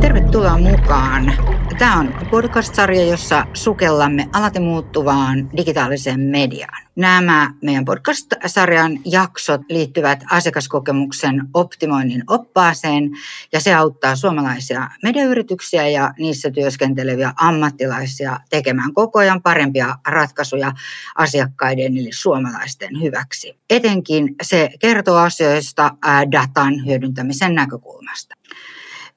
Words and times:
Tervetuloa 0.00 0.58
mukaan. 0.58 1.32
Tämä 1.78 1.98
on 1.98 2.19
podcast-sarja, 2.30 3.04
jossa 3.04 3.46
sukellamme 3.54 4.28
alati 4.32 4.60
muuttuvaan 4.60 5.50
digitaaliseen 5.56 6.20
mediaan. 6.20 6.82
Nämä 6.96 7.54
meidän 7.62 7.84
podcast-sarjan 7.84 8.98
jaksot 9.04 9.60
liittyvät 9.68 10.24
asiakaskokemuksen 10.30 11.42
optimoinnin 11.54 12.24
oppaaseen 12.26 13.10
ja 13.52 13.60
se 13.60 13.74
auttaa 13.74 14.16
suomalaisia 14.16 14.90
mediayrityksiä 15.02 15.88
ja 15.88 16.14
niissä 16.18 16.50
työskenteleviä 16.50 17.32
ammattilaisia 17.36 18.40
tekemään 18.50 18.94
koko 18.94 19.18
ajan 19.18 19.42
parempia 19.42 19.96
ratkaisuja 20.08 20.72
asiakkaiden 21.16 21.98
eli 21.98 22.12
suomalaisten 22.12 23.00
hyväksi. 23.02 23.58
Etenkin 23.70 24.34
se 24.42 24.70
kertoo 24.80 25.16
asioista 25.16 25.90
datan 26.32 26.86
hyödyntämisen 26.86 27.54
näkökulmasta. 27.54 28.34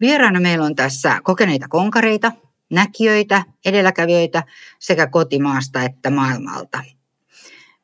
Vieraana 0.01 0.39
meillä 0.39 0.65
on 0.65 0.75
tässä 0.75 1.19
kokeneita 1.23 1.67
konkareita, 1.67 2.31
näkijöitä, 2.73 3.43
edelläkävijöitä 3.65 4.43
sekä 4.79 5.07
kotimaasta 5.07 5.83
että 5.83 6.09
maailmalta. 6.09 6.83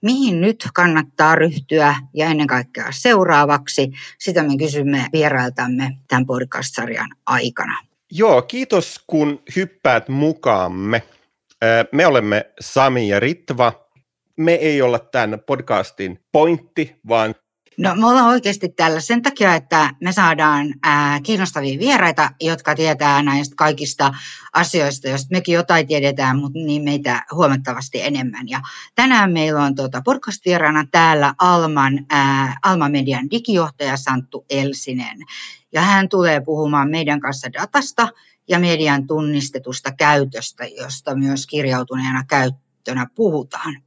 Mihin 0.02 0.42
nyt 0.42 0.68
kannattaa 0.74 1.36
ryhtyä 1.36 1.96
ja 2.14 2.26
ennen 2.26 2.48
kaikkea 2.48 2.88
seuraavaksi, 2.90 3.92
sitä 4.18 4.44
me 4.44 4.58
kysymme 4.58 5.06
vierailtamme 5.14 5.98
tämän 6.08 6.26
podcast-sarjan 6.26 7.10
aikana. 7.26 7.80
Joo, 8.12 8.42
kiitos 8.42 9.04
kun 9.08 9.44
hyppäät 9.56 10.10
mukaamme. 10.10 11.04
Me 11.92 12.06
olemme 12.06 12.46
Sami 12.60 13.08
ja 13.08 13.20
Ritva. 13.20 13.74
Me 14.36 14.54
ei 14.54 14.82
olla 14.82 15.00
tämän 15.00 15.40
podcastin 15.40 16.20
pointti, 16.32 16.96
vaan 17.08 17.36
No 17.80 17.96
me 17.96 18.08
ollaan 18.08 18.28
oikeasti 18.28 18.70
tällä 18.70 19.00
sen 19.00 19.22
takia, 19.22 19.56
että 19.56 19.94
me 20.02 20.12
saadaan 20.12 20.74
ää, 20.84 21.20
kiinnostavia 21.22 21.80
vieraita, 21.80 22.32
jotka 22.42 22.76
tietää 22.76 23.24
näistä 23.24 23.56
kaikista 23.56 24.14
asioista, 24.54 25.08
joista 25.08 25.28
mekin 25.32 25.56
jotain 25.56 25.88
tiedetään, 25.88 26.38
mutta 26.38 26.60
niin 26.60 26.84
meitä 26.84 27.26
huomattavasti 27.32 28.02
enemmän. 28.02 28.50
Ja 28.50 28.62
tänään 28.96 29.32
meillä 29.32 29.64
on 29.64 29.76
tuota 29.76 30.02
podcast-vieraana 30.06 30.86
täällä 30.92 31.34
Alman, 31.38 32.06
ää, 32.10 32.58
Alma 32.64 32.90
Median 32.90 33.32
digijohtaja 33.32 33.98
Santtu 33.98 34.46
Elsinen. 34.50 35.18
Ja 35.72 35.82
hän 35.82 36.10
tulee 36.10 36.42
puhumaan 36.42 36.90
meidän 36.90 37.20
kanssa 37.20 37.54
datasta 37.54 38.08
ja 38.50 38.60
median 38.60 39.08
tunnistetusta 39.08 39.92
käytöstä, 39.92 40.66
josta 40.66 41.16
myös 41.16 41.48
kirjautuneena 41.48 42.24
käyttönä 42.30 43.08
puhutaan. 43.16 43.82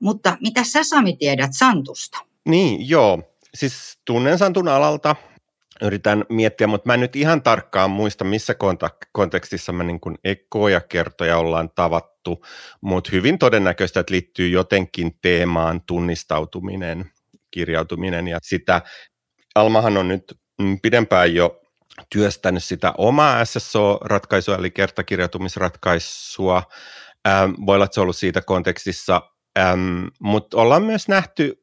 Mutta 0.00 0.36
mitä 0.40 0.64
sä 0.64 0.84
Sami 0.84 1.16
tiedät 1.16 1.50
Santusta? 1.52 2.35
Niin, 2.46 2.88
joo. 2.88 3.36
Siis 3.54 3.98
tunnen 4.04 4.38
Santun 4.38 4.68
alalta, 4.68 5.16
yritän 5.82 6.24
miettiä, 6.28 6.66
mutta 6.66 6.86
mä 6.86 6.94
en 6.94 7.00
nyt 7.00 7.16
ihan 7.16 7.42
tarkkaan 7.42 7.90
muista, 7.90 8.24
missä 8.24 8.54
kontekstissa 9.12 9.72
me 9.72 9.84
niin 9.84 10.00
kuin 10.00 10.18
ekoja 10.24 10.80
kertoja 10.80 11.38
ollaan 11.38 11.70
tavattu, 11.74 12.44
mutta 12.80 13.10
hyvin 13.12 13.38
todennäköistä, 13.38 14.00
että 14.00 14.12
liittyy 14.12 14.48
jotenkin 14.48 15.18
teemaan 15.22 15.82
tunnistautuminen, 15.86 17.10
kirjautuminen 17.50 18.28
ja 18.28 18.38
sitä. 18.42 18.82
Almahan 19.54 19.96
on 19.96 20.08
nyt 20.08 20.38
mm, 20.60 20.80
pidempään 20.80 21.34
jo 21.34 21.60
työstänyt 22.10 22.64
sitä 22.64 22.94
omaa 22.98 23.44
SSO-ratkaisua, 23.44 24.56
eli 24.56 24.70
kertakirjautumisratkaisua. 24.70 26.62
Voi 27.66 27.74
olla, 27.74 27.84
että 27.84 27.94
se 27.94 28.00
on 28.00 28.02
ollut 28.02 28.16
siitä 28.16 28.40
kontekstissa 28.40 29.22
Ähm, 29.58 30.04
Mutta 30.20 30.56
ollaan 30.56 30.82
myös 30.82 31.08
nähty 31.08 31.60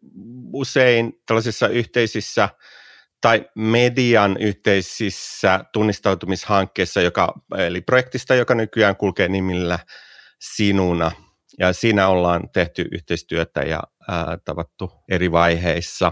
usein 0.54 1.14
tällaisissa 1.26 1.68
yhteisissä 1.68 2.50
tai 3.22 3.50
median 3.56 4.38
yhteisissä 4.38 5.66
tunnistautumishankkeissa, 5.74 7.02
joka, 7.02 7.34
eli 7.58 7.82
projektista, 7.82 8.36
joka 8.36 8.56
nykyään 8.56 8.96
kulkee 8.96 9.28
nimillä 9.28 9.80
Sinuna. 10.40 11.12
Ja 11.60 11.74
siinä 11.74 12.08
ollaan 12.08 12.50
tehty 12.54 12.86
yhteistyötä 12.92 13.62
ja 13.62 13.80
ää, 14.08 14.38
tavattu 14.46 14.92
eri 15.10 15.32
vaiheissa. 15.32 16.12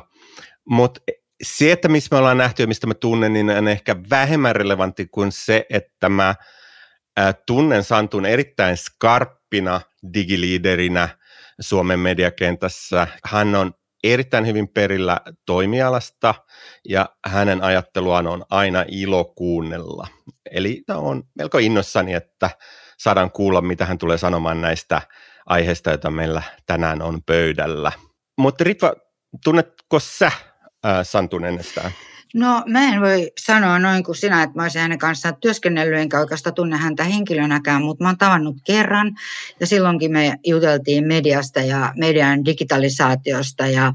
Mutta 0.66 1.02
se, 1.44 1.72
että 1.72 1.88
missä 1.88 2.16
me 2.16 2.18
ollaan 2.20 2.38
nähty 2.38 2.64
ja 2.64 2.68
mistä 2.68 2.88
mä 2.88 2.94
tunnen, 2.94 3.34
niin 3.34 3.50
on 3.50 3.68
ehkä 3.68 3.96
vähemmän 4.10 4.56
relevantti 4.56 5.08
kuin 5.12 5.32
se, 5.32 5.66
että 5.70 6.10
mä 6.10 6.36
ää, 7.18 7.34
tunnen 7.34 7.84
Santun 7.84 8.26
erittäin 8.26 8.78
skarppina 8.78 9.82
digiliiderinä– 10.14 11.10
Suomen 11.62 12.00
mediakentässä. 12.00 13.08
Hän 13.26 13.56
on 13.56 13.74
erittäin 14.04 14.48
hyvin 14.48 14.68
perillä 14.68 15.22
toimialasta 15.46 16.36
ja 16.90 17.10
hänen 17.26 17.64
ajatteluaan 17.64 18.28
on 18.28 18.46
aina 18.50 18.86
ilo 18.88 19.26
kuunnella. 19.26 20.08
Eli 20.52 20.84
on 20.90 21.24
melko 21.36 21.58
innossani, 21.58 22.14
että 22.14 22.50
saadaan 22.98 23.32
kuulla, 23.32 23.62
mitä 23.62 23.86
hän 23.86 23.98
tulee 23.98 24.18
sanomaan 24.18 24.62
näistä 24.62 25.02
aiheista, 25.46 25.90
joita 25.90 26.12
meillä 26.12 26.44
tänään 26.66 27.02
on 27.02 27.24
pöydällä. 27.24 27.92
Mutta 28.38 28.64
Ritva, 28.64 28.94
tunnetko 29.44 30.00
sä 30.00 30.32
ää, 30.84 31.04
Santun 31.04 31.46
ennestään? 31.46 31.92
No 32.34 32.64
mä 32.68 32.94
en 32.94 33.02
voi 33.02 33.32
sanoa 33.38 33.80
noin 33.80 34.04
kuin 34.04 34.16
sinä, 34.16 34.44
että 34.44 34.56
mä 34.56 34.64
olisin 34.64 34.82
hänen 34.82 35.00
kanssaan 35.00 35.36
työskennellyt, 35.36 36.00
enkä 36.00 36.20
oikeastaan 36.20 36.54
tunne 36.54 36.78
häntä 36.78 37.04
henkilönäkään, 37.04 37.82
mutta 37.82 38.04
mä 38.04 38.10
oon 38.10 38.18
tavannut 38.18 38.56
kerran. 38.64 39.16
Ja 39.60 39.68
silloinkin 39.68 40.12
me 40.12 40.40
juteltiin 40.46 41.08
mediasta 41.08 41.60
ja 41.60 41.94
median 41.98 42.46
digitalisaatiosta 42.46 43.68
ja 43.68 43.94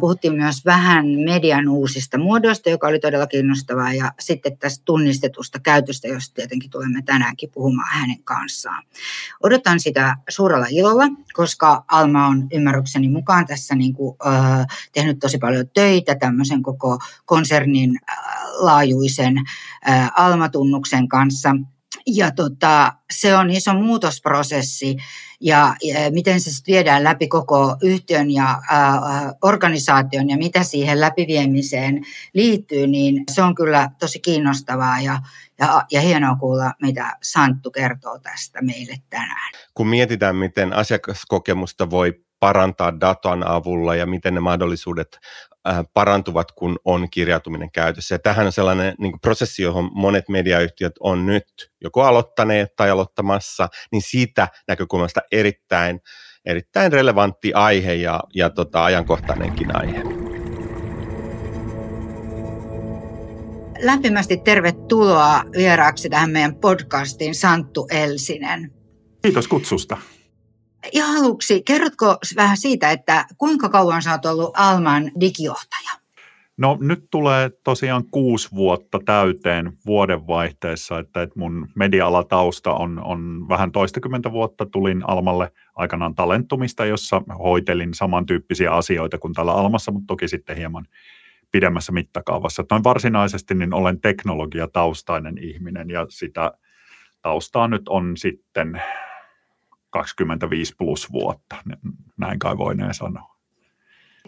Puhuttiin 0.00 0.34
myös 0.34 0.64
vähän 0.64 1.06
median 1.06 1.68
uusista 1.68 2.18
muodoista, 2.18 2.70
joka 2.70 2.86
oli 2.86 2.98
todella 2.98 3.26
kiinnostavaa, 3.26 3.92
ja 3.92 4.12
sitten 4.20 4.58
tästä 4.58 4.82
tunnistetusta 4.84 5.58
käytöstä, 5.58 6.08
josta 6.08 6.34
tietenkin 6.34 6.70
tulemme 6.70 7.02
tänäänkin 7.02 7.50
puhumaan 7.50 7.88
hänen 7.92 8.22
kanssaan. 8.24 8.84
Odotan 9.42 9.80
sitä 9.80 10.16
suurella 10.28 10.66
ilolla, 10.70 11.04
koska 11.32 11.84
Alma 11.88 12.26
on 12.26 12.46
ymmärrykseni 12.52 13.08
mukaan 13.08 13.46
tässä 13.46 13.74
niin 13.74 13.92
kuin, 13.92 14.16
äh, 14.26 14.66
tehnyt 14.92 15.18
tosi 15.18 15.38
paljon 15.38 15.70
töitä 15.74 16.14
tämmöisen 16.14 16.62
koko 16.62 16.98
konsernin 17.24 17.98
äh, 18.10 18.16
laajuisen 18.58 19.36
äh, 19.88 20.10
Alma-tunnuksen 20.16 21.08
kanssa– 21.08 21.56
ja 22.16 22.30
tota, 22.30 22.92
se 23.12 23.36
on 23.36 23.50
iso 23.50 23.74
muutosprosessi 23.74 24.96
ja, 25.40 25.74
ja 25.82 26.10
miten 26.10 26.40
se 26.40 26.50
viedään 26.66 27.04
läpi 27.04 27.28
koko 27.28 27.76
yhtiön 27.82 28.30
ja 28.30 28.62
ää, 28.70 29.00
organisaation 29.42 30.30
ja 30.30 30.36
mitä 30.36 30.62
siihen 30.62 31.00
läpiviemiseen 31.00 32.04
liittyy, 32.34 32.86
niin 32.86 33.24
se 33.30 33.42
on 33.42 33.54
kyllä 33.54 33.90
tosi 33.98 34.20
kiinnostavaa 34.20 35.00
ja, 35.00 35.18
ja, 35.58 35.82
ja 35.92 36.00
hienoa 36.00 36.36
kuulla, 36.36 36.72
mitä 36.82 37.16
Santtu 37.22 37.70
kertoo 37.70 38.18
tästä 38.18 38.62
meille 38.62 38.94
tänään. 39.10 39.52
Kun 39.74 39.88
mietitään, 39.88 40.36
miten 40.36 40.72
asiakaskokemusta 40.72 41.90
voi 41.90 42.27
parantaa 42.40 43.00
datan 43.00 43.46
avulla 43.46 43.94
ja 43.94 44.06
miten 44.06 44.34
ne 44.34 44.40
mahdollisuudet 44.40 45.18
Äh, 45.68 45.84
parantuvat, 45.94 46.52
kun 46.52 46.78
on 46.84 47.10
kirjautuminen 47.10 47.70
käytössä. 47.70 48.14
Ja 48.14 48.18
tähän 48.18 48.46
on 48.46 48.52
sellainen 48.52 48.94
niin 48.98 49.12
kuin 49.12 49.20
prosessi, 49.20 49.62
johon 49.62 49.90
monet 49.92 50.28
mediayhtiöt 50.28 50.92
on 51.00 51.26
nyt 51.26 51.44
joko 51.80 52.02
aloittaneet 52.02 52.76
tai 52.76 52.90
aloittamassa, 52.90 53.68
niin 53.92 54.02
siitä 54.02 54.48
näkökulmasta 54.68 55.20
erittäin, 55.32 56.00
erittäin 56.44 56.92
relevantti 56.92 57.52
aihe 57.52 57.94
ja, 57.94 58.20
ja 58.34 58.50
tota, 58.50 58.84
ajankohtainenkin 58.84 59.76
aihe. 59.76 60.02
Lämpimästi 63.82 64.36
tervetuloa 64.36 65.42
vieraaksi 65.56 66.10
tähän 66.10 66.30
meidän 66.30 66.56
podcastiin 66.56 67.34
Santtu 67.34 67.86
Elsinen. 67.90 68.72
Kiitos 69.22 69.48
kutsusta. 69.48 69.96
Ihan 70.92 71.16
aluksi, 71.16 71.62
kerrotko 71.62 72.16
vähän 72.36 72.56
siitä, 72.56 72.90
että 72.90 73.24
kuinka 73.38 73.68
kauan 73.68 74.02
sä 74.02 74.12
oot 74.12 74.26
ollut 74.26 74.50
Alman 74.56 75.10
digijohtaja? 75.20 75.90
No 76.56 76.78
nyt 76.80 77.04
tulee 77.10 77.50
tosiaan 77.64 78.04
kuusi 78.10 78.48
vuotta 78.54 79.00
täyteen 79.04 79.72
vuodenvaihteessa, 79.86 80.98
että, 80.98 81.22
että 81.22 81.38
mun 81.38 81.68
media-alatausta 81.74 82.72
on, 82.74 83.04
on 83.04 83.48
vähän 83.48 83.72
toistakymmentä 83.72 84.32
vuotta. 84.32 84.66
Tulin 84.66 85.08
Almalle 85.08 85.52
aikanaan 85.74 86.14
talentumista, 86.14 86.84
jossa 86.84 87.22
hoitelin 87.38 87.94
samantyyppisiä 87.94 88.72
asioita 88.72 89.18
kuin 89.18 89.34
täällä 89.34 89.52
Almassa, 89.52 89.92
mutta 89.92 90.06
toki 90.06 90.28
sitten 90.28 90.56
hieman 90.56 90.86
pidemmässä 91.52 91.92
mittakaavassa. 91.92 92.64
Noin 92.70 92.84
varsinaisesti 92.84 93.54
niin 93.54 93.74
olen 93.74 94.00
teknologiataustainen 94.00 95.38
ihminen 95.38 95.90
ja 95.90 96.06
sitä 96.08 96.52
taustaa 97.22 97.68
nyt 97.68 97.88
on 97.88 98.16
sitten 98.16 98.82
25 99.90 100.74
plus 100.78 101.12
vuotta, 101.12 101.56
näin 102.16 102.38
kai 102.38 102.58
voineen 102.58 102.94
sanoa. 102.94 103.38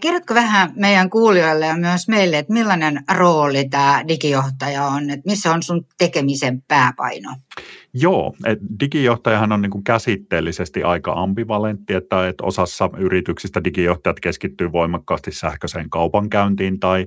Kerrotko 0.01 0.35
vähän 0.35 0.73
meidän 0.77 1.11
kuulijoille 1.11 1.67
ja 1.67 1.77
myös 1.77 2.09
meille, 2.09 2.39
että 2.39 2.53
millainen 2.53 3.03
rooli 3.15 3.69
tämä 3.69 4.05
digijohtaja 4.09 4.85
on, 4.85 5.11
että 5.11 5.31
missä 5.31 5.53
on 5.53 5.63
sun 5.63 5.87
tekemisen 5.99 6.63
pääpaino? 6.69 7.31
Joo, 7.95 8.35
et 8.47 8.59
digijohtajahan 8.81 9.53
on 9.53 9.63
niin 9.63 9.71
kuin 9.71 9.85
käsitteellisesti 9.85 10.83
aika 10.83 11.13
ambivalentti, 11.13 11.95
että, 11.95 12.29
että 12.29 12.45
osassa 12.45 12.91
yrityksistä 12.99 13.65
digijohtajat 13.65 14.21
keskittyy 14.21 14.73
voimakkaasti 14.73 15.33
sähköiseen 15.33 15.91
kaupankäyntiin 15.91 16.81
tai 16.81 17.07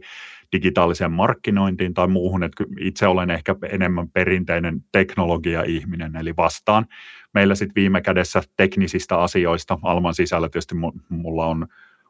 digitaaliseen 0.52 1.12
markkinointiin 1.12 1.94
tai 1.94 2.08
muuhun, 2.08 2.44
että 2.44 2.64
itse 2.80 3.08
olen 3.08 3.30
ehkä 3.30 3.56
enemmän 3.70 4.10
perinteinen 4.10 4.82
teknologia-ihminen, 4.92 6.16
eli 6.16 6.34
vastaan 6.38 6.86
meillä 7.34 7.56
sitten 7.56 7.76
viime 7.76 8.02
kädessä 8.02 8.42
teknisistä 8.58 9.18
asioista. 9.18 9.80
Alman 9.82 10.16
sisällä 10.16 10.50
tietysti 10.50 10.76
mulla 11.10 11.46
on 11.46 11.68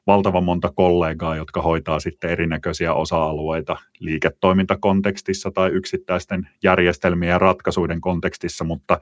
valtava 0.07 0.41
monta 0.41 0.71
kollegaa, 0.75 1.35
jotka 1.35 1.61
hoitaa 1.61 1.99
sitten 1.99 2.29
erinäköisiä 2.29 2.93
osa-alueita 2.93 3.77
liiketoimintakontekstissa 3.99 5.51
tai 5.51 5.69
yksittäisten 5.69 6.49
järjestelmien 6.63 7.29
ja 7.29 7.39
ratkaisuiden 7.39 8.01
kontekstissa, 8.01 8.63
mutta 8.63 8.99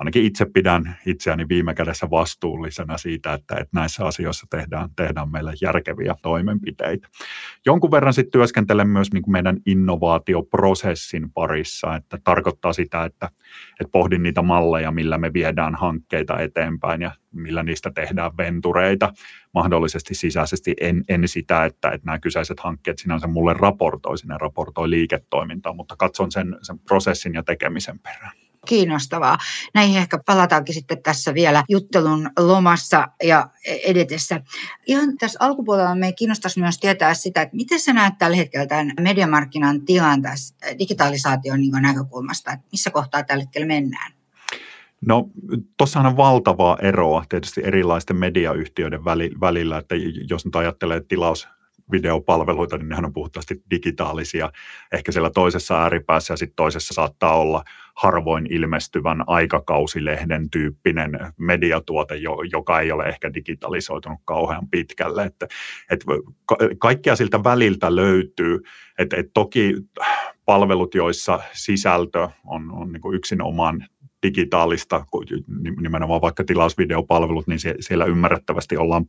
ainakin 0.00 0.24
itse 0.24 0.46
pidän 0.54 0.96
itseäni 1.06 1.48
viime 1.48 1.74
kädessä 1.74 2.10
vastuullisena 2.10 2.98
siitä, 2.98 3.32
että, 3.32 3.54
että 3.54 3.70
näissä 3.80 4.04
asioissa 4.04 4.46
tehdään, 4.50 4.90
tehdään 4.96 5.30
meille 5.30 5.52
järkeviä 5.62 6.14
toimenpiteitä. 6.22 7.08
Jonkun 7.66 7.90
verran 7.90 8.14
sitten 8.14 8.30
työskentelen 8.32 8.88
myös 8.88 9.12
niin 9.12 9.22
kuin 9.22 9.32
meidän 9.32 9.56
innovaatioprosessin 9.66 11.32
parissa, 11.32 11.96
että 11.96 12.18
tarkoittaa 12.24 12.72
sitä, 12.72 13.04
että, 13.04 13.28
että 13.80 13.90
pohdin 13.92 14.22
niitä 14.22 14.42
malleja, 14.42 14.90
millä 14.90 15.18
me 15.18 15.32
viedään 15.32 15.74
hankkeita 15.74 16.38
eteenpäin 16.38 17.02
ja 17.02 17.10
millä 17.34 17.62
niistä 17.62 17.90
tehdään 17.94 18.36
ventureita, 18.38 19.12
mahdollisesti 19.54 20.14
sisäisesti 20.14 20.74
en, 20.80 21.04
en 21.08 21.28
sitä, 21.28 21.64
että, 21.64 21.88
että 21.88 22.06
nämä 22.06 22.18
kyseiset 22.18 22.60
hankkeet 22.60 22.98
sinänsä 22.98 23.26
mulle 23.26 23.54
raportoi, 23.58 24.18
sinne 24.18 24.36
raportoi 24.40 24.90
liiketoimintaa, 24.90 25.72
mutta 25.72 25.96
katson 25.96 26.32
sen, 26.32 26.56
sen 26.62 26.78
prosessin 26.78 27.34
ja 27.34 27.42
tekemisen 27.42 27.98
perään 27.98 28.49
kiinnostavaa. 28.66 29.38
Näihin 29.74 29.96
ehkä 29.96 30.18
palataankin 30.26 30.74
sitten 30.74 31.02
tässä 31.02 31.34
vielä 31.34 31.64
juttelun 31.68 32.30
lomassa 32.38 33.08
ja 33.22 33.50
edetessä. 33.84 34.40
Ihan 34.86 35.16
tässä 35.18 35.38
alkupuolella 35.42 35.94
me 35.94 36.12
kiinnostaisi 36.12 36.60
myös 36.60 36.78
tietää 36.78 37.14
sitä, 37.14 37.42
että 37.42 37.56
miten 37.56 37.80
sä 37.80 37.92
näet 37.92 38.14
tällä 38.18 38.36
hetkellä 38.36 38.66
tämän 38.66 38.92
mediamarkkinan 39.00 39.84
tilan 39.84 40.22
tässä 40.22 40.54
digitalisaation 40.78 41.60
niin 41.60 41.82
näkökulmasta, 41.82 42.52
että 42.52 42.66
missä 42.72 42.90
kohtaa 42.90 43.22
tällä 43.22 43.42
hetkellä 43.42 43.66
mennään? 43.66 44.12
No 45.06 45.28
tuossahan 45.76 46.06
on 46.06 46.16
valtavaa 46.16 46.78
eroa 46.82 47.24
tietysti 47.28 47.60
erilaisten 47.64 48.16
mediayhtiöiden 48.16 49.04
välillä, 49.40 49.78
että 49.78 49.94
jos 50.30 50.44
nyt 50.44 50.56
ajattelee 50.56 51.00
tilaus 51.00 51.48
videopalveluita, 51.92 52.78
niin 52.78 52.88
nehän 52.88 53.04
on 53.04 53.12
puhtaasti 53.12 53.62
digitaalisia. 53.70 54.52
Ehkä 54.92 55.12
siellä 55.12 55.30
toisessa 55.30 55.82
ääripäässä 55.82 56.32
ja 56.32 56.36
sitten 56.36 56.56
toisessa 56.56 56.94
saattaa 56.94 57.36
olla 57.36 57.64
harvoin 57.96 58.46
ilmestyvän 58.50 59.24
aikakausilehden 59.26 60.50
tyyppinen 60.50 61.10
mediatuote, 61.36 62.14
joka 62.52 62.80
ei 62.80 62.92
ole 62.92 63.04
ehkä 63.04 63.34
digitalisoitunut 63.34 64.20
kauhean 64.24 64.68
pitkälle. 64.70 65.24
Että, 65.24 65.46
että 65.90 66.06
kaikkea 66.78 67.16
siltä 67.16 67.44
väliltä 67.44 67.96
löytyy. 67.96 68.60
Että, 68.98 69.16
että 69.16 69.30
toki 69.34 69.74
palvelut, 70.44 70.94
joissa 70.94 71.40
sisältö 71.52 72.28
on, 72.46 72.72
on 72.72 72.92
niin 72.92 73.14
yksinomaan 73.14 73.86
digitaalista, 74.22 75.04
nimenomaan 75.80 76.20
vaikka 76.20 76.44
tilausvideopalvelut, 76.44 77.46
niin 77.46 77.58
siellä 77.80 78.04
ymmärrettävästi 78.04 78.76
ollaan 78.76 79.06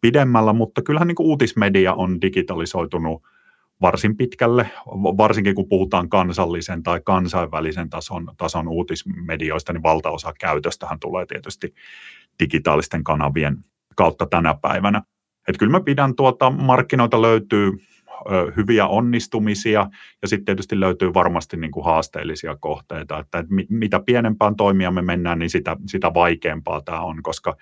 pidemmällä, 0.00 0.52
mutta 0.52 0.82
kyllähän 0.82 1.08
niin 1.08 1.16
uutismedia 1.18 1.94
on 1.94 2.20
digitalisoitunut 2.20 3.22
varsin 3.82 4.16
pitkälle, 4.16 4.70
varsinkin 4.96 5.54
kun 5.54 5.68
puhutaan 5.68 6.08
kansallisen 6.08 6.82
tai 6.82 7.00
kansainvälisen 7.04 7.90
tason, 7.90 8.28
tason 8.36 8.68
uutismedioista, 8.68 9.72
niin 9.72 9.82
valtaosa 9.82 10.32
käytöstähän 10.40 11.00
tulee 11.00 11.26
tietysti 11.26 11.74
digitaalisten 12.42 13.04
kanavien 13.04 13.56
kautta 13.96 14.26
tänä 14.26 14.54
päivänä. 14.54 15.02
Et 15.48 15.58
kyllä 15.58 15.72
mä 15.72 15.80
pidän 15.80 16.16
tuota, 16.16 16.50
markkinoita 16.50 17.22
löytyy 17.22 17.72
hyviä 18.56 18.86
onnistumisia 18.86 19.86
ja 20.22 20.28
sitten 20.28 20.44
tietysti 20.44 20.80
löytyy 20.80 21.14
varmasti 21.14 21.56
niin 21.56 21.70
kuin 21.70 21.84
haasteellisia 21.84 22.56
kohteita, 22.56 23.18
että 23.18 23.44
mitä 23.68 24.00
pienempään 24.06 24.56
toimia 24.56 24.90
me 24.90 25.02
mennään, 25.02 25.38
niin 25.38 25.50
sitä, 25.50 25.76
sitä 25.86 26.14
vaikeampaa 26.14 26.80
tämä 26.80 27.00
on, 27.00 27.22
koska 27.22 27.56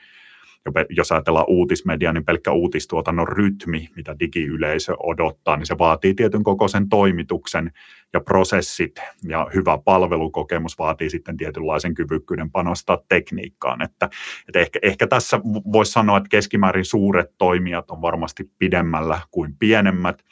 jos 0.90 1.12
ajatellaan 1.12 1.44
uutismedia, 1.48 2.12
niin 2.12 2.24
pelkkä 2.24 2.52
uutistuotannon 2.52 3.28
rytmi, 3.28 3.88
mitä 3.96 4.16
digiyleisö 4.20 4.94
odottaa, 5.02 5.56
niin 5.56 5.66
se 5.66 5.78
vaatii 5.78 6.14
tietyn 6.14 6.44
kokoisen 6.44 6.88
toimituksen 6.88 7.72
ja 8.12 8.20
prosessit 8.20 8.92
ja 9.28 9.46
hyvä 9.54 9.78
palvelukokemus 9.84 10.78
vaatii 10.78 11.10
sitten 11.10 11.36
tietynlaisen 11.36 11.94
kyvykkyyden 11.94 12.50
panostaa 12.50 12.98
tekniikkaan. 13.08 13.82
Että, 13.82 14.08
että 14.48 14.58
ehkä, 14.58 14.78
ehkä 14.82 15.06
tässä 15.06 15.40
voisi 15.72 15.92
sanoa, 15.92 16.16
että 16.16 16.28
keskimäärin 16.28 16.84
suuret 16.84 17.30
toimijat 17.38 17.90
on 17.90 18.02
varmasti 18.02 18.50
pidemmällä 18.58 19.20
kuin 19.30 19.54
pienemmät, 19.58 20.24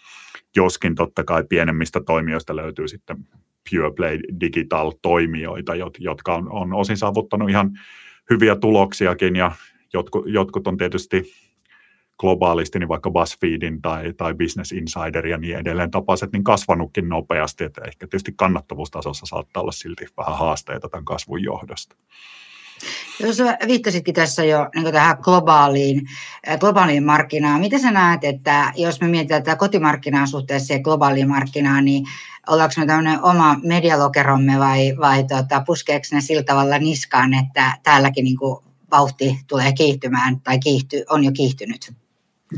joskin 0.57 0.95
totta 0.95 1.25
kai 1.25 1.45
pienemmistä 1.49 2.01
toimijoista 2.01 2.57
löytyy 2.57 2.89
sitten 2.89 3.17
pure 3.71 3.91
play 3.97 4.19
digital 4.41 4.93
toimijoita, 5.03 5.73
jotka 5.99 6.35
on, 6.35 6.53
on 6.53 6.75
osin 6.75 6.97
saavuttanut 6.97 7.51
ihan 7.51 7.71
hyviä 8.31 8.57
tuloksiakin 8.57 9.37
ja 9.37 9.53
jotkut, 9.93 10.25
jotkut 10.27 10.67
on 10.67 10.77
tietysti 10.77 11.33
globaalisti, 12.19 12.79
niin 12.79 12.89
vaikka 12.89 13.11
BuzzFeedin 13.11 13.83
tai, 13.83 14.13
tai 14.13 14.35
Business 14.35 14.73
Insider 14.73 15.27
ja 15.27 15.39
niin 15.39 15.59
edelleen 15.59 15.91
tapaiset, 15.91 16.33
niin 16.33 16.45
kasvanutkin 16.45 17.09
nopeasti, 17.09 17.65
että 17.65 17.81
ehkä 17.87 18.07
tietysti 18.07 18.33
kannattavuustasossa 18.37 19.27
saattaa 19.27 19.63
olla 19.63 19.73
silti 19.73 20.07
vähän 20.17 20.39
haasteita 20.39 20.89
tämän 20.89 21.05
kasvun 21.05 21.43
johdosta. 21.43 21.97
Jos 23.21 23.39
viittasitkin 23.67 24.15
tässä 24.15 24.45
jo 24.45 24.69
niin 24.75 24.93
tähän 24.93 25.17
globaaliin, 25.21 26.03
globaaliin 26.61 27.05
markkinaan, 27.05 27.61
miten 27.61 27.81
sä 27.81 27.91
näet, 27.91 28.25
että 28.25 28.73
jos 28.77 29.01
me 29.01 29.09
mietitään 29.09 29.43
tätä 29.43 29.57
kotimarkkinaa 29.57 30.27
suhteessa 30.27 30.75
ja 30.75 30.81
globaaliin 30.81 31.29
markkinaan, 31.29 31.85
niin 31.85 32.05
ollaanko 32.49 32.75
me 32.77 32.87
tämmöinen 32.87 33.23
oma 33.23 33.57
medialokeromme 33.63 34.59
vai, 34.59 34.97
vai 35.01 35.25
tota, 35.25 35.63
puskeeko 35.67 36.07
ne 36.13 36.21
sillä 36.21 36.43
tavalla 36.43 36.79
niskaan, 36.79 37.35
että 37.35 37.73
täälläkin 37.83 38.25
niin 38.25 38.37
kuin 38.37 38.66
vauhti 38.91 39.39
tulee 39.49 39.73
kiihtymään 39.73 40.41
tai 40.41 40.59
kiihty, 40.59 41.05
on 41.09 41.25
jo 41.25 41.33
kiihtynyt? 41.33 41.93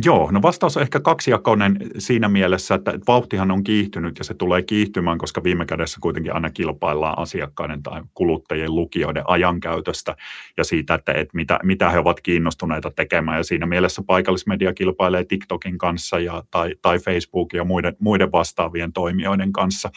Joo, 0.05 0.31
no 0.31 0.43
vastaus 0.43 0.77
on 0.77 0.83
ehkä 0.83 1.01
kaksijakoinen 1.01 1.77
siinä 1.99 2.29
mielessä, 2.29 2.75
että 2.75 2.99
vauhtihan 3.07 3.51
on 3.51 3.65
kiihtynyt 3.65 4.19
ja 4.19 4.25
se 4.25 4.35
tulee 4.35 4.63
kiihtymään, 4.63 5.19
koska 5.19 5.45
viime 5.45 5.67
kädessä 5.67 5.99
kuitenkin 6.01 6.35
aina 6.35 6.51
kilpaillaan 6.51 7.19
asiakkaiden 7.19 7.83
tai 7.83 8.03
kuluttajien 8.15 8.75
lukijoiden 8.75 9.23
ajankäytöstä 9.27 10.17
ja 10.57 10.65
siitä, 10.65 10.95
että, 10.95 11.13
että 11.13 11.37
mitä, 11.37 11.59
mitä 11.63 11.91
he 11.91 11.99
ovat 11.99 12.21
kiinnostuneita 12.21 12.91
tekemään. 12.91 13.37
Ja 13.37 13.45
siinä 13.45 13.67
mielessä 13.67 14.03
paikallismedia 14.07 14.75
kilpailee 14.75 15.25
TikTokin 15.25 15.79
kanssa 15.79 16.19
ja, 16.19 16.43
tai, 16.51 16.75
tai 16.83 16.99
Facebookin 16.99 17.59
ja 17.59 17.65
muiden, 17.65 17.97
muiden 17.99 18.33
vastaavien 18.33 18.93
toimijoiden 18.93 19.53
kanssa. 19.53 19.91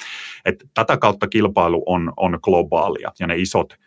Et 0.46 0.64
tätä 0.74 0.98
kautta 0.98 1.28
kilpailu 1.28 1.84
on, 1.86 2.14
on 2.18 2.40
globaalia 2.42 3.12
ja 3.20 3.28
ne 3.28 3.38
isot 3.38 3.78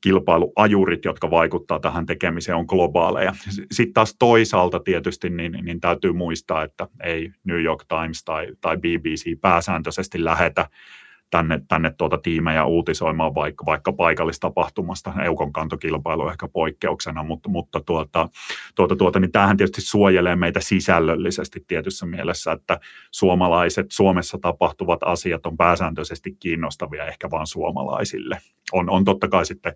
kilpailuajurit, 0.00 1.04
jotka 1.04 1.30
vaikuttaa 1.30 1.80
tähän 1.80 2.06
tekemiseen, 2.06 2.56
on 2.56 2.64
globaaleja. 2.68 3.32
Sitten 3.72 3.92
taas 3.94 4.16
toisaalta 4.18 4.80
tietysti 4.80 5.30
niin, 5.30 5.58
niin 5.62 5.80
täytyy 5.80 6.12
muistaa, 6.12 6.62
että 6.62 6.88
ei 7.04 7.30
New 7.44 7.62
York 7.62 7.84
Times 7.88 8.24
tai, 8.24 8.46
tai 8.60 8.76
BBC 8.76 9.40
pääsääntöisesti 9.40 10.24
lähetä 10.24 10.68
tänne, 11.30 11.60
tänne 11.68 11.94
tuota 11.98 12.18
tiimejä 12.18 12.64
uutisoimaan 12.64 13.34
vaikka, 13.34 13.66
vaikka 13.66 13.92
paikallistapahtumasta. 13.92 15.12
Eukon 15.24 15.52
kantokilpailu 15.52 16.28
ehkä 16.28 16.48
poikkeuksena, 16.48 17.22
mutta, 17.22 17.48
mutta 17.48 17.80
tuota, 17.80 18.28
tuota, 18.74 18.96
tuota, 18.96 19.20
niin 19.20 19.32
tämähän 19.32 19.56
tietysti 19.56 19.80
suojelee 19.80 20.36
meitä 20.36 20.60
sisällöllisesti 20.60 21.64
tietyssä 21.66 22.06
mielessä, 22.06 22.52
että 22.52 22.80
suomalaiset, 23.10 23.86
Suomessa 23.90 24.38
tapahtuvat 24.38 25.00
asiat 25.02 25.46
on 25.46 25.56
pääsääntöisesti 25.56 26.36
kiinnostavia 26.40 27.06
ehkä 27.06 27.30
vain 27.30 27.46
suomalaisille. 27.46 28.38
On, 28.72 28.90
on 28.90 29.04
totta 29.04 29.28
kai 29.28 29.46
sitten 29.46 29.72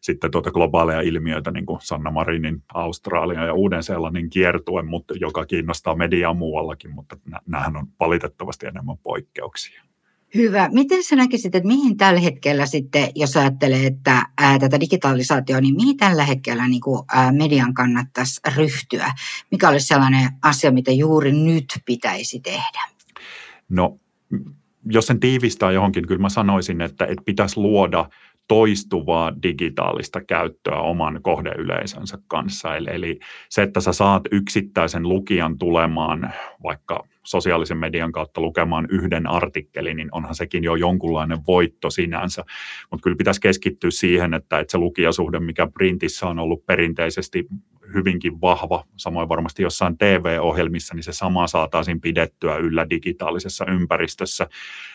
sitten 0.00 0.30
tuota 0.30 0.50
globaaleja 0.50 1.00
ilmiöitä, 1.00 1.50
niin 1.50 1.66
kuin 1.66 1.80
Sanna 1.82 2.10
Marinin 2.10 2.62
Australia 2.74 3.44
ja 3.44 3.54
Uuden-Seelannin 3.54 4.30
kiertue, 4.30 4.82
mutta 4.82 5.14
joka 5.20 5.46
kiinnostaa 5.46 5.96
mediaa 5.96 6.34
muuallakin, 6.34 6.90
mutta 6.90 7.16
nämähän 7.46 7.76
on 7.76 7.86
valitettavasti 8.00 8.66
enemmän 8.66 8.98
poikkeuksia. 9.02 9.85
Hyvä. 10.34 10.68
Miten 10.72 11.04
sä 11.04 11.16
näkisit, 11.16 11.54
että 11.54 11.66
mihin 11.66 11.96
tällä 11.96 12.20
hetkellä 12.20 12.66
sitten, 12.66 13.08
jos 13.14 13.36
ajattelee 13.36 13.86
että 13.86 14.22
ää, 14.38 14.58
tätä 14.58 14.80
digitalisaatiota, 14.80 15.60
niin 15.60 15.74
mihin 15.74 15.96
tällä 15.96 16.24
hetkellä 16.24 16.68
niin 16.68 16.80
kuin, 16.80 17.02
ää, 17.12 17.32
median 17.32 17.74
kannattaisi 17.74 18.40
ryhtyä? 18.56 19.12
Mikä 19.50 19.68
olisi 19.68 19.86
sellainen 19.86 20.28
asia, 20.42 20.70
mitä 20.70 20.92
juuri 20.92 21.32
nyt 21.32 21.64
pitäisi 21.84 22.40
tehdä? 22.40 22.80
No, 23.68 23.98
jos 24.90 25.06
sen 25.06 25.20
tiivistää 25.20 25.70
johonkin, 25.70 26.06
kyllä 26.06 26.20
mä 26.22 26.28
sanoisin, 26.28 26.80
että, 26.80 27.04
että 27.04 27.22
pitäisi 27.24 27.60
luoda 27.60 28.08
toistuvaa 28.48 29.32
digitaalista 29.42 30.20
käyttöä 30.20 30.80
oman 30.80 31.20
kohdeyleisönsä 31.22 32.18
kanssa. 32.28 32.76
Eli, 32.76 32.88
eli 32.92 33.18
se, 33.48 33.62
että 33.62 33.80
sä 33.80 33.92
saat 33.92 34.22
yksittäisen 34.32 35.08
lukijan 35.08 35.58
tulemaan 35.58 36.32
vaikka 36.62 37.04
sosiaalisen 37.26 37.78
median 37.78 38.12
kautta 38.12 38.40
lukemaan 38.40 38.86
yhden 38.90 39.26
artikkelin, 39.26 39.96
niin 39.96 40.08
onhan 40.12 40.34
sekin 40.34 40.64
jo 40.64 40.74
jonkunlainen 40.74 41.38
voitto 41.46 41.90
sinänsä. 41.90 42.44
Mutta 42.90 43.02
kyllä 43.02 43.16
pitäisi 43.16 43.40
keskittyä 43.40 43.90
siihen, 43.90 44.34
että, 44.34 44.58
että 44.58 44.72
se 44.72 44.78
lukijasuhde, 44.78 45.40
mikä 45.40 45.68
printissä 45.74 46.26
on 46.26 46.38
ollut 46.38 46.66
perinteisesti 46.66 47.46
hyvinkin 47.94 48.40
vahva, 48.40 48.84
samoin 48.96 49.28
varmasti 49.28 49.62
jossain 49.62 49.98
TV-ohjelmissa, 49.98 50.94
niin 50.94 51.02
se 51.02 51.12
sama 51.12 51.46
saataisiin 51.46 52.00
pidettyä 52.00 52.56
yllä 52.56 52.90
digitaalisessa 52.90 53.64
ympäristössä 53.68 54.46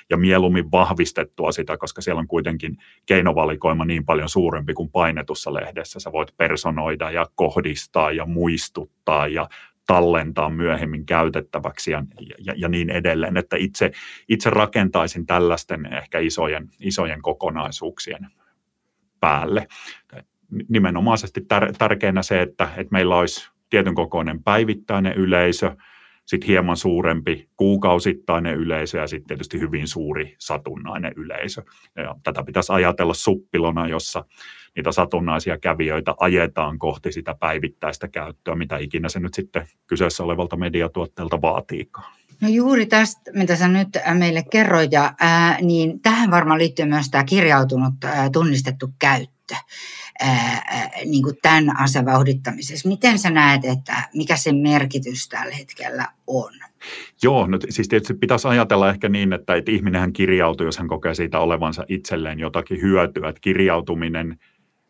ja 0.09 0.17
mieluummin 0.17 0.71
vahvistettua 0.71 1.51
sitä, 1.51 1.77
koska 1.77 2.01
siellä 2.01 2.19
on 2.19 2.27
kuitenkin 2.27 2.77
keinovalikoima 3.05 3.85
niin 3.85 4.05
paljon 4.05 4.29
suurempi 4.29 4.73
kuin 4.73 4.89
painetussa 4.89 5.53
lehdessä. 5.53 5.99
Sä 5.99 6.11
voit 6.11 6.37
personoida 6.37 7.11
ja 7.11 7.25
kohdistaa 7.35 8.11
ja 8.11 8.25
muistuttaa 8.25 9.27
ja 9.27 9.49
tallentaa 9.87 10.49
myöhemmin 10.49 11.05
käytettäväksi 11.05 11.91
ja, 11.91 12.03
ja, 12.45 12.53
ja 12.57 12.69
niin 12.69 12.89
edelleen, 12.89 13.37
että 13.37 13.55
itse, 13.57 13.91
itse 14.29 14.49
rakentaisin 14.49 15.25
tällaisten 15.25 15.93
ehkä 15.93 16.19
isojen, 16.19 16.69
isojen 16.79 17.21
kokonaisuuksien 17.21 18.27
päälle. 19.19 19.67
Nimenomaisesti 20.69 21.41
tär, 21.41 21.73
tärkeänä 21.77 22.21
se, 22.21 22.41
että, 22.41 22.69
että 22.77 22.91
meillä 22.91 23.15
olisi 23.15 23.49
tietyn 23.69 23.95
kokoinen 23.95 24.43
päivittäinen 24.43 25.13
yleisö, 25.13 25.75
sitten 26.25 26.47
hieman 26.47 26.77
suurempi 26.77 27.49
kuukausittainen 27.57 28.55
yleisö 28.55 28.97
ja 28.97 29.07
sitten 29.07 29.27
tietysti 29.27 29.59
hyvin 29.59 29.87
suuri 29.87 30.35
satunnainen 30.39 31.13
yleisö. 31.15 31.63
Ja 31.95 32.15
tätä 32.23 32.43
pitäisi 32.43 32.73
ajatella 32.73 33.13
suppilona, 33.13 33.87
jossa 33.87 34.25
niitä 34.75 34.91
satunnaisia 34.91 35.57
kävijöitä 35.57 36.13
ajetaan 36.19 36.79
kohti 36.79 37.11
sitä 37.11 37.35
päivittäistä 37.39 38.07
käyttöä, 38.07 38.55
mitä 38.55 38.77
ikinä 38.77 39.09
se 39.09 39.19
nyt 39.19 39.33
sitten 39.33 39.67
kyseessä 39.87 40.23
olevalta 40.23 40.57
mediatuotteelta 40.57 41.41
vaatiikaan. 41.41 42.13
No 42.41 42.47
juuri 42.47 42.85
tästä, 42.85 43.31
mitä 43.33 43.55
sä 43.55 43.67
nyt 43.67 43.89
meille 44.13 44.43
kerroit, 44.51 44.91
ja, 44.91 45.13
ää, 45.19 45.57
niin 45.61 46.01
tähän 46.01 46.31
varmaan 46.31 46.59
liittyy 46.59 46.85
myös 46.85 47.09
tämä 47.09 47.23
kirjautunut 47.23 47.93
ää, 48.03 48.29
tunnistettu 48.29 48.89
käyttö 48.99 49.40
ää, 50.19 50.89
niin 51.05 51.23
kuin 51.23 51.35
tämän 51.41 51.79
asian 51.79 52.05
vauhdittamisessa. 52.05 52.89
Miten 52.89 53.19
sä 53.19 53.29
näet, 53.29 53.65
että 53.65 54.09
mikä 54.13 54.35
se 54.35 54.51
merkitys 54.53 55.29
tällä 55.29 55.55
hetkellä 55.55 56.07
on? 56.27 56.51
Joo, 57.23 57.47
no 57.47 57.57
siis 57.69 57.87
tietysti 57.87 58.13
pitäisi 58.13 58.47
ajatella 58.47 58.89
ehkä 58.89 59.09
niin, 59.09 59.33
että, 59.33 59.55
että 59.55 59.71
ihminenhän 59.71 60.13
kirjautuu, 60.13 60.65
jos 60.65 60.77
hän 60.77 60.87
kokee 60.87 61.15
siitä 61.15 61.39
olevansa 61.39 61.85
itselleen 61.87 62.39
jotakin 62.39 62.81
hyötyä. 62.81 63.29
Että 63.29 63.41
kirjautuminen 63.41 64.39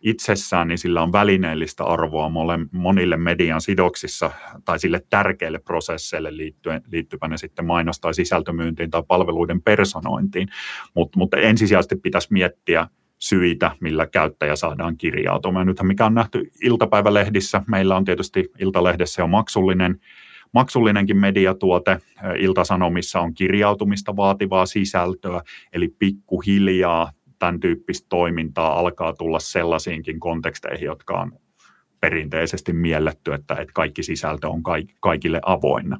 itsessään, 0.01 0.67
niin 0.67 0.77
sillä 0.77 1.01
on 1.01 1.11
välineellistä 1.11 1.83
arvoa 1.83 2.31
monille 2.71 3.17
median 3.17 3.61
sidoksissa 3.61 4.31
tai 4.65 4.79
sille 4.79 5.01
tärkeille 5.09 5.59
prosesseille 5.59 6.37
liittyen, 6.37 6.81
liittyvä 6.87 7.27
ne 7.27 7.37
sitten 7.37 7.65
mainos- 7.65 7.99
tai 7.99 8.13
sisältömyyntiin 8.13 8.89
tai 8.91 9.03
palveluiden 9.07 9.61
personointiin. 9.61 10.47
Mutta 10.93 11.19
mut 11.19 11.33
ensisijaisesti 11.33 11.95
pitäisi 11.95 12.27
miettiä 12.31 12.87
syitä, 13.21 13.71
millä 13.79 14.07
käyttäjä 14.07 14.55
saadaan 14.55 14.97
kirjautumaan. 14.97 15.67
Nythän 15.67 15.87
mikä 15.87 16.05
on 16.05 16.13
nähty 16.13 16.51
iltapäivälehdissä, 16.63 17.61
meillä 17.67 17.95
on 17.95 18.05
tietysti 18.05 18.51
Iltalehdessä 18.59 19.21
jo 19.21 19.27
maksullinen 19.27 19.99
maksullinenkin 20.53 21.17
mediatuote. 21.17 21.99
Iltasanomissa 22.39 23.19
on 23.19 23.33
kirjautumista 23.33 24.15
vaativaa 24.15 24.65
sisältöä, 24.65 25.41
eli 25.73 25.87
pikkuhiljaa 25.99 27.11
tämän 27.39 27.59
tyyppistä 27.59 28.05
toimintaa 28.09 28.79
alkaa 28.79 29.13
tulla 29.13 29.39
sellaisiinkin 29.39 30.19
konteksteihin, 30.19 30.85
jotka 30.85 31.19
on 31.19 31.31
perinteisesti 32.01 32.73
mielletty, 32.73 33.33
että, 33.33 33.53
että 33.53 33.73
kaikki 33.73 34.03
sisältö 34.03 34.49
on 34.49 34.63
kaikille 34.99 35.39
avoinna. 35.45 35.97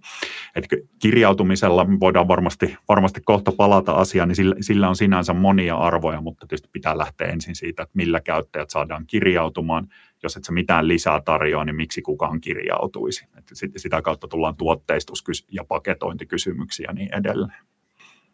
Et 0.56 0.68
kirjautumisella 1.00 1.88
voidaan 2.00 2.28
varmasti, 2.28 2.78
varmasti 2.90 3.22
kohta 3.26 3.52
palata 3.52 3.92
asiaan, 3.92 4.28
niin 4.28 4.36
sillä, 4.36 4.56
sillä 4.62 4.90
on 4.90 4.96
sinänsä 4.96 5.34
monia 5.34 5.76
arvoja, 5.76 6.22
mutta 6.22 6.48
tietysti 6.48 6.70
pitää 6.72 6.98
lähteä 6.98 7.28
ensin 7.28 7.56
siitä, 7.56 7.84
että 7.84 7.92
millä 7.96 8.22
käyttäjät 8.22 8.70
saadaan 8.70 9.06
kirjautumaan. 9.08 9.88
Jos 10.24 10.38
et 10.38 10.44
sä 10.44 10.52
mitään 10.52 10.88
lisää 10.88 11.22
tarjoa, 11.26 11.66
niin 11.66 11.76
miksi 11.76 12.02
kukaan 12.02 12.42
kirjautuisi? 12.42 13.26
Et 13.38 13.46
sitä 13.78 14.02
kautta 14.02 14.28
tullaan 14.28 14.56
tuotteistus- 14.56 15.46
ja 15.52 15.64
paketointikysymyksiä 15.64 16.86
ja 16.90 16.94
niin 16.94 17.14
edelleen. 17.14 17.64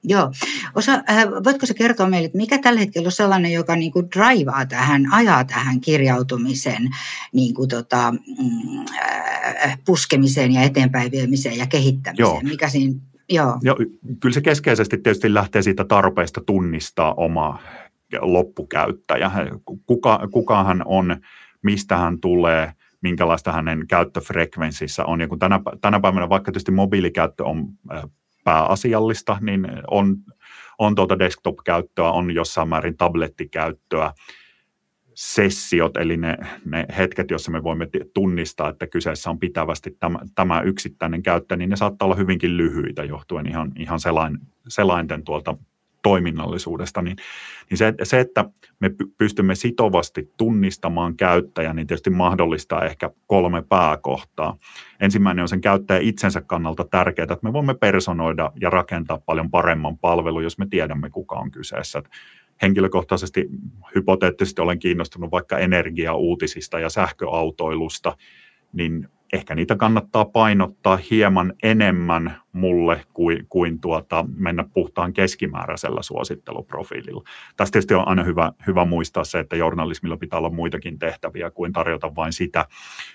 Joo. 0.04 0.32
Osa, 0.76 0.92
äh, 1.10 1.26
voitko 1.44 1.66
se 1.66 1.74
kertoa 1.74 2.10
meille, 2.10 2.26
että 2.26 2.38
mikä 2.38 2.58
tällä 2.58 2.80
hetkellä 2.80 3.08
on 3.08 3.12
sellainen, 3.12 3.54
joka 3.54 3.76
niin 3.76 3.92
kuin 3.92 4.08
drivaa 4.16 4.66
tähän, 4.66 5.14
ajaa 5.14 5.44
tähän 5.44 5.82
kirjautumisen 5.82 6.90
niin 7.34 7.54
kuin 7.54 7.70
tota, 7.70 8.12
mm, 8.12 8.86
äh, 9.66 9.78
puskemiseen 9.86 10.52
ja 10.52 10.62
eteenpäin 10.62 11.12
viemiseen 11.12 11.58
ja 11.58 11.68
kehittämiseen? 11.68 12.30
Joo. 12.30 12.42
Mikä 12.44 12.70
siinä, 12.70 12.94
joo. 13.30 13.60
Joo, 13.62 13.76
kyllä 14.20 14.34
se 14.34 14.42
keskeisesti 14.42 14.98
tietysti 14.98 15.34
lähtee 15.34 15.62
siitä 15.62 15.84
tarpeesta 15.84 16.42
tunnistaa 16.46 17.14
oma 17.14 17.60
loppukäyttäjä. 18.22 19.32
Kuka, 19.86 20.28
kuka 20.32 20.64
hän 20.64 20.82
on, 20.86 21.18
mistä 21.64 21.98
hän 21.98 22.20
tulee, 22.20 22.74
minkälaista 23.02 23.52
hänen 23.52 23.88
käyttöfrekvenssissä 23.88 25.06
on. 25.06 25.22
Ja 25.22 25.28
kun 25.28 25.40
tänä, 25.40 25.60
tänä 25.82 26.00
päivänä 26.00 26.30
vaikka 26.30 26.52
tietysti 26.52 26.72
mobiilikäyttö 26.72 27.46
on 27.46 27.68
äh, 27.94 28.04
pääasiallista, 28.48 29.38
niin 29.42 29.68
on, 29.92 30.18
on 30.80 30.96
tuota 30.96 31.20
desktop-käyttöä, 31.20 32.12
on 32.12 32.32
jossain 32.32 32.70
määrin 32.70 32.98
tablettikäyttöä, 32.98 34.14
sessiot, 35.16 35.98
eli 35.98 36.18
ne, 36.18 36.38
ne 36.66 36.86
hetket, 36.98 37.32
joissa 37.32 37.52
me 37.52 37.64
voimme 37.64 37.88
tunnistaa, 38.14 38.70
että 38.70 38.88
kyseessä 38.88 39.30
on 39.30 39.40
pitävästi 39.40 39.98
tämä, 40.00 40.20
tämä 40.36 40.62
yksittäinen 40.62 41.24
käyttö, 41.24 41.58
niin 41.58 41.70
ne 41.70 41.76
saattaa 41.76 42.06
olla 42.06 42.16
hyvinkin 42.16 42.58
lyhyitä 42.58 43.04
johtuen 43.04 43.48
ihan, 43.48 43.72
ihan 43.76 44.00
selain, 44.00 44.38
selainten 44.68 45.24
tuolta 45.24 45.58
toiminnallisuudesta, 46.08 47.02
niin, 47.02 47.18
niin 47.70 47.78
se, 47.78 47.94
se, 48.04 48.20
että 48.20 48.46
me 48.80 48.92
pystymme 49.18 49.56
sitovasti 49.56 50.34
tunnistamaan 50.38 51.18
käyttäjän, 51.18 51.76
niin 51.76 51.88
tietysti 51.88 52.10
mahdollistaa 52.10 52.86
ehkä 52.86 53.10
kolme 53.28 53.64
pääkohtaa. 53.70 54.58
Ensimmäinen 55.00 55.42
on 55.42 55.50
sen 55.50 55.62
käyttäjä 55.62 56.00
itsensä 56.00 56.42
kannalta 56.42 56.86
tärkeää, 56.92 57.24
että 57.24 57.38
me 57.42 57.54
voimme 57.54 57.74
personoida 57.74 58.52
ja 58.62 58.70
rakentaa 58.70 59.20
paljon 59.26 59.52
paremman 59.52 59.98
palvelun, 59.98 60.44
jos 60.44 60.58
me 60.58 60.68
tiedämme, 60.70 61.10
kuka 61.10 61.36
on 61.36 61.52
kyseessä. 61.52 62.04
Henkilökohtaisesti 62.62 63.50
hypoteettisesti 63.96 64.62
olen 64.62 64.80
kiinnostunut 64.80 65.32
vaikka 65.32 65.58
energiauutisista 65.58 66.80
ja 66.80 66.90
sähköautoilusta, 66.90 68.18
niin 68.74 69.10
ehkä 69.34 69.56
niitä 69.56 69.76
kannattaa 69.76 70.26
painottaa 70.26 71.00
hieman 71.12 71.54
enemmän 71.64 72.42
mulle 72.54 73.02
kuin, 73.14 73.46
kuin 73.50 73.82
tuota, 73.82 74.26
mennä 74.36 74.66
puhtaan 74.74 75.14
keskimääräisellä 75.14 76.02
suositteluprofiililla. 76.02 77.24
Tästä 77.58 77.72
tietysti 77.72 77.94
on 77.94 78.08
aina 78.08 78.24
hyvä, 78.24 78.52
hyvä 78.68 78.86
muistaa 78.86 79.24
se, 79.24 79.40
että 79.40 79.56
journalismilla 79.56 80.18
pitää 80.18 80.40
olla 80.40 80.50
muitakin 80.50 81.00
tehtäviä 81.00 81.52
kuin 81.52 81.74
tarjota 81.74 82.16
vain 82.16 82.34
sitä, 82.34 82.66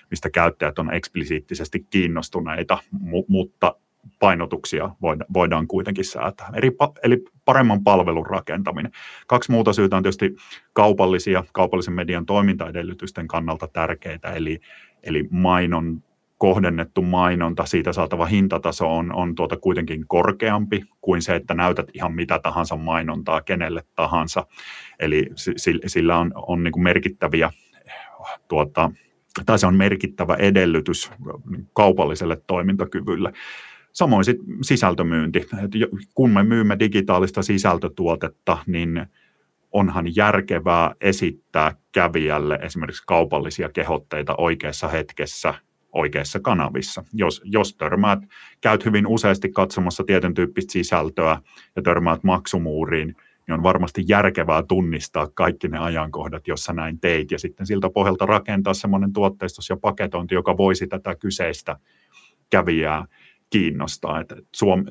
mistä 0.09 0.29
käyttäjät 0.29 0.79
on 0.79 0.93
eksplisiittisesti 0.93 1.87
kiinnostuneita, 1.89 2.77
mu- 2.95 3.25
mutta 3.27 3.75
painotuksia 4.19 4.89
voidaan 5.33 5.67
kuitenkin 5.67 6.05
säätää. 6.05 6.49
Eli, 6.55 6.71
eli 7.03 7.23
paremman 7.45 7.83
palvelun 7.83 8.25
rakentaminen. 8.25 8.91
Kaksi 9.27 9.51
muuta 9.51 9.73
syytä 9.73 9.97
on 9.97 10.03
tietysti 10.03 10.35
kaupallisia, 10.73 11.43
kaupallisen 11.53 11.93
median 11.93 12.25
toimintaedellytysten 12.25 13.27
kannalta 13.27 13.67
tärkeitä, 13.67 14.33
eli, 14.33 14.59
eli 15.03 15.27
mainon 15.31 16.03
kohdennettu 16.37 17.01
mainonta, 17.01 17.65
siitä 17.65 17.93
saatava 17.93 18.25
hintataso 18.25 18.97
on, 18.97 19.15
on 19.15 19.35
tuota 19.35 19.57
kuitenkin 19.57 20.07
korkeampi 20.07 20.83
kuin 21.01 21.21
se, 21.21 21.35
että 21.35 21.53
näytät 21.53 21.87
ihan 21.93 22.13
mitä 22.13 22.39
tahansa 22.39 22.75
mainontaa 22.75 23.41
kenelle 23.41 23.83
tahansa. 23.95 24.47
Eli 24.99 25.29
sillä 25.85 26.17
on, 26.17 26.31
on 26.35 26.63
niin 26.63 26.71
kuin 26.71 26.83
merkittäviä 26.83 27.51
tuota, 28.47 28.91
tai 29.45 29.59
se 29.59 29.67
on 29.67 29.75
merkittävä 29.75 30.35
edellytys 30.35 31.11
kaupalliselle 31.73 32.41
toimintakyvylle. 32.47 33.33
Samoin 33.91 34.25
sit 34.25 34.37
sisältömyynti. 34.61 35.39
Et 35.39 35.71
kun 36.15 36.29
me 36.29 36.43
myymme 36.43 36.79
digitaalista 36.79 37.41
sisältötuotetta, 37.41 38.57
niin 38.67 39.07
onhan 39.73 40.15
järkevää 40.15 40.95
esittää 41.01 41.75
kävijälle 41.91 42.59
esimerkiksi 42.61 43.03
kaupallisia 43.07 43.69
kehotteita 43.69 44.35
oikeassa 44.37 44.87
hetkessä 44.87 45.53
oikeissa 45.93 46.39
kanavissa. 46.39 47.03
Jos, 47.13 47.41
jos 47.45 47.75
törmäät, 47.75 48.19
käyt 48.61 48.85
hyvin 48.85 49.07
useasti 49.07 49.49
katsomassa 49.49 50.03
tietyn 50.03 50.33
tyyppistä 50.33 50.71
sisältöä 50.71 51.37
ja 51.75 51.81
törmäät 51.81 52.23
maksumuuriin, 52.23 53.07
niin 53.47 53.53
on 53.53 53.63
varmasti 53.63 54.03
järkevää 54.07 54.63
tunnistaa 54.63 55.27
kaikki 55.33 55.67
ne 55.67 55.77
ajankohdat, 55.77 56.47
jossa 56.47 56.73
näin 56.73 56.99
teit, 56.99 57.31
ja 57.31 57.39
sitten 57.39 57.67
siltä 57.67 57.89
pohjalta 57.89 58.25
rakentaa 58.25 58.73
semmoinen 58.73 59.13
tuotteistus 59.13 59.69
ja 59.69 59.77
paketointi, 59.77 60.35
joka 60.35 60.57
voisi 60.57 60.87
tätä 60.87 61.15
kyseistä 61.15 61.77
kävijää 62.49 63.05
kiinnostaa. 63.49 64.19
Että 64.19 64.35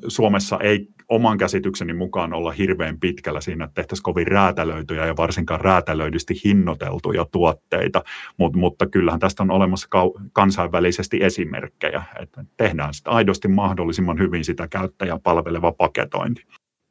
Suomessa 0.08 0.58
ei 0.60 0.88
oman 1.12 1.38
käsitykseni 1.38 1.92
mukaan 1.92 2.32
olla 2.32 2.50
hirveän 2.50 3.00
pitkällä 3.00 3.40
siinä, 3.40 3.64
että 3.64 3.74
tehtäisiin 3.74 4.02
kovin 4.02 4.26
räätälöityjä 4.26 5.06
ja 5.06 5.16
varsinkaan 5.16 5.60
räätälöidysti 5.60 6.34
hinnoiteltuja 6.44 7.26
tuotteita, 7.32 8.02
Mut, 8.36 8.56
mutta 8.56 8.86
kyllähän 8.86 9.20
tästä 9.20 9.42
on 9.42 9.50
olemassa 9.50 9.88
kansainvälisesti 10.32 11.24
esimerkkejä, 11.24 12.02
että 12.20 12.44
tehdään 12.56 12.94
sitä 12.94 13.10
aidosti 13.10 13.48
mahdollisimman 13.48 14.18
hyvin 14.18 14.44
sitä 14.44 14.68
käyttäjää 14.68 15.18
palveleva 15.22 15.72
paketointi. 15.72 16.46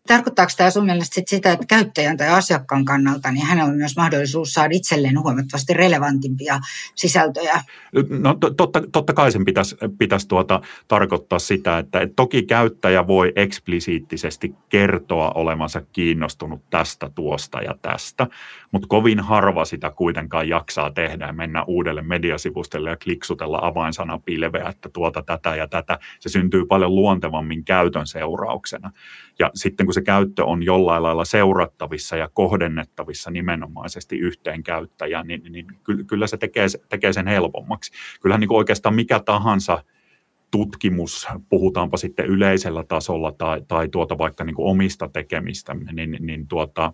Tarkoittaako 0.08 0.51
tämä 0.58 0.70
sun 0.70 0.86
mielestä 0.86 1.15
sit 1.15 1.27
sitä, 1.27 1.51
että 1.51 1.65
käyttäjän 1.65 2.17
tai 2.17 2.27
asiakkaan 2.27 2.86
kannalta 2.86 3.31
niin 3.31 3.46
hänellä 3.46 3.72
on 3.72 3.77
myös 3.77 3.96
mahdollisuus 3.96 4.53
saada 4.53 4.70
itselleen 4.74 5.20
huomattavasti 5.20 5.74
relevantimpia 5.74 6.60
sisältöjä? 6.96 7.62
No 8.10 8.38
totta, 8.58 8.81
totta 8.91 9.13
kai 9.13 9.31
sen 9.31 9.46
pitäisi, 9.46 9.75
pitäisi 9.98 10.27
tuota, 10.27 10.62
tarkoittaa 10.88 11.39
sitä, 11.39 11.77
että 11.77 12.00
et 12.00 12.15
toki 12.15 12.43
käyttäjä 12.43 13.08
voi 13.08 13.34
eksplisiittisesti 13.36 14.55
kertoa 14.70 15.31
olemansa 15.36 15.81
kiinnostunut 15.93 16.70
tästä, 16.70 17.10
tuosta 17.15 17.62
ja 17.62 17.75
tästä, 17.81 18.27
mutta 18.72 18.88
kovin 18.88 19.20
harva 19.20 19.65
sitä 19.65 19.89
kuitenkaan 19.89 20.50
jaksaa 20.50 20.91
tehdä 20.91 21.25
ja 21.25 21.34
mennä 21.34 21.63
uudelle 21.63 22.01
mediasivustolle 22.01 22.89
ja 22.89 22.98
kliksutella 22.98 23.60
avainsana-pilveä, 23.62 24.70
että 24.70 24.89
tuota 24.89 25.24
tätä 25.24 25.55
ja 25.55 25.67
tätä. 25.67 26.00
Se 26.20 26.29
syntyy 26.29 26.65
paljon 26.65 26.96
luontevammin 26.96 27.65
käytön 27.65 28.08
seurauksena. 28.08 28.91
Ja 29.39 29.51
sitten 29.55 29.86
kun 29.91 29.95
se 29.95 30.01
käyttö 30.01 30.45
on 30.45 30.63
jollain 30.63 31.03
lailla 31.03 31.25
seurattavissa 31.25 32.17
ja 32.17 32.29
kohdennettavissa 32.33 33.31
nimenomaisesti 33.31 34.17
yhteen 34.17 34.63
käyttäjään, 34.63 35.27
niin, 35.27 35.41
niin 35.50 35.67
kyllä 36.07 36.27
se 36.27 36.38
tekee, 36.38 36.67
tekee 36.89 37.13
sen 37.13 37.27
helpommaksi. 37.27 37.91
Kyllähän 38.21 38.39
niin 38.39 38.48
kuin 38.48 38.57
oikeastaan 38.57 38.95
mikä 38.95 39.19
tahansa 39.19 39.83
tutkimus, 40.51 41.27
puhutaanpa 41.50 41.98
sitten 41.98 42.25
yleisellä 42.25 42.83
tasolla 42.83 43.31
tai, 43.31 43.62
tai 43.67 43.89
tuota 43.89 44.17
vaikka 44.17 44.43
niin 44.43 44.55
kuin 44.55 44.67
omista 44.67 45.10
tekemistä, 45.10 45.75
niin, 45.91 46.17
niin 46.19 46.48
tuota, 46.48 46.93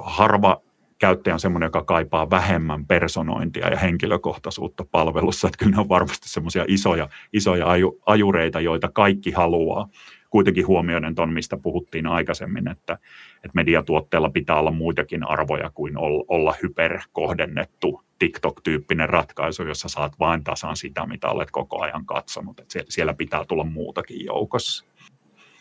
harva 0.00 0.62
käyttäjä 0.98 1.34
on 1.34 1.40
semmoinen, 1.40 1.66
joka 1.66 1.84
kaipaa 1.84 2.30
vähemmän 2.30 2.86
personointia 2.86 3.68
ja 3.68 3.78
henkilökohtaisuutta 3.78 4.84
palvelussa. 4.90 5.48
Että 5.48 5.58
kyllä 5.58 5.76
ne 5.76 5.80
on 5.80 5.88
varmasti 5.88 6.28
semmoisia 6.28 6.64
isoja, 6.68 7.08
isoja 7.32 7.66
ajureita, 8.06 8.60
joita 8.60 8.88
kaikki 8.88 9.30
haluaa 9.30 9.88
kuitenkin 10.32 10.66
huomioiden 10.66 11.14
tuon, 11.14 11.32
mistä 11.32 11.56
puhuttiin 11.56 12.06
aikaisemmin, 12.06 12.68
että, 12.68 12.98
että 13.34 13.54
mediatuotteella 13.54 14.30
pitää 14.30 14.58
olla 14.58 14.70
muitakin 14.70 15.28
arvoja 15.28 15.70
kuin 15.70 15.94
olla 16.28 16.54
hyperkohdennettu 16.62 18.02
TikTok-tyyppinen 18.18 19.08
ratkaisu, 19.08 19.62
jossa 19.62 19.88
saat 19.88 20.12
vain 20.18 20.44
tasan 20.44 20.76
sitä, 20.76 21.06
mitä 21.06 21.28
olet 21.28 21.50
koko 21.50 21.82
ajan 21.82 22.06
katsonut. 22.06 22.60
Että 22.60 22.74
siellä 22.88 23.14
pitää 23.14 23.44
tulla 23.48 23.64
muutakin 23.64 24.24
joukossa. 24.24 24.84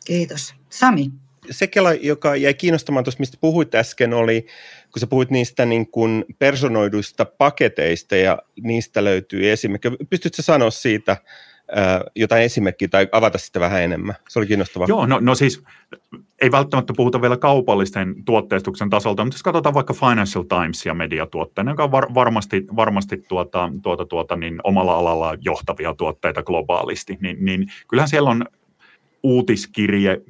Kiitos. 0.06 0.56
Sami? 0.70 1.12
Se 1.50 1.68
kela, 1.68 1.94
joka 1.94 2.36
jäi 2.36 2.54
kiinnostamaan 2.54 3.04
tuossa, 3.04 3.20
mistä 3.20 3.38
puhuit 3.42 3.75
äsken, 3.75 4.13
oli, 4.13 4.42
kun 4.92 5.00
sä 5.00 5.08
puhuit 5.08 5.30
niistä 5.30 5.66
niin 5.66 5.92
kuin 5.92 6.25
personoiduista 6.40 7.25
paketeista 7.25 8.16
ja 8.16 8.40
niistä 8.62 9.04
löytyy 9.04 9.51
esimerkki. 9.51 9.90
Pystytkö 10.10 10.42
sanoa 10.42 10.72
siitä 10.72 11.18
jotain 12.16 12.44
esimerkkiä 12.44 12.88
tai 12.88 13.08
avata 13.12 13.38
sitä 13.38 13.60
vähän 13.60 13.82
enemmän? 13.82 14.16
Se 14.30 14.40
oli 14.40 14.48
kiinnostavaa. 14.48 14.88
Joo, 14.88 15.06
no, 15.06 15.20
no 15.20 15.36
siis 15.36 15.63
ei 16.42 16.51
välttämättä 16.51 16.94
puhuta 16.98 17.22
vielä 17.22 17.38
kaupallisten 17.38 18.16
tuotteistuksen 18.25 18.90
tasolta, 18.90 19.24
mutta 19.25 19.36
jos 19.36 19.44
katsotaan 19.44 19.74
vaikka 19.74 19.94
Financial 19.94 20.44
Timesia 20.44 20.94
mediatuotteena, 20.94 21.72
joka 21.72 21.84
on 21.84 21.92
var, 21.92 22.13
varmasti, 22.13 22.66
varmasti 22.75 23.18
tuota, 23.18 23.70
tuota, 23.84 24.06
tuota, 24.06 24.36
niin 24.36 24.60
omalla 24.63 24.98
alalla 24.98 25.36
johtavia 25.42 25.94
tuotteita 25.94 26.44
globaalisti, 26.44 27.18
niin, 27.22 27.46
niin 27.46 27.68
kyllähän 27.88 28.10
siellä 28.10 28.30
on 28.30 28.46
uutiskirje 29.24 30.22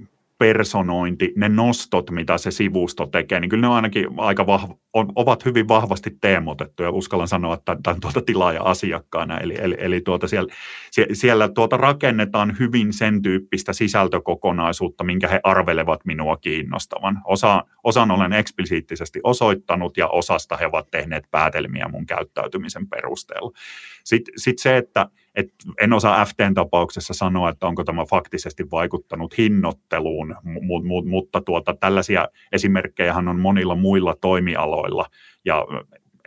personointi, 0.42 1.34
ne 1.36 1.50
nostot, 1.50 2.12
mitä 2.12 2.38
se 2.38 2.52
sivusto 2.52 3.06
tekee, 3.06 3.40
niin 3.40 3.50
kyllä 3.50 3.62
ne 3.62 3.68
on 3.68 3.76
ainakin 3.76 4.08
aika 4.18 4.48
vahva, 4.48 4.76
on, 4.94 5.12
ovat 5.16 5.46
hyvin 5.46 5.68
vahvasti 5.68 6.18
teemotettuja. 6.22 6.92
Uskallan 6.92 7.28
sanoa, 7.28 7.54
että 7.54 7.78
tämän 7.84 8.00
tuota 8.00 8.22
tilaaja-asiakkaana. 8.22 9.40
Eli, 9.40 9.56
eli, 9.60 9.76
eli 9.80 10.02
tuota 10.02 10.28
siellä, 10.28 10.54
siellä 11.14 11.50
tuota 11.50 11.78
rakennetaan 11.78 12.56
hyvin 12.60 12.94
sen 12.94 13.22
tyyppistä 13.22 13.74
sisältökokonaisuutta, 13.74 15.04
minkä 15.04 15.28
he 15.28 15.40
arvelevat 15.44 16.06
minua 16.06 16.38
kiinnostavan. 16.38 17.22
Osa, 17.26 17.64
osan 17.84 18.12
olen 18.12 18.34
eksplisiittisesti 18.34 19.20
osoittanut 19.24 19.98
ja 19.98 20.08
osasta 20.08 20.58
he 20.58 20.66
ovat 20.66 20.92
tehneet 20.92 21.24
päätelmiä 21.32 21.88
mun 21.88 22.06
käyttäytymisen 22.06 22.88
perusteella. 22.88 23.52
Sitten 24.04 24.34
sit 24.38 24.60
se, 24.60 24.78
että 24.78 25.08
et 25.36 25.48
en 25.82 25.94
osaa 25.94 26.25
FTn 26.25 26.53
tapauksessa 26.53 27.14
sanoa, 27.14 27.50
että 27.50 27.68
onko 27.68 27.84
tämä 27.84 28.05
faktisesti 28.05 28.72
vaikuttanut 28.72 29.38
hinnoitteluun, 29.38 30.36
mu- 30.46 30.84
mu- 30.84 31.10
mutta 31.10 31.42
tuota, 31.42 31.74
tällaisia 31.74 32.27
esimerkkejä 32.51 33.16
on 33.16 33.40
monilla 33.40 33.75
muilla 33.75 34.16
toimialoilla 34.22 35.05
ja 35.46 35.66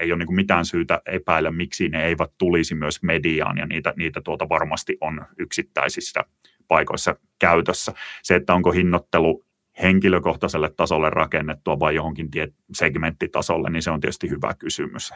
ei 0.00 0.12
ole 0.12 0.24
niin 0.24 0.35
mitään 0.35 0.64
syytä 0.64 1.02
epäillä, 1.07 1.50
miksi 1.50 1.88
ne 1.88 2.07
eivät 2.07 2.31
tulisi 2.38 2.74
myös 2.74 3.02
mediaan 3.02 3.59
ja 3.59 3.66
niitä, 3.66 3.94
niitä 3.96 4.20
tuota 4.20 4.48
varmasti 4.48 4.96
on 5.00 5.26
yksittäisissä 5.38 6.24
paikoissa 6.68 7.16
käytössä. 7.38 7.92
Se, 8.22 8.35
että 8.35 8.55
onko 8.55 8.70
hinnoittelu 8.72 9.44
henkilökohtaiselle 9.83 10.70
tasolle 10.76 11.11
rakennettua 11.11 11.81
vai 11.81 11.94
johonkin 11.94 12.28
segmenttitasolle, 12.72 13.70
niin 13.70 13.83
se 13.83 13.90
on 13.90 14.00
tietysti 14.00 14.31
hyvä 14.31 14.55
kysymys 14.59 15.11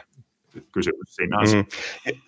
kysymys 0.71 1.15
siinä 1.15 1.37
Mm. 1.37 1.65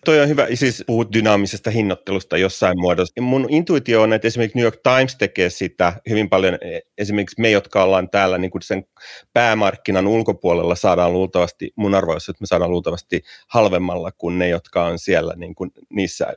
Toi 0.06 0.20
on 0.20 0.30
hyvä, 0.30 0.48
siis 0.54 0.84
puhut 0.88 1.14
dynaamisesta 1.14 1.72
hinnoittelusta 1.72 2.38
jossain 2.38 2.80
muodossa. 2.80 3.22
Mun 3.22 3.48
intuitio 3.50 4.02
on, 4.02 4.14
että 4.14 4.28
esimerkiksi 4.28 4.58
New 4.58 4.64
York 4.64 4.80
Times 4.84 5.16
tekee 5.16 5.50
sitä 5.50 5.94
hyvin 6.10 6.30
paljon. 6.30 6.54
E, 6.54 6.80
esimerkiksi 6.98 7.42
me, 7.42 7.52
jotka 7.52 7.84
ollaan 7.84 8.10
täällä 8.10 8.38
niin 8.38 8.52
kuin 8.52 8.62
sen 8.62 8.86
päämarkkinan 9.34 10.08
ulkopuolella, 10.08 10.76
saadaan 10.76 11.14
luultavasti, 11.14 11.72
mun 11.76 11.96
arvoissa, 11.96 12.32
että 12.32 12.42
me 12.42 12.48
saadaan 12.48 12.72
luultavasti 12.72 13.22
halvemmalla 13.48 14.12
kuin 14.12 14.40
ne, 14.40 14.50
jotka 14.50 14.86
on 14.86 15.00
siellä 15.00 15.34
niin 15.36 15.56
kuin 15.56 15.72
niissä 15.90 16.34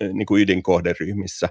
e, 0.00 0.08
niin 0.08 0.26
kuin 0.26 0.42
ydinkohderyhmissä. 0.42 1.48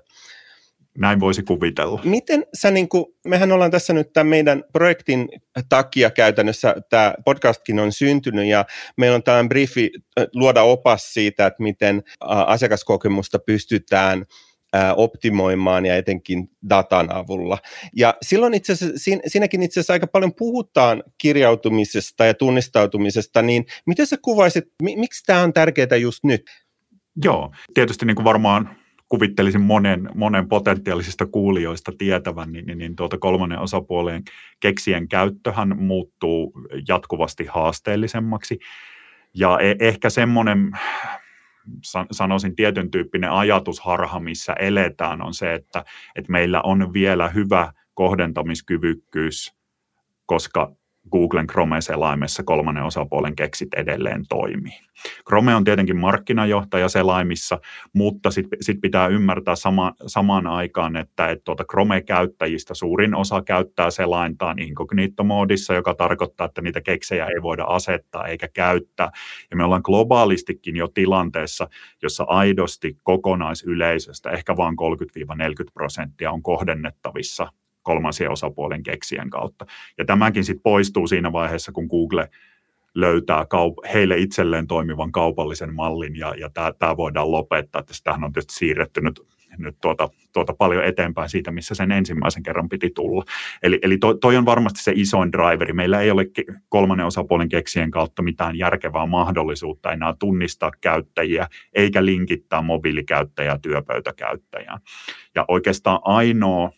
Näin 0.98 1.20
voisi 1.20 1.44
kuvitella. 1.44 2.02
Miten 2.04 2.46
sä, 2.54 2.72
niin 2.72 2.90
kuin, 2.90 3.06
mehän 3.28 3.52
ollaan 3.52 3.72
tässä 3.72 3.94
nyt 3.94 4.14
tämän 4.14 4.28
meidän 4.28 4.64
projektin 4.74 5.30
takia 5.70 6.10
käytännössä, 6.10 6.76
tämä 6.90 7.14
podcastkin 7.26 7.80
on 7.80 7.92
syntynyt 7.92 8.46
ja 8.46 8.66
meillä 8.98 9.16
on 9.16 9.24
tällainen 9.24 9.50
briefi 9.50 9.92
luoda 10.34 10.62
opas 10.62 11.14
siitä, 11.14 11.46
että 11.46 11.64
miten 11.64 12.04
asiakaskokemusta 12.22 13.40
pystytään 13.40 14.26
optimoimaan 14.96 15.86
ja 15.86 15.98
etenkin 15.98 16.50
datan 16.70 17.16
avulla. 17.16 17.58
Ja 17.96 18.14
silloin 18.22 18.54
itse 18.54 18.74
asiassa, 18.74 19.12
siinäkin 19.28 19.64
itse 19.64 19.80
asiassa 19.80 19.94
aika 19.94 20.08
paljon 20.08 20.36
puhutaan 20.36 21.04
kirjautumisesta 21.18 22.26
ja 22.26 22.34
tunnistautumisesta, 22.34 23.42
niin 23.42 23.66
miten 23.86 24.08
sä 24.08 24.18
kuvaisit, 24.22 24.64
miksi 24.82 25.24
tämä 25.26 25.42
on 25.42 25.54
tärkeää 25.54 25.96
just 26.02 26.24
nyt? 26.24 26.42
Joo, 27.24 27.52
tietysti 27.74 28.06
niin 28.06 28.16
kuin 28.16 28.26
varmaan 28.26 28.78
kuvittelisin 29.16 29.62
monen, 29.62 30.10
monen 30.16 30.48
potentiaalisista 30.48 31.26
kuulijoista 31.26 31.92
tietävän, 31.98 32.52
niin, 32.52 32.66
niin, 32.66 32.78
niin 32.78 32.96
tuota 32.96 33.18
kolmannen 33.18 33.60
osapuolen 33.60 34.24
keksien 34.60 35.08
käyttöhän 35.08 35.78
muuttuu 35.78 36.54
jatkuvasti 36.88 37.46
haasteellisemmaksi. 37.46 38.60
Ja 39.34 39.60
e- 39.60 39.76
ehkä 39.80 40.10
semmoinen, 40.10 40.72
sanoisin 42.12 42.56
tietyn 42.56 42.92
tyyppinen 42.92 43.32
ajatusharha, 43.32 44.20
missä 44.20 44.54
eletään, 44.54 45.22
on 45.22 45.34
se, 45.34 45.54
että, 45.54 45.86
että 46.16 46.32
meillä 46.32 46.62
on 46.62 46.94
vielä 46.94 47.30
hyvä 47.30 47.74
kohdentamiskyvykkyys, 47.94 49.54
koska 50.26 50.72
Googlen 51.12 51.48
Chrome-selaimessa 51.48 52.44
kolmannen 52.44 52.84
osapuolen 52.84 53.36
keksit 53.36 53.74
edelleen 53.74 54.24
toimii. 54.30 54.80
Chrome 55.28 55.56
on 55.56 55.64
tietenkin 55.64 55.98
markkinajohtaja 55.98 56.90
selaimissa, 56.90 57.60
mutta 57.94 58.32
sitten 58.32 58.60
sit 58.62 58.82
pitää 58.82 59.08
ymmärtää 59.08 59.56
sama, 59.56 59.94
samaan 60.08 60.48
aikaan, 60.48 60.96
että 60.96 61.30
et 61.30 61.44
tuota 61.44 61.64
Chrome-käyttäjistä 61.72 62.74
suurin 62.74 63.16
osa 63.16 63.42
käyttää 63.42 63.90
selaintaan 63.90 64.60
incognito-moodissa, 64.60 65.74
joka 65.74 65.94
tarkoittaa, 65.94 66.46
että 66.46 66.62
niitä 66.62 66.82
keksejä 66.82 67.26
ei 67.26 67.42
voida 67.42 67.64
asettaa 67.64 68.28
eikä 68.28 68.48
käyttää. 68.48 69.12
Ja 69.52 69.58
me 69.58 69.64
ollaan 69.64 69.82
globaalistikin 69.86 70.76
jo 70.76 70.88
tilanteessa, 70.88 71.68
jossa 72.02 72.24
aidosti 72.28 72.98
kokonaisyleisöstä 73.04 74.30
ehkä 74.30 74.58
vain 74.58 74.76
30-40 74.76 75.72
prosenttia 75.74 76.32
on 76.32 76.44
kohdennettavissa 76.44 77.48
kolmansien 77.86 78.32
osapuolen 78.32 78.84
keksien 78.84 79.30
kautta. 79.30 79.66
Ja 79.98 80.06
tämäkin 80.06 80.44
sitten 80.44 80.64
poistuu 80.64 81.08
siinä 81.08 81.32
vaiheessa, 81.32 81.72
kun 81.72 81.88
Google 81.88 82.30
löytää 82.96 83.44
kaup- 83.44 83.88
heille 83.94 84.18
itselleen 84.18 84.68
toimivan 84.68 85.12
kaupallisen 85.12 85.74
mallin 85.74 86.16
ja, 86.16 86.34
ja 86.38 86.50
tämä 86.80 86.98
voidaan 86.98 87.32
lopettaa. 87.32 87.84
Tästähän 87.84 88.24
on 88.24 88.34
tietysti 88.34 88.54
siirretty 88.54 89.02
nyt, 89.02 89.22
nyt 89.58 89.76
tuota, 89.82 90.10
tuota 90.34 90.54
paljon 90.54 90.84
eteenpäin 90.84 91.30
siitä, 91.30 91.52
missä 91.52 91.76
sen 91.76 91.92
ensimmäisen 91.92 92.44
kerran 92.44 92.70
piti 92.70 92.90
tulla. 92.96 93.24
Eli, 93.64 93.80
eli 93.82 93.98
toi, 93.98 94.18
toi 94.22 94.38
on 94.38 94.46
varmasti 94.46 94.84
se 94.84 94.92
isoin 94.96 95.32
driveri. 95.32 95.74
Meillä 95.74 96.02
ei 96.02 96.12
ole 96.12 96.26
kolmannen 96.70 97.06
osapuolen 97.06 97.50
keksien 97.50 97.92
kautta 97.92 98.22
mitään 98.22 98.58
järkevää 98.58 99.06
mahdollisuutta 99.06 99.92
enää 99.92 100.14
tunnistaa 100.20 100.72
käyttäjiä 100.82 101.48
eikä 101.74 102.06
linkittää 102.06 102.62
mobiilikäyttäjää 102.62 103.58
työpöytäkäyttäjään. 103.58 104.80
Ja 105.36 105.46
oikeastaan 105.48 106.00
ainoa 106.04 106.72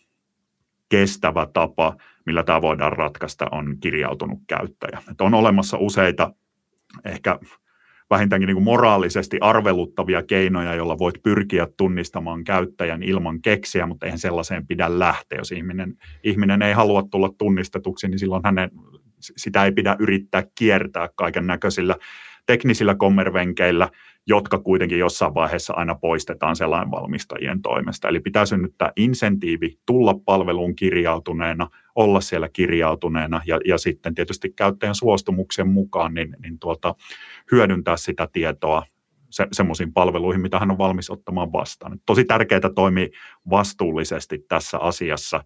kestävä 0.88 1.46
tapa, 1.52 1.96
millä 2.26 2.42
tämä 2.42 2.62
voidaan 2.62 2.92
ratkaista, 2.92 3.46
on 3.50 3.76
kirjautunut 3.80 4.38
käyttäjä. 4.46 5.02
Että 5.10 5.24
on 5.24 5.34
olemassa 5.34 5.78
useita 5.78 6.32
ehkä 7.04 7.38
vähintäänkin 8.10 8.46
niin 8.46 8.56
kuin 8.56 8.64
moraalisesti 8.64 9.38
arveluttavia 9.40 10.22
keinoja, 10.22 10.74
joilla 10.74 10.98
voit 10.98 11.22
pyrkiä 11.22 11.66
tunnistamaan 11.76 12.44
käyttäjän 12.44 13.02
ilman 13.02 13.42
keksiä, 13.42 13.86
mutta 13.86 14.06
eihän 14.06 14.18
sellaiseen 14.18 14.66
pidä 14.66 14.98
lähteä. 14.98 15.38
Jos 15.38 15.52
ihminen, 15.52 15.96
ihminen 16.24 16.62
ei 16.62 16.72
halua 16.72 17.02
tulla 17.10 17.30
tunnistetuksi, 17.38 18.08
niin 18.08 18.18
silloin 18.18 18.42
hänen, 18.44 18.70
sitä 19.20 19.64
ei 19.64 19.72
pidä 19.72 19.96
yrittää 19.98 20.42
kiertää 20.54 21.08
kaiken 21.16 21.46
näköisillä 21.46 21.96
teknisillä 22.48 22.94
kommervenkeillä, 22.94 23.88
jotka 24.26 24.58
kuitenkin 24.58 24.98
jossain 24.98 25.34
vaiheessa 25.34 25.74
aina 25.74 25.94
poistetaan 25.94 26.56
sellainen 26.56 26.90
valmistajien 26.90 27.62
toimesta. 27.62 28.08
Eli 28.08 28.20
pitää 28.20 28.46
synnyttää 28.46 28.92
insentiivi 28.96 29.78
tulla 29.86 30.14
palveluun 30.24 30.76
kirjautuneena, 30.76 31.68
olla 31.94 32.20
siellä 32.20 32.48
kirjautuneena 32.52 33.40
ja, 33.46 33.60
ja 33.64 33.78
sitten 33.78 34.14
tietysti 34.14 34.52
käyttäjän 34.56 34.94
suostumuksen 34.94 35.68
mukaan 35.68 36.14
niin, 36.14 36.36
niin 36.42 36.58
tuota, 36.58 36.94
hyödyntää 37.52 37.96
sitä 37.96 38.28
tietoa 38.32 38.82
se, 39.30 39.46
semmoisiin 39.52 39.92
palveluihin, 39.92 40.42
mitä 40.42 40.58
hän 40.58 40.70
on 40.70 40.78
valmis 40.78 41.10
ottamaan 41.10 41.52
vastaan. 41.52 41.98
Tosi 42.06 42.24
tärkeää 42.24 42.70
toimia 42.74 43.08
vastuullisesti 43.50 44.38
tässä 44.48 44.78
asiassa, 44.78 45.44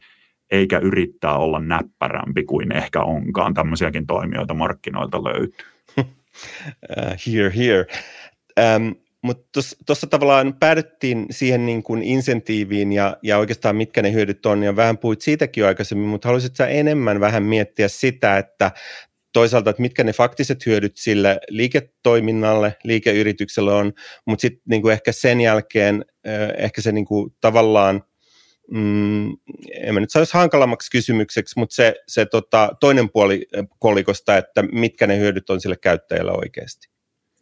eikä 0.50 0.78
yrittää 0.78 1.38
olla 1.38 1.60
näppärämpi 1.60 2.44
kuin 2.44 2.72
ehkä 2.72 3.02
onkaan. 3.02 3.54
Tämmöisiäkin 3.54 4.06
toimijoita 4.06 4.54
markkinoilta 4.54 5.24
löytyy. 5.24 5.71
Uh, 6.90 7.16
here, 7.26 7.52
here. 7.56 7.86
Um, 8.76 8.94
mutta 9.22 9.60
tuossa 9.86 10.06
tavallaan 10.06 10.54
päädyttiin 10.54 11.26
siihen 11.30 11.66
niin 11.66 11.82
kuin 11.82 12.02
insentiiviin 12.02 12.92
ja, 12.92 13.16
ja 13.22 13.38
oikeastaan 13.38 13.76
mitkä 13.76 14.02
ne 14.02 14.12
hyödyt 14.12 14.46
on, 14.46 14.62
ja 14.62 14.76
vähän 14.76 14.98
puhuit 14.98 15.20
siitäkin 15.20 15.62
jo 15.62 15.68
aikaisemmin, 15.68 16.08
mutta 16.08 16.28
haluaisitko 16.28 16.56
sä 16.56 16.66
enemmän 16.66 17.20
vähän 17.20 17.42
miettiä 17.42 17.88
sitä, 17.88 18.38
että 18.38 18.70
toisaalta, 19.32 19.70
että 19.70 19.82
mitkä 19.82 20.04
ne 20.04 20.12
faktiset 20.12 20.66
hyödyt 20.66 20.96
sille 20.96 21.40
liiketoiminnalle, 21.48 22.76
liikeyritykselle 22.84 23.72
on, 23.72 23.92
mutta 24.26 24.40
sitten 24.40 24.62
niin 24.66 24.90
ehkä 24.90 25.12
sen 25.12 25.40
jälkeen 25.40 26.04
ehkä 26.56 26.80
se 26.80 26.92
niin 26.92 27.04
kuin 27.04 27.34
tavallaan, 27.40 28.02
mm, 28.72 29.30
en 29.80 29.94
mä 29.94 30.00
nyt 30.00 30.10
saisi 30.10 30.34
hankalammaksi 30.34 30.90
kysymykseksi, 30.90 31.58
mutta 31.58 31.74
se, 31.74 31.94
se 32.08 32.26
tota, 32.26 32.70
toinen 32.80 33.10
puoli 33.10 33.46
kolikosta, 33.78 34.36
että 34.36 34.62
mitkä 34.62 35.06
ne 35.06 35.18
hyödyt 35.18 35.50
on 35.50 35.60
sille 35.60 35.76
käyttäjälle 35.76 36.32
oikeasti. 36.32 36.92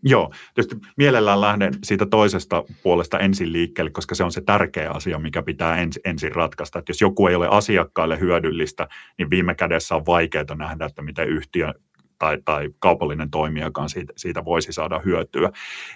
Joo, 0.02 0.32
tietysti 0.54 0.76
mielellään 0.96 1.40
lähden 1.40 1.72
siitä 1.84 2.06
toisesta 2.06 2.64
puolesta 2.82 3.18
ensin 3.18 3.52
liikkeelle, 3.52 3.90
koska 3.90 4.14
se 4.14 4.24
on 4.24 4.32
se 4.32 4.40
tärkeä 4.40 4.90
asia, 4.90 5.18
mikä 5.18 5.42
pitää 5.42 5.76
ens, 5.76 6.00
ensin 6.04 6.32
ratkaista. 6.32 6.78
Että 6.78 6.90
jos 6.90 7.00
joku 7.00 7.26
ei 7.26 7.34
ole 7.34 7.48
asiakkaille 7.50 8.20
hyödyllistä, 8.20 8.88
niin 9.18 9.30
viime 9.30 9.54
kädessä 9.54 9.94
on 9.96 10.06
vaikeaa 10.06 10.54
nähdä, 10.54 10.84
että 10.84 11.02
miten 11.02 11.28
yhtiö 11.28 11.74
tai, 12.18 12.38
tai 12.44 12.68
kaupallinen 12.78 13.30
toimijakaan 13.30 13.88
siitä, 13.88 14.12
siitä 14.16 14.44
voisi 14.44 14.72
saada 14.72 14.98
hyötyä. 14.98 15.50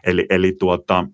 Eli, 0.05 0.27
eli 0.31 0.53
tuota, 0.53 1.07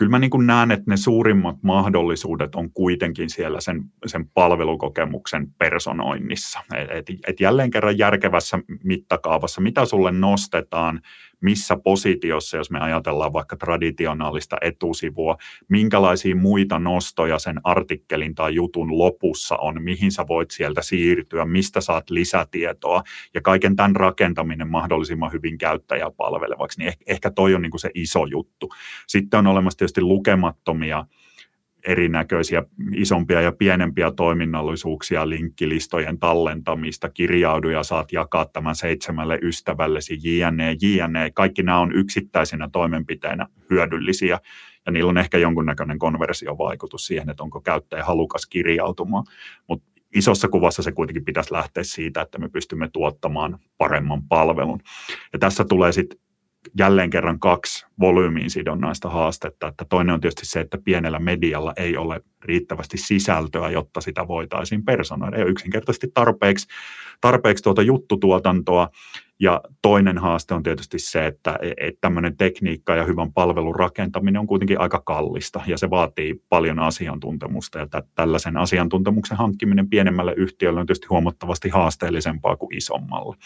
kyllä 0.00 0.10
mä 0.10 0.18
niin 0.18 0.30
kuin 0.30 0.46
näen, 0.46 0.70
että 0.70 0.90
ne 0.90 0.96
suurimmat 0.96 1.56
mahdollisuudet 1.62 2.54
on 2.54 2.72
kuitenkin 2.72 3.30
siellä 3.30 3.60
sen, 3.60 3.82
sen 4.06 4.28
palvelukokemuksen 4.28 5.46
personoinnissa. 5.58 6.60
Et, 6.90 7.06
et, 7.26 7.40
jälleen 7.40 7.70
kerran 7.70 7.98
järkevässä 7.98 8.58
mittakaavassa, 8.84 9.60
mitä 9.60 9.84
sulle 9.84 10.12
nostetaan, 10.12 11.00
missä 11.40 11.76
positiossa, 11.84 12.56
jos 12.56 12.70
me 12.70 12.78
ajatellaan 12.80 13.32
vaikka 13.32 13.56
traditionaalista 13.56 14.56
etusivua, 14.60 15.36
minkälaisia 15.68 16.36
muita 16.36 16.78
nostoja 16.78 17.38
sen 17.38 17.60
artikkelin 17.64 18.34
tai 18.34 18.54
jutun 18.54 18.98
lopussa 18.98 19.56
on, 19.56 19.82
mihin 19.82 20.12
sä 20.12 20.24
voit 20.28 20.50
sieltä 20.50 20.82
siirtyä, 20.82 21.44
mistä 21.44 21.80
saat 21.80 22.10
lisätietoa 22.10 23.02
ja 23.34 23.40
kaiken 23.40 23.76
tämän 23.76 23.96
rakentaminen 23.96 24.68
mahdollisimman 24.68 25.32
hyvin 25.32 25.58
käyttäjäpalvelevaksi, 25.58 26.78
niin 26.78 26.88
ehkä, 26.88 27.04
ehkä 27.06 27.30
toi 27.30 27.54
on 27.54 27.62
niin 27.62 27.70
kuin 27.70 27.80
se 27.80 27.90
iso 27.94 28.26
juttu. 28.26 28.70
Sitten 29.06 29.38
on 29.38 29.46
olemassa 29.46 29.78
tietysti 29.78 30.00
lukemattomia 30.00 31.06
erinäköisiä 31.86 32.62
isompia 32.94 33.40
ja 33.40 33.52
pienempiä 33.52 34.10
toiminnallisuuksia, 34.10 35.28
linkkilistojen 35.28 36.18
tallentamista, 36.18 37.10
kirjauduja 37.10 37.82
saat 37.82 38.12
jakaa 38.12 38.46
tämän 38.46 38.74
seitsemälle 38.74 39.38
ystävällesi, 39.42 40.18
jne, 40.22 40.76
jne. 40.82 41.30
Kaikki 41.34 41.62
nämä 41.62 41.78
on 41.78 41.92
yksittäisinä 41.92 42.68
toimenpiteinä 42.72 43.46
hyödyllisiä 43.70 44.38
ja 44.86 44.92
niillä 44.92 45.10
on 45.10 45.18
ehkä 45.18 45.38
jonkunnäköinen 45.38 45.98
konversiovaikutus 45.98 47.06
siihen, 47.06 47.30
että 47.30 47.42
onko 47.42 47.60
käyttäjä 47.60 48.04
halukas 48.04 48.46
kirjautumaan. 48.46 49.24
Mutta 49.68 49.90
isossa 50.14 50.48
kuvassa 50.48 50.82
se 50.82 50.92
kuitenkin 50.92 51.24
pitäisi 51.24 51.52
lähteä 51.52 51.82
siitä, 51.82 52.20
että 52.20 52.38
me 52.38 52.48
pystymme 52.48 52.88
tuottamaan 52.92 53.58
paremman 53.78 54.22
palvelun. 54.22 54.80
Ja 55.32 55.38
tässä 55.38 55.64
tulee 55.64 55.92
sitten 55.92 56.18
jälleen 56.78 57.10
kerran 57.10 57.38
kaksi 57.38 57.86
volyymiin 58.00 58.50
sidonnaista 58.50 59.08
haastetta. 59.08 59.68
Että 59.68 59.84
toinen 59.88 60.14
on 60.14 60.20
tietysti 60.20 60.46
se, 60.46 60.60
että 60.60 60.78
pienellä 60.84 61.18
medialla 61.18 61.72
ei 61.76 61.96
ole 61.96 62.20
riittävästi 62.44 62.98
sisältöä, 62.98 63.70
jotta 63.70 64.00
sitä 64.00 64.28
voitaisiin 64.28 64.84
personoida. 64.84 65.36
Ei 65.36 65.42
ole 65.42 65.50
yksinkertaisesti 65.50 66.08
tarpeeksi, 66.14 66.66
tarpeeksi 67.20 67.62
tuota 67.64 67.82
juttutuotantoa. 67.82 68.88
Ja 69.42 69.60
toinen 69.82 70.18
haaste 70.18 70.54
on 70.54 70.62
tietysti 70.62 70.98
se, 70.98 71.26
että, 71.26 71.58
että 71.76 71.98
tämmöinen 72.00 72.36
tekniikka 72.36 72.94
ja 72.94 73.04
hyvän 73.04 73.32
palvelun 73.32 73.76
rakentaminen 73.76 74.40
on 74.40 74.46
kuitenkin 74.46 74.80
aika 74.80 75.02
kallista 75.04 75.60
ja 75.66 75.78
se 75.78 75.90
vaatii 75.90 76.42
paljon 76.48 76.78
asiantuntemusta 76.78 77.78
ja 77.78 77.86
tällaisen 78.14 78.56
asiantuntemuksen 78.56 79.38
hankkiminen 79.38 79.88
pienemmälle 79.88 80.34
yhtiölle 80.36 80.80
on 80.80 80.86
tietysti 80.86 81.06
huomattavasti 81.10 81.68
haasteellisempaa 81.68 82.56
kuin 82.56 82.76
isommalle. 82.76 83.36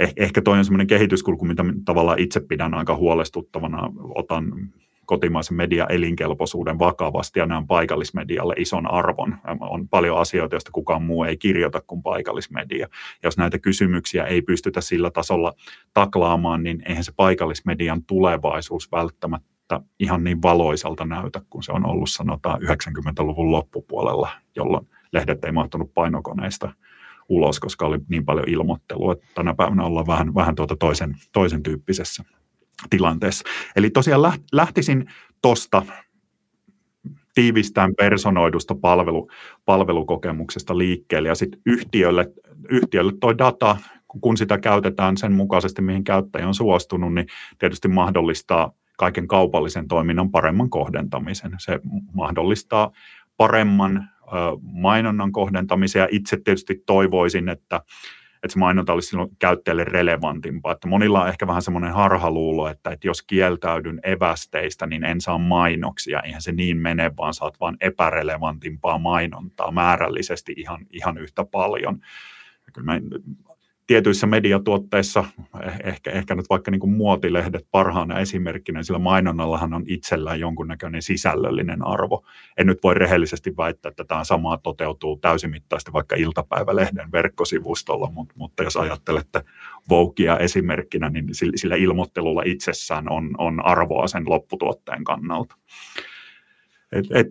Eh, 0.00 0.12
ehkä 0.16 0.42
toinen 0.42 0.64
sellainen 0.64 0.86
kehityskulku, 0.86 1.44
mitä 1.44 1.64
tavallaan 1.84 2.18
itse 2.18 2.40
pidän 2.40 2.74
aika 2.74 2.96
huolestuttavana, 2.96 3.92
otan 4.14 4.70
kotimaisen 5.08 5.56
median 5.56 5.92
elinkelpoisuuden 5.92 6.78
vakavasti 6.78 7.38
ja 7.38 7.46
näen 7.46 7.66
paikallismedialle 7.66 8.54
ison 8.56 8.90
arvon. 8.90 9.38
On 9.60 9.88
paljon 9.88 10.18
asioita, 10.18 10.54
joista 10.54 10.70
kukaan 10.72 11.02
muu 11.02 11.24
ei 11.24 11.36
kirjoita 11.36 11.80
kuin 11.86 12.02
paikallismedia. 12.02 12.88
Jos 13.22 13.38
näitä 13.38 13.58
kysymyksiä 13.58 14.24
ei 14.24 14.42
pystytä 14.42 14.80
sillä 14.80 15.10
tasolla 15.10 15.54
taklaamaan, 15.94 16.62
niin 16.62 16.82
eihän 16.86 17.04
se 17.04 17.12
paikallismedian 17.16 18.04
tulevaisuus 18.04 18.92
välttämättä 18.92 19.80
ihan 20.00 20.24
niin 20.24 20.42
valoisalta 20.42 21.04
näytä, 21.04 21.40
kun 21.50 21.62
se 21.62 21.72
on 21.72 21.86
ollut 21.86 22.10
sanotaan 22.10 22.62
90-luvun 22.62 23.50
loppupuolella, 23.50 24.30
jolloin 24.56 24.88
lehdet 25.12 25.44
ei 25.44 25.52
mahtunut 25.52 25.94
painokoneista 25.94 26.72
ulos, 27.28 27.60
koska 27.60 27.86
oli 27.86 27.98
niin 28.08 28.24
paljon 28.24 28.48
ilmoittelua. 28.48 29.12
Että 29.12 29.26
tänä 29.34 29.54
päivänä 29.54 29.84
ollaan 29.84 30.06
vähän, 30.06 30.34
vähän 30.34 30.54
tuota 30.54 30.76
toisen, 30.76 31.14
toisen 31.32 31.62
tyyppisessä 31.62 32.24
tilanteessa. 32.90 33.44
Eli 33.76 33.90
tosiaan 33.90 34.32
lähtisin 34.52 35.06
tuosta 35.42 35.82
tiivistään 37.34 37.94
personoidusta 37.94 38.74
palvelu, 38.74 39.30
palvelukokemuksesta 39.64 40.78
liikkeelle 40.78 41.28
ja 41.28 41.34
sitten 41.34 41.60
yhtiölle, 41.66 42.32
yhtiölle 42.68 43.12
toi 43.20 43.38
data, 43.38 43.76
kun 44.20 44.36
sitä 44.36 44.58
käytetään 44.58 45.16
sen 45.16 45.32
mukaisesti, 45.32 45.82
mihin 45.82 46.04
käyttäjä 46.04 46.48
on 46.48 46.54
suostunut, 46.54 47.14
niin 47.14 47.26
tietysti 47.58 47.88
mahdollistaa 47.88 48.72
kaiken 48.98 49.28
kaupallisen 49.28 49.88
toiminnan 49.88 50.30
paremman 50.30 50.70
kohdentamisen. 50.70 51.52
Se 51.58 51.80
mahdollistaa 52.14 52.90
paremman 53.36 54.10
mainonnan 54.62 55.32
kohdentamisen 55.32 56.00
ja 56.00 56.08
itse 56.10 56.36
tietysti 56.44 56.82
toivoisin, 56.86 57.48
että, 57.48 57.76
että 58.42 58.52
se 58.52 58.58
mainonta 58.58 58.92
olisi 58.92 59.08
silloin 59.08 59.30
käyttäjälle 59.38 59.84
relevantimpaa. 59.84 60.72
Että 60.72 60.88
monilla 60.88 61.22
on 61.22 61.28
ehkä 61.28 61.46
vähän 61.46 61.62
semmoinen 61.62 61.92
harhaluulo, 61.92 62.68
että, 62.68 62.90
että 62.90 63.06
jos 63.06 63.22
kieltäydyn 63.22 64.00
evästeistä, 64.02 64.86
niin 64.86 65.04
en 65.04 65.20
saa 65.20 65.38
mainoksia. 65.38 66.20
Eihän 66.20 66.42
se 66.42 66.52
niin 66.52 66.76
mene, 66.76 67.10
vaan 67.16 67.34
saat 67.34 67.60
vaan 67.60 67.76
epärelevantimpaa 67.80 68.98
mainontaa 68.98 69.70
määrällisesti 69.70 70.54
ihan, 70.56 70.86
ihan 70.90 71.18
yhtä 71.18 71.44
paljon. 71.44 71.98
Ja 72.66 72.72
kyllä 72.72 72.84
mä 72.84 73.00
tietyissä 73.88 74.26
mediatuotteissa, 74.26 75.24
eh, 75.64 75.72
ehkä, 75.84 76.10
ehkä 76.10 76.34
nyt 76.34 76.50
vaikka 76.50 76.70
niin 76.70 76.80
kuin 76.80 76.92
muotilehdet 76.92 77.66
parhaana 77.70 78.18
esimerkkinä, 78.18 78.82
sillä 78.82 78.98
mainonnallahan 78.98 79.74
on 79.74 79.84
itsellään 79.86 80.40
jonkunnäköinen 80.40 81.02
sisällöllinen 81.02 81.86
arvo. 81.86 82.24
En 82.56 82.66
nyt 82.66 82.78
voi 82.82 82.94
rehellisesti 82.94 83.56
väittää, 83.56 83.90
että 83.90 84.04
tämä 84.04 84.24
samaa 84.24 84.58
toteutuu 84.58 85.16
täysimittaisesti 85.16 85.92
vaikka 85.92 86.16
iltapäivälehden 86.16 87.12
verkkosivustolla, 87.12 88.10
mutta, 88.10 88.34
mutta 88.38 88.62
jos 88.62 88.76
ajattelette 88.76 89.42
Voukia 89.90 90.38
esimerkkinä, 90.38 91.10
niin 91.10 91.26
sillä 91.54 91.76
ilmoittelulla 91.76 92.42
itsessään 92.46 93.12
on, 93.12 93.30
on 93.38 93.66
arvoa 93.66 94.06
sen 94.06 94.24
lopputuotteen 94.26 95.04
kannalta. 95.04 95.54
Et, 96.92 97.06
et, 97.14 97.26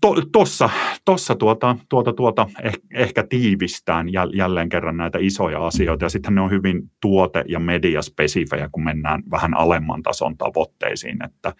to, 0.00 0.14
tossa, 0.32 0.70
tossa 1.04 1.34
tuota, 1.34 1.76
tuota, 1.88 2.12
tuota 2.12 2.46
eh, 2.62 2.72
ehkä 2.94 3.24
tiivistään 3.28 4.06
jälleen 4.34 4.68
kerran 4.68 4.96
näitä 4.96 5.18
isoja 5.20 5.66
asioita. 5.66 6.04
Ja 6.04 6.08
sitten 6.08 6.34
ne 6.34 6.40
on 6.40 6.50
hyvin 6.50 6.90
tuote- 7.00 7.44
ja 7.48 7.60
mediaspesifejä, 7.60 8.68
kun 8.72 8.84
mennään 8.84 9.22
vähän 9.30 9.56
alemman 9.56 10.02
tason 10.02 10.36
tavoitteisiin, 10.36 11.24
että, 11.24 11.52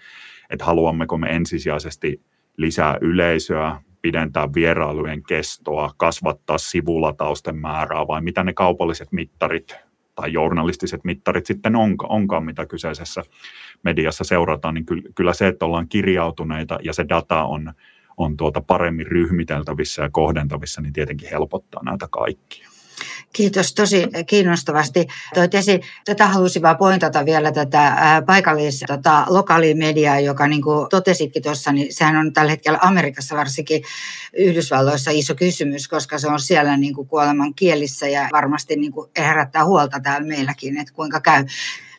että 0.51 0.65
haluammeko 0.65 1.19
me 1.19 1.29
ensisijaisesti 1.29 2.23
lisää 2.57 2.99
yleisöä, 3.01 3.81
pidentää 4.03 4.49
vierailujen 4.55 5.23
kestoa, 5.23 5.91
kasvattaa 5.97 6.59
sivulatausten 6.59 7.57
määrää 7.57 8.07
vai 8.07 8.23
mitä 8.23 8.45
ne 8.45 8.53
kaupalliset 8.53 9.13
mittarit 9.13 9.86
tai 10.17 10.33
journalistiset 10.33 11.05
mittarit 11.05 11.47
sitten 11.47 11.77
onka, 11.77 12.07
onkaan, 12.07 12.45
mitä 12.45 12.67
kyseisessä 12.67 13.23
mediassa 13.83 14.25
seurataan, 14.25 14.75
niin 14.75 14.87
kyllä 15.15 15.33
se, 15.33 15.47
että 15.47 15.65
ollaan 15.65 15.89
kirjautuneita 15.89 16.79
ja 16.83 16.93
se 16.93 17.07
data 17.09 17.45
on, 17.45 17.73
on 18.17 18.37
tuota 18.37 18.61
paremmin 18.61 19.07
ryhmiteltävissä 19.07 20.03
ja 20.03 20.11
kohdentavissa, 20.13 20.81
niin 20.81 20.93
tietenkin 20.93 21.31
helpottaa 21.31 21.83
näitä 21.85 22.09
kaikkia. 22.11 22.69
Kiitos 23.37 23.75
tosi 23.75 24.07
kiinnostavasti. 24.27 25.07
Toit 25.35 25.55
esiin, 25.55 25.81
tätä 26.05 26.27
halusin 26.27 26.63
vaan 26.63 26.77
pointata 26.77 27.25
vielä 27.25 27.53
tätä 27.53 27.97
paikallis, 28.27 28.85
tota, 28.87 29.25
lokaalimediaa, 29.29 30.21
joka 30.21 30.47
niin 30.47 30.63
kuin 30.63 30.89
totesitkin 30.91 31.43
tuossa, 31.43 31.73
niin 31.73 31.95
sehän 31.95 32.17
on 32.17 32.33
tällä 32.33 32.51
hetkellä 32.51 32.79
Amerikassa 32.83 33.37
varsinkin 33.37 33.83
Yhdysvalloissa 34.37 35.11
iso 35.11 35.35
kysymys, 35.35 35.89
koska 35.89 36.19
se 36.19 36.29
on 36.29 36.41
siellä 36.41 36.77
niin 36.77 36.95
kuin 36.95 37.09
kuoleman 37.09 37.55
kielissä 37.55 38.09
ja 38.09 38.29
varmasti 38.33 38.77
niin 38.77 38.93
kuin 38.93 39.11
herättää 39.19 39.65
huolta 39.65 40.01
täällä 40.01 40.27
meilläkin, 40.27 40.79
että 40.79 40.93
kuinka 40.93 41.21
käy. 41.21 41.45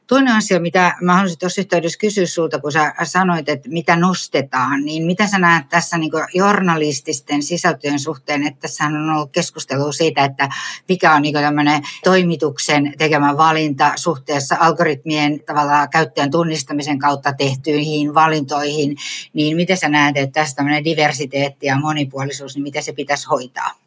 Toinen 0.08 0.36
asia, 0.36 0.60
mitä 0.60 0.96
mä 1.02 1.14
haluaisin 1.14 1.40
tuossa 1.40 1.62
yhteydessä 1.62 2.00
kysyä 2.00 2.26
sulta, 2.26 2.60
kun 2.60 2.72
sä 2.72 2.94
sanoit, 3.04 3.50
että 3.50 3.70
mitä 3.70 3.96
nostetaan, 3.96 4.86
niin 4.86 5.04
mitä 5.04 5.28
sä 5.28 5.40
näet 5.40 5.70
tässä 5.70 5.98
niin 5.98 6.12
journalististen 6.34 7.44
sisältöjen 7.44 8.00
suhteen, 8.00 8.48
että 8.48 8.60
tässä 8.60 8.86
on 8.86 9.10
ollut 9.10 9.32
keskustelua 9.32 9.92
siitä, 9.92 10.26
että 10.26 10.50
mikä 10.90 11.14
on 11.14 11.22
niin 11.22 11.34
tämmöinen 11.34 11.82
toimituksen 12.04 12.94
tekemä 12.98 13.38
valinta 13.38 13.94
suhteessa 13.96 14.58
algoritmien 14.60 15.40
tavallaan 15.46 15.90
käyttäjän 15.90 16.32
tunnistamisen 16.32 17.00
kautta 17.00 17.34
tehtyihin 17.34 18.14
valintoihin, 18.14 18.98
niin 19.34 19.56
miten 19.56 19.78
sä 19.78 19.90
näet, 19.90 20.18
että 20.18 20.42
tässä 20.42 20.56
tämmöinen 20.56 20.84
diversiteetti 20.84 21.68
ja 21.68 21.80
monipuolisuus, 21.80 22.56
niin 22.56 22.64
miten 22.64 22.84
se 22.84 22.94
pitäisi 22.94 23.28
hoitaa? 23.28 23.87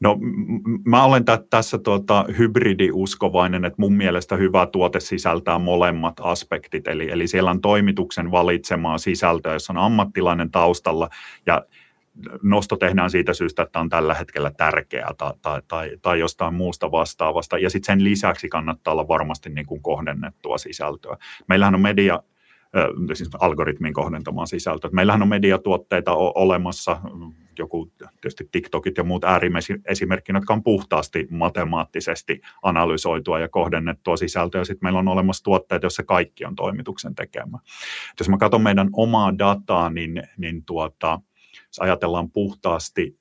No 0.00 0.18
mä 0.84 1.04
olen 1.04 1.24
t- 1.24 1.50
tässä 1.50 1.78
tuota, 1.78 2.24
hybridiuskovainen, 2.38 3.64
että 3.64 3.82
mun 3.82 3.92
mielestä 3.92 4.36
hyvä 4.36 4.66
tuote 4.66 5.00
sisältää 5.00 5.58
molemmat 5.58 6.14
aspektit, 6.20 6.88
eli, 6.88 7.10
eli 7.10 7.26
siellä 7.26 7.50
on 7.50 7.60
toimituksen 7.60 8.30
valitsemaa 8.30 8.98
sisältöä, 8.98 9.52
jossa 9.52 9.72
on 9.72 9.78
ammattilainen 9.78 10.50
taustalla 10.50 11.08
ja 11.46 11.64
nosto 12.42 12.76
tehdään 12.76 13.10
siitä 13.10 13.34
syystä, 13.34 13.62
että 13.62 13.80
on 13.80 13.88
tällä 13.88 14.14
hetkellä 14.14 14.50
tärkeää 14.50 15.10
tai, 15.18 15.32
tai, 15.42 15.62
tai, 15.68 15.90
tai 16.02 16.20
jostain 16.20 16.54
muusta 16.54 16.90
vastaavasta. 16.90 17.58
Ja 17.58 17.70
sitten 17.70 17.92
sen 17.92 18.04
lisäksi 18.04 18.48
kannattaa 18.48 18.92
olla 18.92 19.08
varmasti 19.08 19.50
niin 19.50 19.66
kuin 19.66 19.82
kohdennettua 19.82 20.58
sisältöä. 20.58 21.16
Meillähän 21.48 21.74
on 21.74 21.80
media, 21.80 22.22
siis 23.14 23.30
algoritmin 23.40 23.94
kohdentamaan 23.94 24.46
sisältöä. 24.46 24.90
Meillähän 24.92 25.22
on 25.22 25.28
mediatuotteita 25.28 26.12
olemassa, 26.14 27.00
joku 27.58 27.92
tietysti 27.98 28.48
TikTokit 28.52 28.96
ja 28.96 29.04
muut 29.04 29.24
äärimmäisimerkkinä, 29.24 30.36
jotka 30.36 30.52
on 30.52 30.62
puhtaasti 30.62 31.26
matemaattisesti 31.30 32.40
analysoitua 32.62 33.40
ja 33.40 33.48
kohdennettua 33.48 34.16
sisältöä. 34.16 34.64
Sitten 34.64 34.86
meillä 34.86 34.98
on 34.98 35.08
olemassa 35.08 35.44
tuotteet, 35.44 35.82
joissa 35.82 36.02
kaikki 36.02 36.44
on 36.44 36.56
toimituksen 36.56 37.14
tekemä. 37.14 37.58
Jos 38.18 38.28
mä 38.28 38.38
katson 38.38 38.62
meidän 38.62 38.88
omaa 38.92 39.38
dataa, 39.38 39.90
niin, 39.90 40.22
niin 40.36 40.64
tuota, 40.64 41.20
jos 41.66 41.78
ajatellaan 41.80 42.30
puhtaasti 42.30 43.20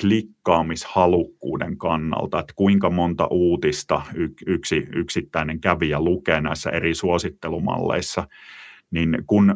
klikkaamishalukkuuden 0.00 1.78
kannalta, 1.78 2.38
että 2.38 2.52
kuinka 2.56 2.90
monta 2.90 3.26
uutista 3.26 4.02
yksi 4.46 4.86
yksittäinen 4.94 5.60
kävijä 5.60 6.00
lukee 6.00 6.40
näissä 6.40 6.70
eri 6.70 6.94
suosittelumalleissa, 6.94 8.28
niin 8.90 9.18
kun 9.26 9.54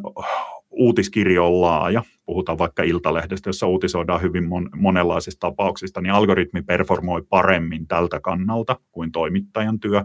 uutiskirjo 0.70 1.46
on 1.46 1.60
laaja, 1.60 2.02
puhutaan 2.28 2.58
vaikka 2.58 2.82
Iltalehdestä, 2.82 3.48
jossa 3.48 3.66
uutisoidaan 3.66 4.22
hyvin 4.22 4.44
mon- 4.44 4.70
monenlaisista 4.76 5.40
tapauksista, 5.40 6.00
niin 6.00 6.12
algoritmi 6.12 6.62
performoi 6.62 7.22
paremmin 7.22 7.86
tältä 7.86 8.20
kannalta 8.20 8.76
kuin 8.92 9.12
toimittajan 9.12 9.80
työ. 9.80 10.04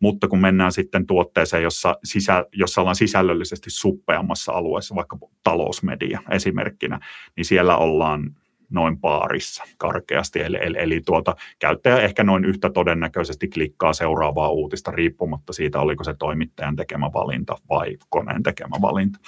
Mutta 0.00 0.28
kun 0.28 0.38
mennään 0.38 0.72
sitten 0.72 1.06
tuotteeseen, 1.06 1.62
jossa, 1.62 1.96
sisä, 2.04 2.46
jossa 2.52 2.80
ollaan 2.80 2.96
sisällöllisesti 2.96 3.70
suppeammassa 3.70 4.52
alueessa, 4.52 4.94
vaikka 4.94 5.18
talousmedia 5.44 6.20
esimerkkinä, 6.30 7.00
niin 7.36 7.44
siellä 7.44 7.76
ollaan 7.76 8.36
noin 8.70 9.00
paarissa 9.00 9.64
karkeasti. 9.78 10.40
Eli, 10.40 10.58
eli, 10.60 10.76
eli 10.78 11.00
tuota, 11.00 11.36
käyttäjä 11.58 11.98
ehkä 11.98 12.24
noin 12.24 12.44
yhtä 12.44 12.70
todennäköisesti 12.70 13.48
klikkaa 13.48 13.92
seuraavaa 13.92 14.48
uutista 14.48 14.90
riippumatta 14.90 15.52
siitä, 15.52 15.80
oliko 15.80 16.04
se 16.04 16.14
toimittajan 16.14 16.76
tekemä 16.76 17.10
valinta 17.12 17.56
vai 17.68 17.96
koneen 18.08 18.42
tekemä 18.42 18.76
valinta. 18.82 19.18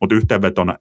Mutta 0.00 0.14
yhteenvetona 0.14 0.76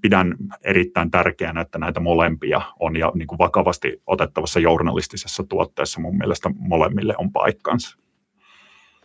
pidän 0.00 0.34
erittäin 0.64 1.10
tärkeänä, 1.10 1.60
että 1.60 1.78
näitä 1.78 2.00
molempia 2.00 2.60
on 2.80 2.96
ja 2.96 3.12
niin 3.14 3.26
kuin 3.26 3.38
vakavasti 3.38 4.02
otettavassa 4.06 4.60
journalistisessa 4.60 5.44
tuotteessa 5.48 6.00
mun 6.00 6.18
mielestä 6.18 6.50
molemmille 6.58 7.14
on 7.18 7.32
paikkansa. 7.32 8.05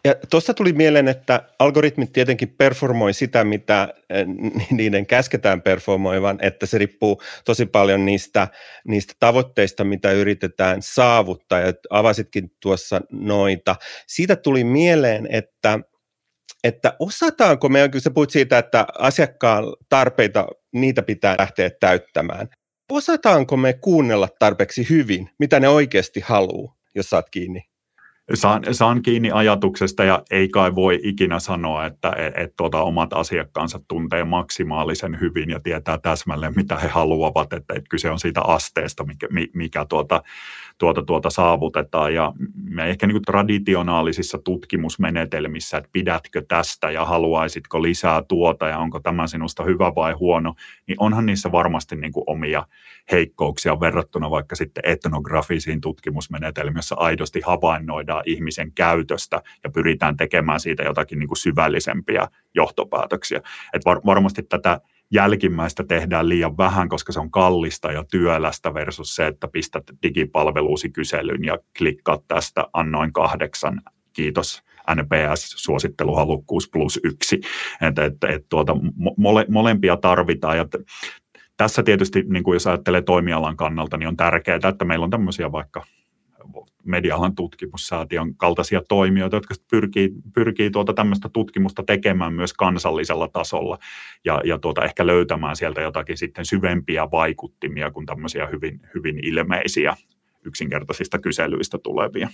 Ja 0.06 0.16
tuossa 0.30 0.54
tuli 0.54 0.74
mieleen, 0.74 1.08
että 1.08 1.50
algoritmit 1.60 2.12
tietenkin 2.12 2.50
performoi 2.58 3.14
sitä, 3.14 3.44
mitä 3.44 3.94
eh, 4.10 4.26
niiden 4.72 5.06
käsketään 5.06 5.62
performoivan, 5.62 6.38
että 6.42 6.66
se 6.66 6.78
riippuu 6.78 7.22
tosi 7.46 7.66
paljon 7.66 8.06
niistä, 8.06 8.48
niistä 8.88 9.14
tavoitteista, 9.20 9.84
mitä 9.84 10.12
yritetään 10.12 10.82
saavuttaa, 10.82 11.60
ja 11.60 11.74
avasitkin 11.90 12.52
tuossa 12.62 13.02
noita. 13.12 13.76
Siitä 14.08 14.36
tuli 14.36 14.64
mieleen, 14.64 15.28
että 15.32 15.80
että 16.64 16.96
osataanko 17.00 17.70
me, 17.70 17.90
kun 17.90 18.02
sä 18.02 18.12
puhut 18.12 18.30
siitä, 18.30 18.58
että 18.58 18.86
asiakkaan 19.00 19.64
tarpeita, 19.90 20.48
niitä 20.74 21.02
pitää 21.02 21.36
lähteä 21.40 21.70
täyttämään. 21.80 22.48
Osataanko 22.92 23.58
me 23.58 23.74
kuunnella 23.74 24.28
tarpeeksi 24.40 24.90
hyvin, 24.90 25.30
mitä 25.40 25.60
ne 25.60 25.70
oikeasti 25.70 26.20
haluaa, 26.20 26.76
jos 26.96 27.10
saat 27.10 27.30
kiinni? 27.30 27.71
Saan, 28.34 28.64
saan 28.72 29.02
kiinni 29.02 29.32
ajatuksesta 29.32 30.04
ja 30.04 30.24
ei 30.32 30.50
kai 30.50 30.76
voi 30.76 31.00
ikinä 31.04 31.40
sanoa, 31.40 31.86
että 31.86 32.14
et, 32.18 32.34
et 32.38 32.54
tuota, 32.58 32.82
omat 32.82 33.14
asiakkaansa 33.14 33.80
tuntee 33.88 34.24
maksimaalisen 34.24 35.20
hyvin 35.20 35.50
ja 35.50 35.60
tietää 35.60 35.98
täsmälleen, 35.98 36.54
mitä 36.56 36.78
he 36.78 36.88
haluavat, 36.88 37.54
että 37.54 37.74
et 37.74 37.86
kyse 37.90 38.10
on 38.10 38.20
siitä 38.20 38.42
asteesta, 38.42 39.04
mikä, 39.04 39.28
mikä 39.54 39.86
tuota, 39.86 40.24
tuota, 40.78 41.04
tuota 41.04 41.30
saavutetaan. 41.30 42.14
Ja 42.14 42.34
me 42.64 42.90
ehkä 42.90 43.08
niin 43.08 43.22
traditionaalisissa 43.22 44.38
tutkimusmenetelmissä, 44.38 45.78
että 45.78 45.90
pidätkö 45.94 46.42
tästä 46.48 46.92
ja 46.92 47.06
haluaisitko 47.06 47.82
lisää 47.82 48.24
tuota 48.28 48.68
ja 48.68 48.78
onko 48.78 49.00
tämä 49.00 49.28
sinusta 49.28 49.64
hyvä 49.64 49.96
vai 49.96 50.14
huono, 50.14 50.54
niin 50.88 50.96
onhan 51.00 51.26
niissä 51.26 51.52
varmasti 51.52 51.96
niin 51.96 52.14
kuin 52.14 52.24
omia 52.28 52.66
heikkouksia 53.12 53.80
verrattuna 53.80 54.30
vaikka 54.30 54.56
sitten 54.56 54.84
etnografisiin 54.86 55.82
tutkimusmenetelmiin, 55.82 56.76
jossa 56.76 56.96
aidosti 56.96 57.42
havainnoidaan 58.12 58.24
ihmisen 58.26 58.72
käytöstä 58.72 59.42
ja 59.64 59.70
pyritään 59.70 60.18
tekemään 60.18 60.60
siitä 60.60 60.84
jotakin 60.84 61.20
niin 61.20 61.28
kuin 61.28 61.38
syvällisempiä 61.38 62.28
johtopäätöksiä. 62.56 63.42
Et 63.74 63.86
var, 63.86 64.02
varmasti 64.06 64.44
tätä 64.44 64.82
jälkimmäistä 65.12 65.84
tehdään 65.84 66.30
liian 66.30 66.58
vähän, 66.58 66.90
koska 66.90 67.12
se 67.12 67.20
on 67.20 67.32
kallista 67.32 67.92
ja 67.92 68.04
työlästä 68.04 68.74
versus 68.74 69.16
se, 69.16 69.28
että 69.28 69.48
pistät 69.48 69.84
digipalveluusi 70.04 70.90
kyselyyn 70.90 71.44
ja 71.44 71.58
klikkaat 71.78 72.28
tästä 72.28 72.68
annoin 72.74 73.14
kahdeksan, 73.14 73.82
kiitos 74.14 74.64
NPS-suositteluhalukkuus 74.96 76.70
plus 76.70 77.00
yksi. 77.04 77.42
Et, 77.82 78.00
et, 78.00 78.14
et 78.24 78.46
tuota, 78.50 78.76
mole, 79.18 79.46
molempia 79.50 79.98
tarvitaan 79.98 80.58
ja 80.58 80.66
tässä 81.58 81.84
tietysti, 81.84 82.24
niin 82.28 82.44
kuin 82.44 82.56
jos 82.56 82.68
ajattelee 82.68 83.02
toimialan 83.02 83.58
kannalta, 83.58 83.98
niin 83.98 84.08
on 84.08 84.18
tärkeää, 84.18 84.70
että 84.70 84.86
meillä 84.86 85.04
on 85.04 85.10
tämmöisiä 85.10 85.52
vaikka 85.52 85.86
medialan 86.84 87.36
tutkimussäätiön 87.36 88.36
kaltaisia 88.36 88.82
toimijoita, 88.90 89.36
jotka 89.36 89.56
pyrkii, 89.72 90.10
pyrkii 90.34 90.72
tuota 90.72 90.94
tämmöistä 90.94 91.30
tutkimusta 91.30 91.84
tekemään 91.84 92.34
myös 92.34 92.54
kansallisella 92.54 93.28
tasolla 93.28 93.78
ja, 94.26 94.42
ja 94.44 94.60
tuota 94.60 94.86
ehkä 94.86 95.08
löytämään 95.08 95.56
sieltä 95.56 95.82
jotakin 95.82 96.18
sitten 96.18 96.46
syvempiä 96.46 97.12
vaikuttimia 97.12 97.92
kuin 97.92 98.06
tämmöisiä 98.06 98.48
hyvin, 98.48 98.82
hyvin 98.96 99.20
ilmeisiä 99.26 99.96
yksinkertaisista 100.46 101.20
kyselyistä 101.20 101.78
tulevia. 101.78 102.30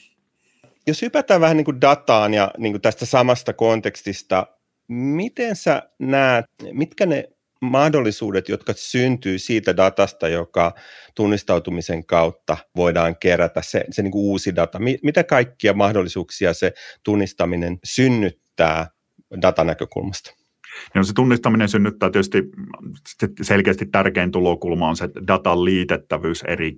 Jos 0.88 1.01
hypätään 1.01 1.41
vähän 1.41 1.57
niin 1.57 1.65
kuin 1.65 1.81
dataan 1.81 2.33
ja 2.33 2.51
niin 2.57 2.73
kuin 2.73 2.81
tästä 2.81 3.05
samasta 3.05 3.53
kontekstista, 3.53 4.47
miten 4.88 5.55
sä 5.55 5.89
näet, 5.99 6.45
mitkä 6.71 7.05
ne 7.05 7.29
mahdollisuudet, 7.62 8.50
jotka 8.50 8.74
syntyy 8.76 9.39
siitä 9.39 9.78
datasta, 9.78 10.28
joka 10.28 10.74
tunnistautumisen 11.15 12.06
kautta 12.06 12.58
voidaan 12.76 13.15
kerätä, 13.20 13.62
se, 13.62 13.86
se 13.91 14.02
niin 14.02 14.12
kuin 14.12 14.26
uusi 14.26 14.56
data. 14.56 14.80
Mitä 15.04 15.24
kaikkia 15.24 15.74
mahdollisuuksia 15.74 16.54
se 16.54 16.74
tunnistaminen 17.04 17.78
synnyttää 17.84 18.88
datanäkökulmasta? 19.41 20.38
No 20.96 21.04
se 21.04 21.13
tunnistaminen 21.13 21.70
synnyttää 21.70 22.10
tietysti 22.10 22.43
selkeästi 23.41 23.86
tärkein 23.86 24.32
tulokulma 24.32 24.89
on 24.89 24.96
se 24.96 25.10
datan 25.28 25.65
liitettävyys 25.65 26.43
eri 26.43 26.76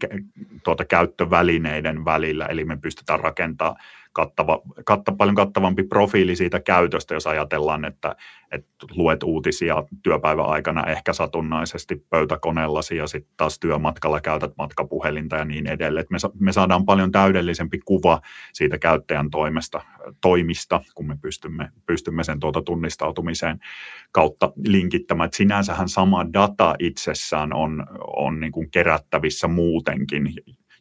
tuota 0.63 0.85
käyttövälineiden 0.85 2.05
välillä, 2.05 2.45
eli 2.45 2.65
me 2.65 2.77
pystytään 2.77 3.19
rakentamaan 3.19 3.75
kattava, 4.13 4.61
katta, 4.85 5.11
paljon 5.11 5.35
kattavampi 5.35 5.83
profiili 5.83 6.35
siitä 6.35 6.59
käytöstä, 6.59 7.13
jos 7.13 7.27
ajatellaan, 7.27 7.85
että, 7.85 8.15
että 8.51 8.69
luet 8.95 9.23
uutisia 9.23 9.83
työpäivän 10.03 10.45
aikana 10.45 10.87
ehkä 10.87 11.13
satunnaisesti 11.13 12.05
pöytäkoneellasi 12.09 12.95
ja 12.95 13.07
sitten 13.07 13.33
taas 13.37 13.59
työmatkalla 13.59 14.21
käytät 14.21 14.51
matkapuhelinta 14.57 15.35
ja 15.35 15.45
niin 15.45 15.67
edelleen. 15.67 16.05
me, 16.09 16.17
me 16.39 16.51
saadaan 16.51 16.85
paljon 16.85 17.11
täydellisempi 17.11 17.79
kuva 17.85 18.21
siitä 18.53 18.77
käyttäjän 18.77 19.29
toimesta, 19.29 19.81
toimista, 20.21 20.81
kun 20.95 21.07
me 21.07 21.17
pystymme, 21.21 21.71
pystymme 21.85 22.23
sen 22.23 22.39
tuota 22.39 22.61
tunnistautumiseen 22.61 23.59
kautta 24.11 24.51
linkittämään. 24.65 25.27
Et 25.27 25.33
sinänsähän 25.33 25.89
sama 25.89 26.33
data 26.33 26.75
itsessään 26.79 27.53
on, 27.53 27.85
on 28.17 28.39
niin 28.39 28.51
kuin 28.51 28.71
kerättävissä 28.71 29.47
muutenkin. 29.47 30.33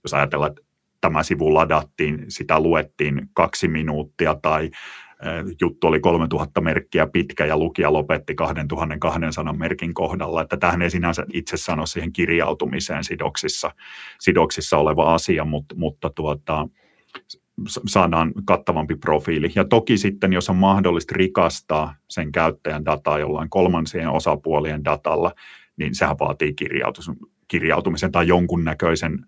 Jos 0.04 0.14
ajatellaan, 0.14 0.50
että 0.50 0.67
tämä 1.00 1.22
sivu 1.22 1.54
ladattiin, 1.54 2.24
sitä 2.28 2.60
luettiin 2.60 3.28
kaksi 3.32 3.68
minuuttia 3.68 4.34
tai 4.42 4.70
juttu 5.60 5.86
oli 5.86 6.00
3000 6.00 6.60
merkkiä 6.60 7.06
pitkä 7.06 7.46
ja 7.46 7.56
lukija 7.56 7.92
lopetti 7.92 8.34
2200 8.34 9.52
merkin 9.52 9.94
kohdalla, 9.94 10.42
että 10.42 10.56
tähän 10.56 10.82
ei 10.82 10.90
sinänsä 10.90 11.26
itse 11.32 11.56
sano 11.56 11.86
siihen 11.86 12.12
kirjautumiseen 12.12 13.04
sidoksissa, 13.04 13.70
sidoksissa 14.20 14.78
oleva 14.78 15.14
asia, 15.14 15.44
mutta, 15.44 15.74
mutta 15.78 16.10
tuota, 16.10 16.68
saadaan 17.66 18.32
kattavampi 18.44 18.96
profiili. 18.96 19.52
Ja 19.54 19.64
toki 19.64 19.98
sitten, 19.98 20.32
jos 20.32 20.50
on 20.50 20.56
mahdollista 20.56 21.14
rikastaa 21.16 21.94
sen 22.08 22.32
käyttäjän 22.32 22.84
dataa 22.84 23.18
jollain 23.18 23.50
kolmansien 23.50 24.08
osapuolien 24.08 24.84
datalla, 24.84 25.32
niin 25.76 25.94
sehän 25.94 26.16
vaatii 26.20 26.54
kirjautumisen 27.48 28.12
tai 28.12 28.28
jonkunnäköisen 28.28 29.18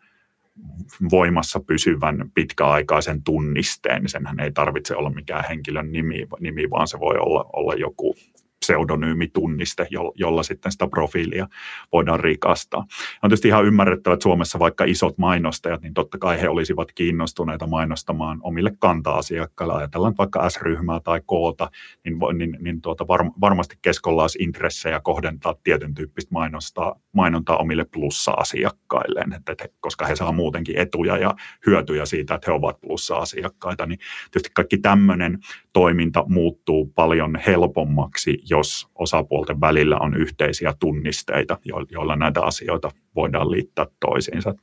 voimassa 1.11 1.61
pysyvän 1.61 2.31
pitkäaikaisen 2.35 3.23
tunnisteen. 3.23 4.09
Senhän 4.09 4.41
ei 4.41 4.53
tarvitse 4.53 4.97
olla 4.97 5.11
mikään 5.11 5.45
henkilön 5.49 5.93
nimi, 5.93 6.27
nimi 6.41 6.71
vaan 6.71 6.89
se 6.89 7.01
voi 7.01 7.17
olla, 7.19 7.51
olla 7.53 7.75
joku 7.75 8.17
pseudonyymitunniste, 8.61 9.87
jolla 10.15 10.43
sitten 10.43 10.73
sitä 10.73 10.87
profiilia 10.89 11.47
voidaan 11.93 12.21
rikastaa. 12.21 12.81
On 13.23 13.31
tietysti 13.31 13.49
ihan 13.49 13.65
ymmärrettävä, 13.65 14.15
että 14.15 14.23
Suomessa 14.23 14.59
vaikka 14.59 14.85
isot 14.85 15.19
mainostajat, 15.19 15.83
niin 15.83 15.95
totta 15.95 16.19
kai 16.19 16.41
he 16.41 16.49
olisivat 16.49 16.93
kiinnostuneita 16.93 17.67
mainostamaan 17.67 18.39
omille 18.43 18.73
kanta-asiakkaille. 18.79 19.75
Ajatellaan 19.75 20.15
vaikka 20.19 20.51
S-ryhmää 20.51 21.01
tai 21.01 21.21
koota, 21.27 21.71
niin, 22.05 22.17
niin, 22.39 22.57
niin 22.61 22.81
tuota 22.81 23.09
var, 23.09 23.31
varmasti 23.41 23.77
keskolla 23.83 24.23
olisi 24.23 24.39
intressejä 24.43 25.01
kohdentaa 25.01 25.55
tietyn 25.65 25.95
tyyppistä 25.95 26.33
mainostaa, 26.33 27.01
mainontaa 27.13 27.57
omille 27.57 27.85
plussa-asiakkailleen, 27.85 29.33
että, 29.33 29.53
että, 29.53 29.69
koska 29.81 30.07
he 30.07 30.17
saavat 30.17 30.37
muutenkin 30.37 30.79
etuja 30.79 31.17
ja 31.17 31.35
hyötyjä 31.67 32.07
siitä, 32.07 32.35
että 32.35 32.51
he 32.51 32.55
ovat 32.55 32.81
plussa-asiakkaita, 32.81 33.87
niin 33.87 33.99
tietysti 34.31 34.51
kaikki 34.55 34.79
tämmöinen 34.79 35.39
toiminta 35.73 36.25
muuttuu 36.29 36.87
paljon 36.87 37.39
helpommaksi, 37.47 38.39
jos 38.51 38.89
osapuolten 38.95 39.61
välillä 39.61 39.99
on 39.99 40.17
yhteisiä 40.17 40.75
tunnisteita, 40.81 41.59
joilla 41.91 42.17
näitä 42.17 42.43
asioita 42.43 42.91
voidaan 43.17 43.51
liittää 43.51 43.87
toisiinsa. 44.01 44.55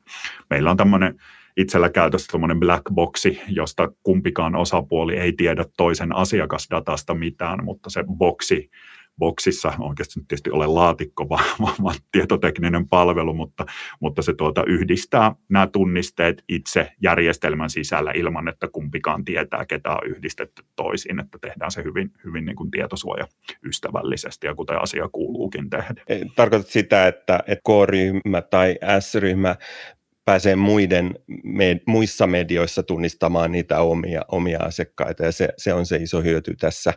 Meillä 0.49 0.71
on 0.71 0.77
tämmöinen 0.77 1.15
itsellä 1.57 1.89
käytössä 1.89 2.31
tämmöinen 2.31 2.59
black 2.59 2.83
boxi, 2.93 3.41
josta 3.47 3.91
kumpikaan 4.03 4.55
osapuoli 4.55 5.15
ei 5.15 5.33
tiedä 5.33 5.65
toisen 5.77 6.15
asiakasdatasta 6.15 7.13
mitään, 7.13 7.63
mutta 7.63 7.89
se 7.89 8.03
boksi 8.17 8.69
boksissa 9.17 9.73
oikeasti 9.79 10.19
tietysti 10.19 10.51
ole 10.51 10.67
laatikko, 10.67 11.29
vaan, 11.29 11.75
vaan 11.83 11.95
tietotekninen 12.11 12.87
palvelu, 12.87 13.33
mutta, 13.33 13.65
mutta 13.99 14.21
se 14.21 14.33
tuota 14.33 14.63
yhdistää 14.67 15.35
nämä 15.49 15.67
tunnisteet 15.67 16.43
itse 16.49 16.91
järjestelmän 17.01 17.69
sisällä 17.69 18.11
ilman, 18.15 18.47
että 18.47 18.67
kumpikaan 18.67 19.25
tietää, 19.25 19.65
ketä 19.65 19.89
on 19.89 20.07
yhdistetty 20.07 20.63
toisiin, 20.75 21.19
että 21.19 21.37
tehdään 21.41 21.71
se 21.71 21.83
hyvin, 21.83 22.11
hyvin 22.25 22.45
niin 22.45 22.55
kuin 22.55 22.71
tietosuoja-ystävällisesti 22.71 24.47
ja 24.47 24.55
kuten 24.55 24.81
asia 24.81 25.09
kuuluukin 25.11 25.69
tehdä. 25.69 26.03
Tarkoitat 26.35 26.67
sitä, 26.67 27.07
että, 27.07 27.39
että 27.47 27.61
K-ryhmä 27.63 28.41
tai 28.41 28.75
S-ryhmä 28.99 29.55
pääsee 30.25 30.55
muiden, 30.55 31.15
me, 31.43 31.81
muissa 31.85 32.27
medioissa 32.27 32.83
tunnistamaan 32.83 33.51
niitä 33.51 33.79
omia, 33.79 34.21
omia 34.27 34.59
asiakkaita 34.59 35.25
ja 35.25 35.31
se, 35.31 35.49
se 35.57 35.73
on 35.73 35.85
se 35.85 35.95
iso 35.95 36.21
hyöty 36.21 36.55
tässä 36.55 36.93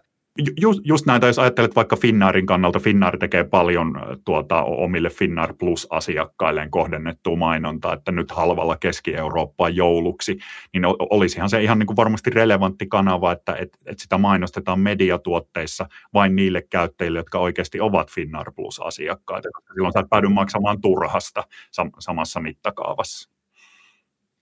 just, 0.60 0.80
just 0.84 1.06
näitä, 1.06 1.26
jos 1.26 1.38
ajattelet 1.38 1.76
vaikka 1.76 1.96
Finnairin 1.96 2.46
kannalta, 2.46 2.78
Finnair 2.80 3.18
tekee 3.18 3.44
paljon 3.44 3.92
tuota, 4.24 4.62
omille 4.62 5.10
Finnair 5.10 5.54
Plus-asiakkailleen 5.58 6.70
kohdennettua 6.70 7.36
mainontaa, 7.36 7.94
että 7.94 8.12
nyt 8.12 8.30
halvalla 8.30 8.76
Keski-Eurooppaan 8.76 9.76
jouluksi, 9.76 10.38
niin 10.72 10.84
olisihan 10.86 11.50
se 11.50 11.62
ihan 11.62 11.78
niin 11.78 11.86
kuin 11.86 11.96
varmasti 11.96 12.30
relevantti 12.30 12.86
kanava, 12.86 13.32
että 13.32 13.54
et, 13.54 13.78
et 13.86 13.98
sitä 13.98 14.18
mainostetaan 14.18 14.80
mediatuotteissa 14.80 15.86
vain 16.14 16.36
niille 16.36 16.62
käyttäjille, 16.62 17.18
jotka 17.18 17.38
oikeasti 17.38 17.80
ovat 17.80 18.10
Finnair 18.10 18.52
Plus-asiakkaita, 18.56 19.48
silloin 19.74 19.92
sä 19.92 20.00
et 20.00 20.10
päädy 20.10 20.28
maksamaan 20.28 20.80
turhasta 20.80 21.44
sam- 21.80 21.96
samassa 21.98 22.40
mittakaavassa. 22.40 23.39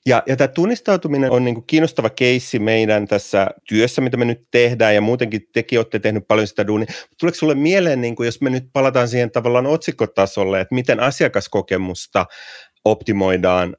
Ja, 0.07 0.23
ja 0.27 0.37
tämä 0.37 0.49
tunnistautuminen 0.49 1.31
on 1.31 1.45
niin 1.45 1.55
kuin 1.55 1.67
kiinnostava 1.67 2.11
keissi 2.11 2.59
meidän 2.59 3.07
tässä 3.07 3.47
työssä, 3.69 4.01
mitä 4.01 4.17
me 4.17 4.25
nyt 4.25 4.49
tehdään, 4.51 4.95
ja 4.95 5.01
muutenkin 5.01 5.49
tekin 5.53 5.79
olette 5.79 5.99
tehnyt 5.99 6.29
paljon 6.29 6.47
sitä 6.47 6.67
duunia. 6.67 6.87
Tuleeko 7.21 7.35
sinulle 7.35 7.55
mieleen, 7.55 8.01
niin 8.01 8.17
kuin 8.17 8.25
jos 8.27 8.41
me 8.41 8.51
nyt 8.51 8.65
palataan 8.73 9.09
siihen 9.09 9.31
tavallaan 9.31 9.67
otsikkotasolle, 9.67 10.61
että 10.61 10.75
miten 10.75 11.01
asiakaskokemusta 11.01 12.27
optimoidaan 12.85 13.77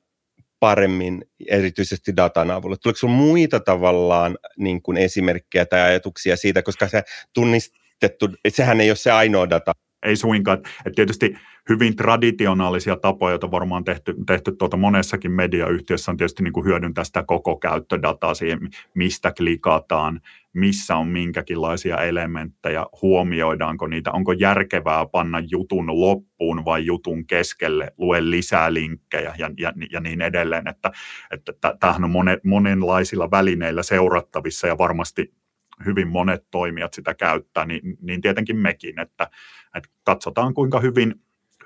paremmin, 0.59 1.25
erityisesti 1.47 2.15
datan 2.15 2.51
avulla? 2.51 2.77
Tuleeko 2.77 2.97
sinulla 2.97 3.17
muita 3.17 3.59
tavallaan 3.59 4.37
niin 4.57 4.81
kuin 4.81 4.97
esimerkkejä 4.97 5.65
tai 5.65 5.81
ajatuksia 5.81 6.37
siitä, 6.37 6.61
koska 6.61 6.87
se 6.87 7.03
tunnistettu, 7.33 8.29
sehän 8.47 8.81
ei 8.81 8.89
ole 8.89 8.95
se 8.95 9.11
ainoa 9.11 9.49
data, 9.49 9.71
ei 10.03 10.15
suinkaan. 10.15 10.57
että 10.57 10.95
tietysti 10.95 11.35
hyvin 11.69 11.95
traditionaalisia 11.95 12.95
tapoja, 12.95 13.31
joita 13.31 13.51
varmaan 13.51 13.83
tehty, 13.83 14.15
tehty 14.27 14.51
tuota 14.51 14.77
monessakin 14.77 15.31
mediayhtiössä 15.31 16.11
on 16.11 16.17
tietysti 16.17 16.43
niin 16.43 16.53
kuin 16.53 16.65
hyödyntää 16.65 17.03
sitä 17.03 17.23
koko 17.27 17.57
käyttödataa 17.57 18.33
siihen, 18.33 18.59
mistä 18.95 19.31
klikataan, 19.37 20.21
missä 20.53 20.95
on 20.95 21.07
minkäkinlaisia 21.07 21.97
elementtejä, 21.97 22.85
huomioidaanko 23.01 23.87
niitä, 23.87 24.11
onko 24.11 24.31
järkevää 24.31 25.05
panna 25.05 25.39
jutun 25.39 26.01
loppuun 26.01 26.65
vai 26.65 26.85
jutun 26.85 27.25
keskelle, 27.25 27.93
lue 27.97 28.29
lisää 28.29 28.73
linkkejä 28.73 29.35
ja, 29.37 29.49
ja, 29.57 29.73
ja 29.91 29.99
niin 29.99 30.21
edelleen, 30.21 30.67
että, 30.67 30.91
että 31.31 31.53
tämähän 31.79 32.03
on 32.03 32.11
monen, 32.11 32.39
monenlaisilla 32.43 33.31
välineillä 33.31 33.83
seurattavissa 33.83 34.67
ja 34.67 34.77
varmasti 34.77 35.33
hyvin 35.85 36.07
monet 36.07 36.43
toimijat 36.51 36.93
sitä 36.93 37.13
käyttää, 37.13 37.65
niin, 37.65 37.97
niin 38.01 38.21
tietenkin 38.21 38.57
mekin, 38.57 38.99
että, 38.99 39.29
että 39.75 39.89
katsotaan 40.03 40.53
kuinka 40.53 40.79
hyvin, 40.79 41.15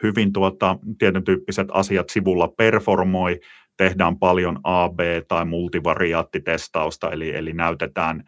hyvin 0.04 0.34
tuota, 0.34 0.78
tietyn 1.00 1.24
tyyppiset 1.24 1.68
asiat 1.72 2.10
sivulla 2.10 2.48
performoi, 2.48 3.39
tehdään 3.78 4.20
paljon 4.20 4.60
AB- 4.63 5.00
tai 5.28 5.46
multivariaattitestausta, 5.46 7.12
eli, 7.12 7.36
eli 7.36 7.54
näytetään 7.54 8.24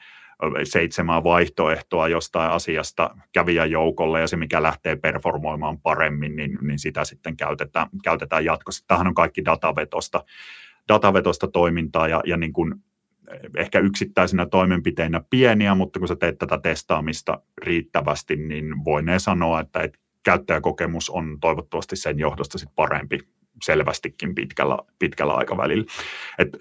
seitsemän 0.64 1.24
vaihtoehtoa 1.24 2.08
jostain 2.08 2.52
asiasta 2.52 3.16
kävijäjoukolle 3.34 4.22
ja 4.22 4.28
se, 4.28 4.38
mikä 4.38 4.64
lähtee 4.64 4.96
performoimaan 4.96 5.82
paremmin, 5.82 6.36
niin, 6.36 6.58
niin 6.62 6.80
sitä 6.80 7.06
sitten 7.06 7.38
käytetään, 7.38 7.88
käytetään 8.04 8.46
jatkossa. 8.46 8.86
Tähän 8.88 9.08
on 9.08 9.14
kaikki 9.14 9.46
datavetosta, 9.46 10.24
datavetosta 10.90 11.48
toimintaa 11.48 12.08
ja, 12.08 12.22
ja 12.26 12.38
niin 12.38 12.54
kuin 12.54 12.76
ehkä 13.58 13.80
yksittäisenä 13.80 14.46
toimenpiteinä 14.46 15.22
pieniä, 15.30 15.76
mutta 15.76 16.00
kun 16.00 16.08
sä 16.08 16.16
teet 16.16 16.38
tätä 16.38 16.58
testaamista 16.58 17.42
riittävästi, 17.58 18.36
niin 18.36 18.86
voinee 18.86 19.20
sanoa, 19.20 19.60
että 19.60 19.80
et 19.80 20.00
käyttäjäkokemus 20.26 21.10
on 21.10 21.38
toivottavasti 21.42 21.96
sen 21.96 22.20
johdosta 22.20 22.58
sit 22.58 22.70
parempi 22.76 23.20
selvästikin 23.64 24.36
pitkällä, 24.36 24.78
pitkällä 25.00 25.34
aikavälillä. 25.34 25.86
Et 26.40 26.58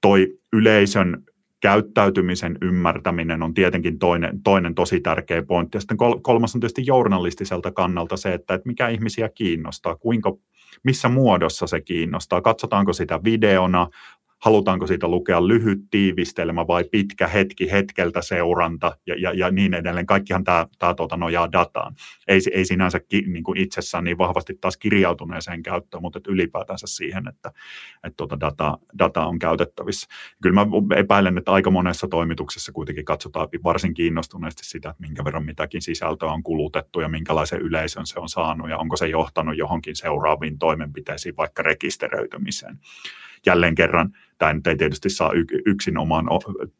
toi 0.00 0.38
yleisön 0.52 1.24
käyttäytymisen 1.60 2.58
ymmärtäminen 2.62 3.42
on 3.42 3.54
tietenkin 3.54 3.98
toinen, 3.98 4.42
toinen 4.42 4.74
tosi 4.74 5.00
tärkeä 5.00 5.42
pointti. 5.42 5.76
Ja 5.76 5.80
sitten 5.80 5.96
kolmas 6.22 6.54
on 6.54 6.60
tietysti 6.60 6.86
journalistiselta 6.86 7.72
kannalta 7.72 8.16
se, 8.16 8.34
että, 8.34 8.54
että 8.54 8.68
mikä 8.68 8.88
ihmisiä 8.88 9.28
kiinnostaa, 9.28 9.96
kuinka, 9.96 10.32
missä 10.82 11.08
muodossa 11.08 11.66
se 11.66 11.80
kiinnostaa. 11.80 12.40
Katsotaanko 12.40 12.92
sitä 12.92 13.20
videona, 13.24 13.88
halutaanko 14.38 14.86
siitä 14.86 15.08
lukea 15.08 15.48
lyhyt 15.48 15.78
tiivistelmä 15.90 16.66
vai 16.66 16.84
pitkä 16.84 17.26
hetki 17.26 17.70
hetkeltä 17.70 18.22
seuranta 18.22 18.96
ja, 19.06 19.14
ja, 19.18 19.32
ja 19.34 19.50
niin 19.50 19.74
edelleen. 19.74 20.06
Kaikkihan 20.06 20.44
tämä, 20.44 20.66
tämä 20.78 20.94
tuota, 20.94 21.16
nojaa 21.16 21.52
dataan. 21.52 21.94
Ei, 22.28 22.40
ei 22.52 22.64
sinänsä 22.64 23.00
ki, 23.00 23.24
niin 23.26 23.44
kuin 23.44 23.58
itsessään 23.58 24.04
niin 24.04 24.18
vahvasti 24.18 24.54
taas 24.60 24.76
kirjautuneeseen 24.76 25.62
käyttöön, 25.62 26.02
mutta 26.02 26.18
että 26.18 26.30
ylipäätänsä 26.30 26.86
siihen, 26.86 27.28
että, 27.28 27.52
että 28.04 28.16
tuota 28.16 28.40
data, 28.40 28.78
data 28.98 29.26
on 29.26 29.38
käytettävissä. 29.38 30.08
Kyllä 30.42 30.64
mä 30.64 30.66
epäilen, 30.96 31.38
että 31.38 31.52
aika 31.52 31.70
monessa 31.70 32.08
toimituksessa 32.08 32.72
kuitenkin 32.72 33.04
katsotaan 33.04 33.48
varsin 33.64 33.94
kiinnostuneesti 33.94 34.64
sitä, 34.64 34.90
että 34.90 35.02
minkä 35.02 35.24
verran 35.24 35.44
mitäkin 35.44 35.82
sisältöä 35.82 36.32
on 36.32 36.42
kulutettu 36.42 37.00
ja 37.00 37.08
minkälaisen 37.08 37.60
yleisön 37.60 38.06
se 38.06 38.20
on 38.20 38.28
saanut 38.28 38.70
ja 38.70 38.78
onko 38.78 38.96
se 38.96 39.06
johtanut 39.06 39.56
johonkin 39.56 39.96
seuraaviin 39.96 40.58
toimenpiteisiin, 40.58 41.36
vaikka 41.36 41.62
rekisteröitymiseen 41.62 42.78
jälleen 43.46 43.74
kerran 43.74 44.12
tämä 44.38 44.52
nyt 44.52 44.66
ei 44.66 44.76
tietysti 44.76 45.10
saa 45.10 45.32
yksin 45.66 45.98
omaan, 45.98 46.26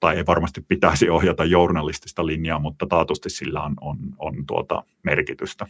tai 0.00 0.16
ei 0.16 0.26
varmasti 0.26 0.60
pitäisi 0.60 1.10
ohjata 1.16 1.44
journalistista 1.44 2.26
linjaa, 2.26 2.58
mutta 2.58 2.86
taatusti 2.86 3.30
sillä 3.30 3.62
on, 3.62 3.74
on, 3.80 3.98
on 4.18 4.46
tuota 4.46 4.82
merkitystä. 5.02 5.66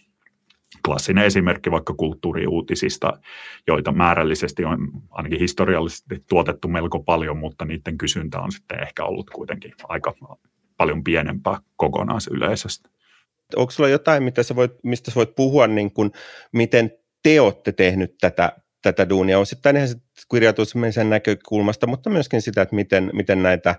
Klassinen 0.85 1.25
esimerkki 1.25 1.71
vaikka 1.71 1.95
kulttuuriuutisista, 1.95 3.21
joita 3.67 3.93
määrällisesti 3.93 4.65
on 4.65 4.79
ainakin 5.11 5.39
historiallisesti 5.39 6.25
tuotettu 6.29 6.69
melko 6.69 7.01
paljon, 7.01 7.39
mutta 7.39 7.65
niiden 7.65 7.99
kysyntä 7.99 8.41
on 8.41 8.53
sitten 8.53 8.83
ehkä 8.83 9.05
ollut 9.05 9.31
kuitenkin 9.31 9.73
aika 9.89 10.15
paljon 10.77 11.05
pienempää 11.05 11.59
kokonaisyleisöstä. 11.77 12.91
Onko 13.57 13.71
sulla 13.71 13.89
jotain, 13.89 14.23
mitä 14.23 14.43
sä 14.43 14.57
voit, 14.57 14.73
mistä 14.83 15.11
sä 15.11 15.15
voit 15.15 15.35
puhua, 15.37 15.67
niin 15.67 15.93
kuin, 15.93 16.13
miten 16.53 16.91
te 17.23 17.41
olette 17.41 17.73
tehnyt 17.73 18.15
tätä, 18.21 18.53
tätä 18.93 19.09
duunia? 19.09 19.39
Osittain 19.39 19.77
ihan 19.77 19.89
kirjautumisen 20.31 21.11
näkökulmasta, 21.11 21.87
mutta 21.87 22.11
myöskin 22.11 22.43
sitä, 22.43 22.63
että 22.63 22.75
miten, 22.75 23.11
miten 23.13 23.43
näitä, 23.43 23.75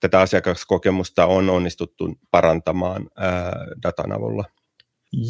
tätä 0.00 0.20
asiakaskokemusta 0.20 1.26
on 1.26 1.50
onnistuttu 1.50 2.14
parantamaan 2.30 3.08
ää, 3.16 3.52
datan 3.82 4.12
avulla. 4.12 4.44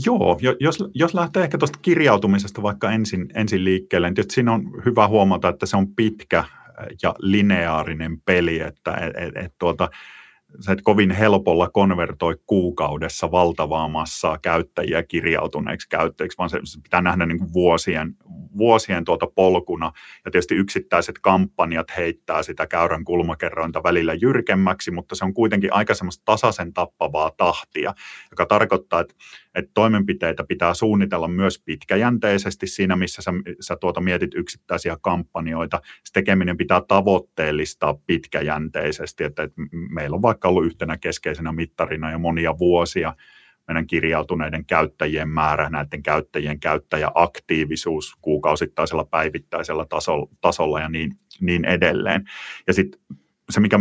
Joo, 0.06 0.38
jos, 0.60 0.84
jos 0.94 1.14
lähtee 1.14 1.42
ehkä 1.42 1.58
tuosta 1.58 1.78
kirjautumisesta 1.82 2.62
vaikka 2.62 2.92
ensin, 2.92 3.26
ensin 3.34 3.64
liikkeelle, 3.64 4.10
niin 4.10 4.24
siinä 4.30 4.52
on 4.52 4.82
hyvä 4.86 5.08
huomata, 5.08 5.48
että 5.48 5.66
se 5.66 5.76
on 5.76 5.94
pitkä 5.94 6.44
ja 7.02 7.14
lineaarinen 7.18 8.20
peli, 8.20 8.60
että 8.60 8.94
et, 8.94 9.12
et, 9.16 9.44
et, 9.44 9.52
tuota, 9.58 9.90
sä 10.60 10.72
et 10.72 10.82
kovin 10.82 11.10
helpolla 11.10 11.70
konvertoi 11.70 12.36
kuukaudessa 12.46 13.30
valtavaa 13.30 13.88
massaa 13.88 14.38
käyttäjiä 14.38 15.02
kirjautuneiksi 15.02 15.88
käyttäjiksi, 15.88 16.38
vaan 16.38 16.50
se, 16.50 16.60
pitää 16.82 17.02
nähdä 17.02 17.26
niin 17.26 17.38
kuin 17.38 17.52
vuosien, 17.52 18.14
vuosien 18.58 19.04
tuota 19.04 19.26
polkuna. 19.26 19.92
Ja 20.24 20.30
tietysti 20.30 20.54
yksittäiset 20.54 21.18
kampanjat 21.18 21.96
heittää 21.96 22.42
sitä 22.42 22.66
käyrän 22.66 23.04
kulmakerrointa 23.04 23.82
välillä 23.82 24.14
jyrkemmäksi, 24.14 24.90
mutta 24.90 25.14
se 25.14 25.24
on 25.24 25.34
kuitenkin 25.34 25.72
aika 25.72 25.94
semmoista 25.94 26.22
tasaisen 26.24 26.72
tappavaa 26.72 27.30
tahtia, 27.36 27.94
joka 28.30 28.46
tarkoittaa, 28.46 29.00
että, 29.00 29.14
että 29.54 29.70
toimenpiteitä 29.74 30.44
pitää 30.44 30.74
suunnitella 30.74 31.28
myös 31.28 31.62
pitkäjänteisesti 31.64 32.66
siinä, 32.66 32.96
missä 32.96 33.22
sä, 33.22 33.32
sä 33.60 33.76
tuota 33.76 34.00
mietit 34.00 34.34
yksittäisiä 34.34 34.96
kampanjoita. 35.00 35.80
Se 36.04 36.12
tekeminen 36.12 36.56
pitää 36.56 36.80
tavoitteellistaa 36.88 37.94
pitkäjänteisesti, 38.06 39.24
että, 39.24 39.42
että 39.42 39.62
meillä 39.90 40.14
on 40.14 40.22
vaikka 40.22 40.37
vaikka 40.38 40.48
ollut 40.48 40.66
yhtenä 40.66 40.98
keskeisenä 40.98 41.52
mittarina 41.52 42.10
jo 42.10 42.18
monia 42.18 42.58
vuosia 42.58 43.14
meidän 43.68 43.86
kirjautuneiden 43.86 44.64
käyttäjien 44.64 45.28
määrä, 45.28 45.70
näiden 45.70 46.02
käyttäjien 46.02 46.60
käyttäjäaktiivisuus 46.60 48.16
kuukausittaisella 48.22 49.04
päivittäisellä 49.04 49.86
tasolla, 50.40 50.80
ja 50.80 50.88
niin, 50.88 51.12
niin 51.40 51.64
edelleen. 51.64 52.24
Ja 52.66 52.72
sitten 52.72 53.00
se, 53.50 53.60
mikä 53.60 53.78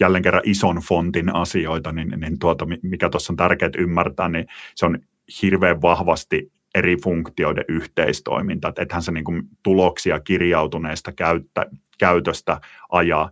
jälleen 0.00 0.22
kerran 0.22 0.42
ison 0.44 0.76
fontin 0.76 1.34
asioita, 1.34 1.92
niin, 1.92 2.08
niin 2.16 2.38
tuota, 2.38 2.66
mikä 2.82 3.08
tuossa 3.08 3.32
on 3.32 3.36
tärkeää 3.36 3.70
ymmärtää, 3.78 4.28
niin 4.28 4.46
se 4.74 4.86
on 4.86 4.98
hirveän 5.42 5.82
vahvasti 5.82 6.52
eri 6.74 6.96
funktioiden 7.04 7.64
yhteistoiminta. 7.68 8.68
Että 8.68 8.82
ethän 8.82 9.02
se 9.02 9.12
niin 9.12 9.24
kuin 9.24 9.42
tuloksia 9.62 10.20
kirjautuneesta 10.20 11.12
käyttä, 11.12 11.66
käytöstä 11.98 12.60
ajaa 12.88 13.30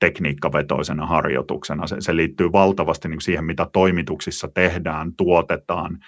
tekniikkavetoisena 0.00 1.06
harjoituksena. 1.06 1.86
Se, 1.86 1.96
se 2.00 2.16
liittyy 2.16 2.52
valtavasti 2.52 3.08
niin 3.08 3.20
siihen, 3.20 3.44
mitä 3.44 3.66
toimituksissa 3.72 4.48
tehdään, 4.48 5.12
tuotetaan, 5.14 5.98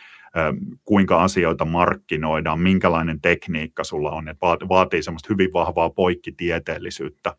kuinka 0.84 1.22
asioita 1.22 1.64
markkinoidaan, 1.64 2.61
minkälainen 2.61 3.20
tekniikka 3.20 3.84
sulla 3.84 4.11
on. 4.11 4.28
Että 4.28 4.47
vaatii 4.68 5.03
semmoista 5.03 5.28
hyvin 5.30 5.53
vahvaa 5.53 5.91
poikkitieteellisyyttä 5.91 7.36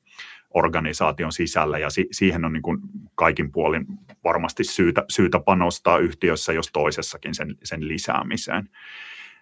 organisaation 0.54 1.32
sisällä 1.32 1.78
ja 1.80 1.90
si- 1.90 2.08
siihen 2.12 2.46
on 2.46 2.54
niin 2.54 2.64
kuin 2.64 2.78
kaikin 3.16 3.52
puolin 3.52 3.86
varmasti 4.24 4.64
syytä, 4.64 5.04
syytä 5.10 5.40
panostaa 5.40 5.98
yhtiössä, 5.98 6.54
jos 6.54 6.70
toisessakin 6.74 7.36
sen, 7.36 7.56
sen 7.64 7.88
lisäämiseen. 7.88 8.70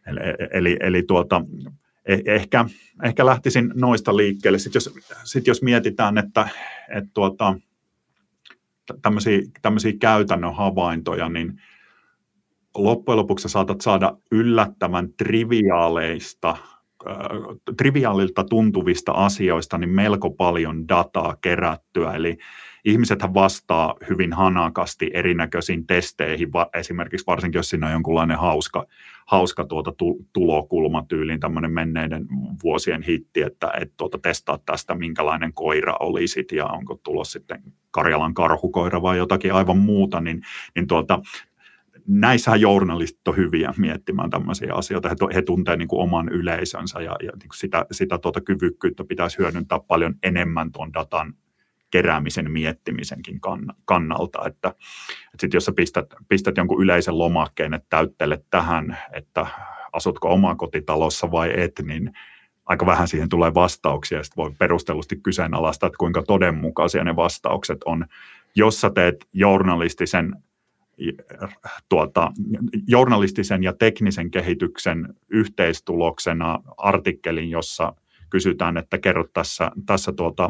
Eli, 0.08 0.20
eli, 0.52 0.78
eli 0.80 1.04
tuota, 1.04 1.42
Eh, 2.06 2.22
ehkä, 2.26 2.66
ehkä 3.04 3.26
lähtisin 3.26 3.72
noista 3.76 4.18
liikkeelle. 4.18 4.60
Sitten 4.60 4.78
jos, 4.78 4.96
sit 5.24 5.48
jos 5.48 5.62
mietitään, 5.62 6.18
että, 6.18 6.50
että 6.96 7.10
tuota, 7.14 7.56
tämmöisiä, 9.02 9.40
tämmöisiä 9.62 9.94
käytännön 10.00 10.56
havaintoja, 10.56 11.30
niin 11.30 11.62
loppujen 12.76 13.18
lopuksi 13.18 13.50
saatat 13.50 13.82
saada 13.82 14.18
yllättävän 14.32 15.14
triviaaleista, 15.18 16.58
triviaalilta 17.78 18.44
tuntuvista 18.44 19.12
asioista 19.12 19.78
niin 19.78 19.90
melko 19.90 20.30
paljon 20.32 20.88
dataa 20.88 21.36
kerättyä. 21.42 22.14
Eli 22.14 22.38
ihmisethän 22.86 23.34
vastaa 23.34 23.96
hyvin 24.10 24.34
hanakasti 24.34 25.12
erinäköisiin 25.14 25.88
testeihin, 25.88 26.50
esimerkiksi 26.74 27.28
varsinkin 27.28 27.60
jos 27.60 27.70
siinä 27.70 27.88
on 27.88 27.94
jonkunlainen 27.94 28.38
hauska, 28.38 28.86
hauska 29.30 29.66
tuota 29.66 29.94
tulokulma 30.34 31.06
tyyliin, 31.08 31.40
tämmöinen 31.40 31.72
menneiden 31.72 32.28
vuosien 32.64 33.02
hitti, 33.02 33.42
että 33.42 33.72
et 33.82 33.94
tuota 33.98 34.18
testaa 34.18 34.60
tästä, 34.66 34.96
minkälainen 34.96 35.54
koira 35.54 35.96
olisit 36.00 36.52
ja 36.52 36.66
onko 36.66 37.00
tulos 37.04 37.32
sitten 37.32 37.64
Karjalan 37.92 38.34
karhukoira 38.34 39.02
vai 39.02 39.18
jotakin 39.18 39.54
aivan 39.54 39.78
muuta, 39.78 40.22
niin, 40.22 40.42
niin 40.76 40.88
tuota, 40.88 41.20
näissä 42.08 42.56
journalistit 42.56 43.28
on 43.28 43.38
hyviä 43.38 43.74
miettimään 43.78 44.30
tämmöisiä 44.30 44.74
asioita. 44.74 45.10
He, 45.10 45.16
he 45.34 45.42
tuntevat 45.42 45.80
niin 45.80 45.88
kuin 45.88 46.02
oman 46.02 46.30
yleisönsä 46.30 47.00
ja, 47.00 47.16
ja 47.24 47.32
niin 47.32 47.50
kuin 47.50 47.58
sitä, 47.58 47.86
sitä 47.92 48.18
tuota 48.18 48.42
kyvykkyyttä 48.42 49.04
pitäisi 49.04 49.38
hyödyntää 49.38 49.80
paljon 49.88 50.16
enemmän 50.24 50.72
tuon 50.72 50.94
datan 50.94 51.34
keräämisen 51.92 52.52
miettimisenkin 52.52 53.40
kannalta, 53.86 54.48
että, 54.48 54.68
että 54.70 55.42
sit 55.42 55.54
jos 55.54 55.66
sä 55.66 55.72
pistät, 55.72 56.06
pistät 56.28 56.58
jonkun 56.58 56.84
yleisen 56.84 57.18
lomakkeen, 57.18 57.74
että 57.74 57.88
täyttele 57.90 58.44
tähän, 58.50 58.98
että 59.14 59.46
asutko 59.94 60.34
omakotitalossa 60.34 61.32
vai 61.32 61.52
et, 61.58 61.72
niin 61.84 62.12
aika 62.66 62.86
vähän 62.86 63.08
siihen 63.08 63.30
tulee 63.30 63.54
vastauksia, 63.54 64.24
sitten 64.24 64.44
voi 64.44 64.52
perustellusti 64.60 65.16
kyseenalaistaa, 65.16 65.88
että 65.88 65.98
kuinka 65.98 66.24
todenmukaisia 66.24 67.04
ne 67.04 67.16
vastaukset 67.16 67.84
on. 67.86 68.06
Jos 68.56 68.82
sä 68.82 68.90
teet 68.90 69.28
journalistisen 69.34 70.36
tuota, 71.90 72.32
journalistisen 72.88 73.64
ja 73.64 73.74
teknisen 73.74 74.32
kehityksen 74.32 75.14
yhteistuloksena 75.30 76.60
artikkelin, 76.78 77.50
jossa 77.50 77.94
kysytään, 78.30 78.78
että 78.78 78.98
kerro 78.98 79.26
tässä, 79.34 79.72
tässä 79.86 80.12
tuota, 80.12 80.50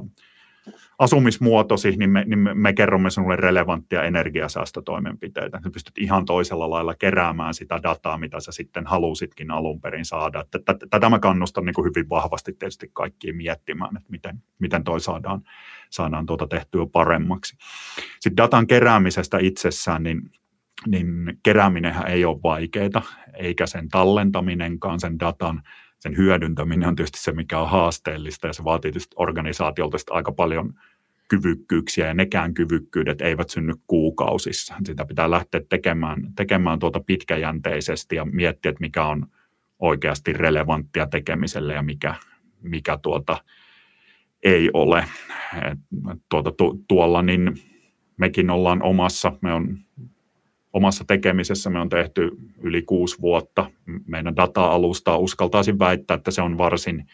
asumismuotosi, 0.99 1.91
niin 1.91 2.09
me, 2.09 2.23
niin 2.25 2.39
me, 2.39 2.53
me 2.53 2.73
kerromme 2.73 3.09
sinulle 3.09 3.35
relevanttia 3.35 4.03
energiasäästötoimenpiteitä. 4.03 5.59
Sä 5.63 5.69
pystyt 5.69 5.97
ihan 5.97 6.25
toisella 6.25 6.69
lailla 6.69 6.95
keräämään 6.95 7.53
sitä 7.53 7.79
dataa, 7.83 8.17
mitä 8.17 8.39
sä 8.39 8.51
sitten 8.51 8.87
halusitkin 8.87 9.51
alun 9.51 9.81
perin 9.81 10.05
saada. 10.05 10.45
Tätä 10.89 11.09
mä 11.09 11.19
kannustan 11.19 11.65
niin 11.65 11.73
kuin 11.73 11.85
hyvin 11.85 12.09
vahvasti 12.09 12.53
tietysti 12.53 12.89
kaikkiin 12.93 13.35
miettimään, 13.35 13.97
että 13.97 14.09
miten, 14.11 14.43
miten 14.59 14.83
toi 14.83 14.99
saadaan, 14.99 15.41
saadaan 15.89 16.25
tuota 16.25 16.47
tehtyä 16.47 16.85
paremmaksi. 16.91 17.57
Sitten 18.19 18.37
datan 18.37 18.67
keräämisestä 18.67 19.37
itsessään, 19.41 20.03
niin 20.03 20.21
niin 20.87 21.39
kerääminenhän 21.43 22.07
ei 22.07 22.25
ole 22.25 22.39
vaikeaa, 22.43 23.03
eikä 23.33 23.65
sen 23.65 23.89
tallentaminenkaan, 23.89 24.99
sen 24.99 25.19
datan 25.19 25.61
sen 25.99 26.17
hyödyntäminen 26.17 26.87
on 26.87 26.95
tietysti 26.95 27.19
se, 27.21 27.31
mikä 27.31 27.59
on 27.59 27.69
haasteellista 27.69 28.47
ja 28.47 28.53
se 28.53 28.63
vaatii 28.63 28.91
tietysti 28.91 29.15
organisaatiolta 29.19 29.97
aika 30.09 30.31
paljon 30.31 30.73
kyvykkyyksiä 31.27 32.07
ja 32.07 32.13
nekään 32.13 32.53
kyvykkyydet 32.53 33.21
eivät 33.21 33.49
synny 33.49 33.73
kuukausissa. 33.87 34.75
Sitä 34.85 35.05
pitää 35.05 35.31
lähteä 35.31 35.61
tekemään, 35.69 36.33
tekemään 36.35 36.79
tuota 36.79 36.99
pitkäjänteisesti 36.99 38.15
ja 38.15 38.25
miettiä, 38.25 38.69
että 38.69 38.81
mikä 38.81 39.05
on 39.05 39.27
oikeasti 39.79 40.33
relevanttia 40.33 41.07
tekemiselle 41.07 41.73
ja 41.73 41.81
mikä, 41.81 42.15
mikä 42.61 42.97
tuota 43.01 43.37
ei 44.43 44.69
ole. 44.73 45.05
Tuota, 46.29 46.51
tu, 46.51 46.83
tuolla 46.87 47.21
niin 47.21 47.53
mekin 48.17 48.49
ollaan 48.49 48.83
omassa, 48.83 49.31
me 49.41 49.53
on 49.53 49.77
omassa 50.73 51.03
tekemisessä 51.07 51.69
me 51.69 51.79
on 51.79 51.89
tehty 51.89 52.29
yli 52.61 52.81
kuusi 52.81 53.21
vuotta. 53.21 53.71
Meidän 54.07 54.35
data-alusta 54.35 55.17
uskaltaisin 55.17 55.79
väittää, 55.79 56.15
että 56.15 56.31
se 56.31 56.41
on 56.41 56.57
varsin 56.57 57.05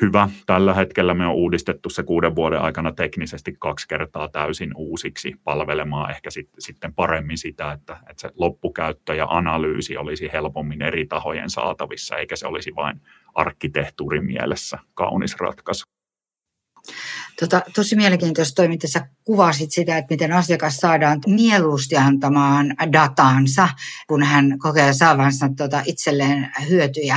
hyvä. 0.00 0.28
Tällä 0.46 0.74
hetkellä 0.74 1.14
me 1.14 1.26
on 1.26 1.34
uudistettu 1.34 1.90
se 1.90 2.02
kuuden 2.02 2.36
vuoden 2.36 2.60
aikana 2.60 2.92
teknisesti 2.92 3.56
kaksi 3.58 3.88
kertaa 3.88 4.28
täysin 4.28 4.70
uusiksi 4.76 5.34
palvelemaan 5.44 6.10
ehkä 6.10 6.30
sit, 6.30 6.48
sitten 6.58 6.94
paremmin 6.94 7.38
sitä, 7.38 7.72
että, 7.72 7.96
että 8.10 8.20
se 8.20 8.30
loppukäyttö 8.34 9.14
ja 9.14 9.26
analyysi 9.30 9.96
olisi 9.96 10.30
helpommin 10.32 10.82
eri 10.82 11.06
tahojen 11.06 11.50
saatavissa, 11.50 12.16
eikä 12.16 12.36
se 12.36 12.46
olisi 12.46 12.74
vain 12.76 13.00
arkkitehtuurin 13.34 14.24
mielessä 14.24 14.78
kaunis 14.94 15.36
ratkaisu. 15.40 15.93
Tota, 17.40 17.62
tosi 17.74 17.96
mielenkiintoista 17.96 18.54
toi, 18.54 18.68
miten 18.68 18.90
sä 18.90 19.08
kuvasit 19.24 19.72
sitä, 19.72 19.98
että 19.98 20.14
miten 20.14 20.32
asiakas 20.32 20.76
saadaan 20.76 21.20
mieluusti 21.26 21.96
antamaan 21.96 22.74
datansa, 22.92 23.68
kun 24.08 24.22
hän 24.22 24.58
kokee 24.58 24.92
saavansa 24.92 25.50
tota, 25.56 25.82
itselleen 25.84 26.52
hyötyjä. 26.68 27.16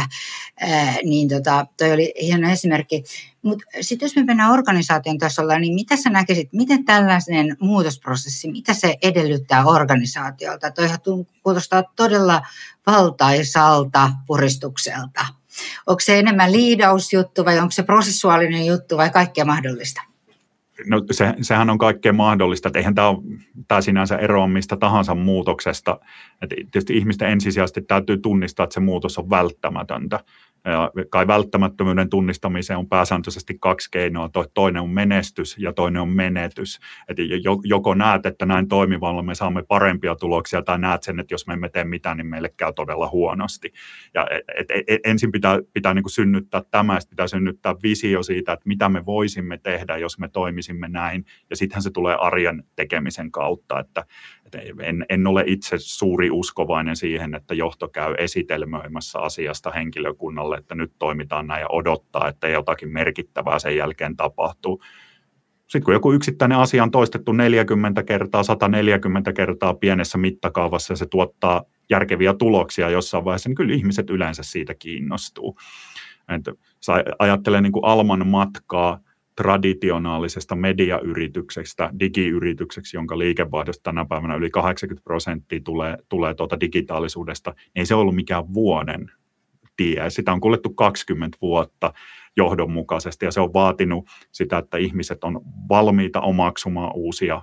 Ää, 0.59 0.95
niin 1.03 1.29
tota, 1.29 1.65
toi 1.77 1.91
oli 1.91 2.13
hieno 2.21 2.49
esimerkki. 2.49 3.03
Mutta 3.41 3.65
sitten 3.81 4.05
jos 4.05 4.15
me 4.15 4.23
mennään 4.23 4.51
organisaation 4.51 5.17
tasolla, 5.17 5.59
niin 5.59 5.73
mitä 5.73 5.95
sä 5.97 6.09
näkisit, 6.09 6.53
miten 6.53 6.85
tällainen 6.85 7.57
muutosprosessi, 7.59 8.51
mitä 8.51 8.73
se 8.73 8.97
edellyttää 9.01 9.65
organisaatiolta? 9.65 10.71
Toihan 10.71 10.99
kuulostaa 11.43 11.83
todella 11.95 12.41
valtaisalta 12.87 14.11
puristukselta. 14.27 15.25
Onko 15.87 15.99
se 15.99 16.19
enemmän 16.19 16.51
liidausjuttu 16.51 17.45
vai 17.45 17.59
onko 17.59 17.71
se 17.71 17.83
prosessuaalinen 17.83 18.65
juttu 18.65 18.97
vai 18.97 19.09
kaikkea 19.09 19.45
mahdollista? 19.45 20.01
No 20.85 21.03
se, 21.11 21.33
sehän 21.41 21.69
on 21.69 21.77
kaikkea 21.77 22.13
mahdollista, 22.13 22.69
että 22.69 22.79
eihän 22.79 22.95
tämä, 22.95 23.09
tämä 23.67 23.81
sinänsä 23.81 24.17
eroa 24.17 24.47
mistä 24.47 24.77
tahansa 24.77 25.15
muutoksesta. 25.15 25.99
Että 26.41 26.55
tietysti 26.55 26.97
ihmisten 26.97 27.29
ensisijaisesti 27.29 27.81
täytyy 27.81 28.17
tunnistaa, 28.17 28.63
että 28.63 28.73
se 28.73 28.79
muutos 28.79 29.17
on 29.17 29.29
välttämätöntä. 29.29 30.19
Ja 30.71 30.91
kai 31.09 31.27
välttämättömyyden 31.27 32.09
tunnistamiseen 32.09 32.79
on 32.79 32.89
pääsääntöisesti 32.89 33.57
kaksi 33.59 33.91
keinoa. 33.91 34.29
Toinen 34.53 34.81
on 34.81 34.89
menestys 34.89 35.57
ja 35.57 35.73
toinen 35.73 36.01
on 36.01 36.09
menetys. 36.09 36.79
Et 37.07 37.17
joko 37.63 37.93
näet, 37.93 38.25
että 38.25 38.45
näin 38.45 38.67
toimivalla 38.67 39.21
me 39.21 39.35
saamme 39.35 39.63
parempia 39.63 40.15
tuloksia, 40.15 40.61
tai 40.61 40.79
näet 40.79 41.03
sen, 41.03 41.19
että 41.19 41.33
jos 41.33 41.47
me 41.47 41.53
emme 41.53 41.69
tee 41.69 41.83
mitään, 41.83 42.17
niin 42.17 42.27
meille 42.27 42.49
käy 42.57 42.73
todella 42.73 43.09
huonosti. 43.09 43.73
Ja 44.13 44.27
et, 44.31 44.71
et, 44.71 44.83
et, 44.87 45.01
ensin 45.05 45.31
pitää, 45.31 45.59
pitää 45.73 45.93
niin 45.93 46.03
kuin 46.03 46.11
synnyttää 46.11 46.61
tämä, 46.71 46.97
pitää 47.09 47.27
synnyttää 47.27 47.75
visio 47.83 48.23
siitä, 48.23 48.53
että 48.53 48.67
mitä 48.67 48.89
me 48.89 49.05
voisimme 49.05 49.57
tehdä, 49.57 49.97
jos 49.97 50.19
me 50.19 50.27
toimisimme 50.29 50.87
näin. 50.87 51.25
Ja 51.49 51.55
sittenhän 51.55 51.83
se 51.83 51.91
tulee 51.91 52.15
arjen 52.15 52.63
tekemisen 52.75 53.31
kautta, 53.31 53.79
että 53.79 54.05
en, 54.79 55.05
en 55.09 55.27
ole 55.27 55.43
itse 55.47 55.75
suuri 55.79 56.31
uskovainen 56.31 56.95
siihen, 56.95 57.35
että 57.35 57.53
johto 57.53 57.87
käy 57.87 58.15
esitelmöimässä 58.17 59.19
asiasta 59.19 59.71
henkilökunnalle, 59.71 60.57
että 60.57 60.75
nyt 60.75 60.91
toimitaan 60.99 61.47
näin 61.47 61.61
ja 61.61 61.67
odottaa, 61.69 62.27
että 62.27 62.47
jotakin 62.47 62.89
merkittävää 62.89 63.59
sen 63.59 63.75
jälkeen 63.75 64.15
tapahtuu. 64.15 64.83
Sitten 65.61 65.83
kun 65.83 65.93
joku 65.93 66.11
yksittäinen 66.11 66.57
asia 66.57 66.83
on 66.83 66.91
toistettu 66.91 67.31
40 67.31 68.03
kertaa, 68.03 68.43
140 68.43 69.33
kertaa 69.33 69.73
pienessä 69.73 70.17
mittakaavassa 70.17 70.93
ja 70.93 70.97
se 70.97 71.05
tuottaa 71.05 71.63
järkeviä 71.89 72.33
tuloksia 72.33 72.89
jossain 72.89 73.25
vaiheessa, 73.25 73.49
niin 73.49 73.55
kyllä 73.55 73.73
ihmiset 73.73 74.09
yleensä 74.09 74.43
siitä 74.43 74.73
kiinnostuu. 74.73 75.57
Että 76.35 76.51
ajattelee 77.19 77.61
niin 77.61 77.71
kuin 77.71 77.85
Alman 77.85 78.27
matkaa 78.27 78.99
traditionaalisesta 79.37 80.55
mediayrityksestä 80.55 81.89
digiyritykseksi, 81.99 82.97
jonka 82.97 83.17
liikevaihdosta 83.17 83.83
tänä 83.83 84.05
päivänä 84.05 84.35
yli 84.35 84.49
80 84.49 85.03
prosenttia 85.03 85.59
tulee, 85.63 85.97
tulee 86.09 86.33
tuota 86.33 86.59
digitaalisuudesta, 86.59 87.51
niin 87.51 87.67
ei 87.75 87.85
se 87.85 87.95
ollut 87.95 88.15
mikään 88.15 88.53
vuoden 88.53 89.11
tie. 89.77 90.09
Sitä 90.09 90.33
on 90.33 90.41
kuljettu 90.41 90.69
20 90.69 91.37
vuotta 91.41 91.93
johdonmukaisesti 92.37 93.25
ja 93.25 93.31
se 93.31 93.41
on 93.41 93.53
vaatinut 93.53 94.09
sitä, 94.31 94.57
että 94.57 94.77
ihmiset 94.77 95.23
on 95.23 95.41
valmiita 95.69 96.21
omaksumaan 96.21 96.91
uusia 96.95 97.41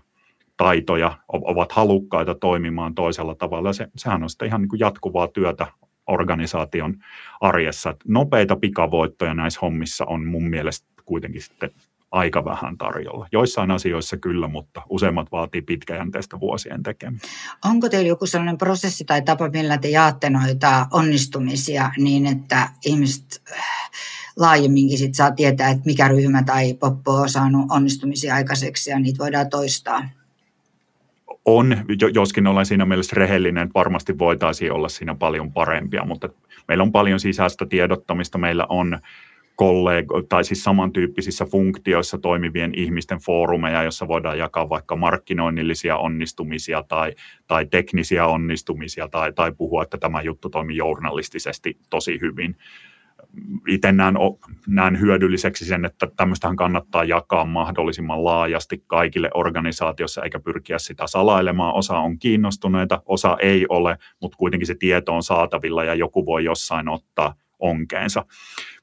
taitoja, 0.57 1.19
ovat 1.29 1.73
halukkaita 1.73 2.35
toimimaan 2.35 2.95
toisella 2.95 3.35
tavalla. 3.35 3.73
Se, 3.73 3.89
sehän 3.97 4.23
on 4.23 4.31
sitten 4.31 4.49
ihan 4.49 4.61
niin 4.61 4.69
kuin 4.69 4.81
jatkuvaa 4.81 5.29
työtä 5.29 5.67
organisaation 6.07 6.95
arjessa. 7.41 7.97
Nopeita 8.09 8.57
pikavoittoja 8.57 9.35
näissä 9.35 9.61
hommissa 9.63 10.05
on 10.05 10.27
mun 10.27 10.49
mielestä 10.49 10.94
kuitenkin 11.05 11.43
sitten 11.43 11.71
aika 12.15 12.45
vähän 12.45 12.79
tarjolla. 12.79 13.29
Joissain 13.33 13.71
asioissa 13.71 14.17
kyllä, 14.17 14.49
mutta 14.49 14.83
useimmat 14.89 15.33
vaatii 15.33 15.63
pitkäjänteistä 15.63 16.41
vuosien 16.41 16.83
tekemistä. 16.83 17.29
Onko 17.65 17.89
teillä 17.89 18.09
joku 18.09 18.27
sellainen 18.27 18.59
prosessi 18.59 19.05
tai 19.05 19.23
tapa, 19.23 19.49
millä 19.49 19.79
te 19.79 19.89
jaatte 19.89 20.31
noita 20.31 20.87
onnistumisia 20.91 21.91
niin, 21.97 22.27
että 22.27 22.69
ihmiset 22.85 23.43
äh, 23.53 23.65
laajemminkin 24.37 24.99
sit 24.99 25.15
saa 25.15 25.31
tietää, 25.31 25.71
että 25.71 25.83
mikä 25.87 26.09
ryhmä 26.09 26.43
tai 26.43 26.75
poppo 26.75 27.13
on 27.13 27.29
saanut 27.29 27.67
onnistumisia 27.71 28.35
aikaiseksi 28.35 28.91
ja 28.91 28.99
niitä 28.99 29.19
voidaan 29.19 29.51
toistaa? 29.51 30.09
On, 31.45 31.77
joskin 32.15 32.47
olen 32.47 32.67
siinä 32.67 32.85
mielessä 32.85 33.17
rehellinen, 33.17 33.63
että 33.63 33.75
varmasti 33.75 34.19
voitaisiin 34.19 34.73
olla 34.73 34.89
siinä 34.89 35.15
paljon 35.15 35.53
parempia, 35.53 36.05
mutta 36.05 36.29
meillä 36.69 36.83
on 36.83 36.93
paljon 36.93 37.21
sisäistä 37.21 37.67
tiedottamista, 37.67 38.39
meillä 38.39 38.67
on 38.69 38.99
kollego- 39.57 40.23
tai 40.29 40.45
siis 40.45 40.65
samantyyppisissä 40.65 41.45
funktioissa 41.45 42.19
toimivien 42.19 42.73
ihmisten 42.77 43.19
foorumeja, 43.19 43.83
jossa 43.83 44.09
voidaan 44.09 44.39
jakaa 44.39 44.69
vaikka 44.69 44.97
markkinoinnillisia 44.97 45.97
onnistumisia 45.97 46.83
tai, 46.89 47.13
tai 47.47 47.67
teknisiä 47.67 48.27
onnistumisia 48.27 49.09
tai, 49.09 49.33
tai 49.33 49.53
puhua, 49.53 49.83
että 49.83 49.99
tämä 49.99 50.23
juttu 50.23 50.51
toimii 50.51 50.77
journalistisesti 50.77 51.79
tosi 51.91 52.19
hyvin. 52.21 52.57
Itse 53.69 53.93
näen, 53.93 54.15
näen 54.67 55.01
hyödylliseksi 55.01 55.65
sen, 55.65 55.85
että 55.85 56.09
tämmöistähän 56.17 56.57
kannattaa 56.57 57.05
jakaa 57.05 57.45
mahdollisimman 57.45 58.25
laajasti 58.25 58.85
kaikille 58.87 59.31
organisaatiossa 59.35 60.23
eikä 60.23 60.41
pyrkiä 60.41 60.79
sitä 60.79 61.07
salailemaan. 61.07 61.75
Osa 61.75 61.99
on 61.99 62.19
kiinnostuneita, 62.19 63.03
osa 63.07 63.37
ei 63.41 63.67
ole, 63.69 63.99
mutta 64.21 64.37
kuitenkin 64.37 64.67
se 64.67 64.75
tieto 64.75 65.15
on 65.15 65.23
saatavilla 65.23 65.85
ja 65.85 65.95
joku 65.95 66.27
voi 66.27 66.45
jossain 66.45 66.89
ottaa 66.89 67.35
onkeensa 67.59 68.25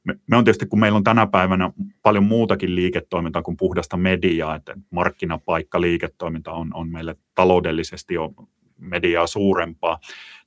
me, 0.04 0.16
me 0.28 0.38
on 0.38 0.44
tietysti, 0.44 0.66
kun 0.66 0.80
meillä 0.80 0.98
on 0.98 1.04
tänä 1.04 1.28
päivänä 1.28 1.72
paljon 2.02 2.24
muutakin 2.24 2.76
liiketoimintaa 2.76 3.42
kuin 3.42 3.58
puhdasta 3.58 3.98
mediaa, 3.98 4.56
että 4.56 4.76
markkinapaikka 4.90 5.82
liiketoiminta 5.82 6.52
on, 6.52 6.72
on 6.74 6.90
meille 6.90 7.16
taloudellisesti 7.36 8.14
jo 8.14 8.34
mediaa 8.78 9.28
suurempaa, 9.28 10.00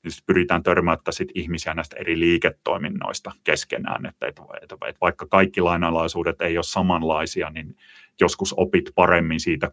niin 0.02 0.12
pyritään 0.26 0.62
törmäyttä 0.62 1.12
sit 1.12 1.28
ihmisiä 1.34 1.74
näistä 1.74 1.96
eri 2.00 2.20
liiketoiminnoista 2.20 3.32
keskenään, 3.44 4.07
että, 4.07 4.26
että, 4.26 4.42
että, 4.62 4.76
että 4.88 4.98
vaikka 5.00 5.26
kaikki 5.26 5.61
lainalaisuudet 5.61 6.40
ei 6.40 6.59
ole 6.59 6.64
samanlaisia, 6.64 7.50
niin 7.50 7.76
joskus 8.20 8.55
opit 8.57 8.90
paremmin 8.94 9.40
siitä, 9.40 9.70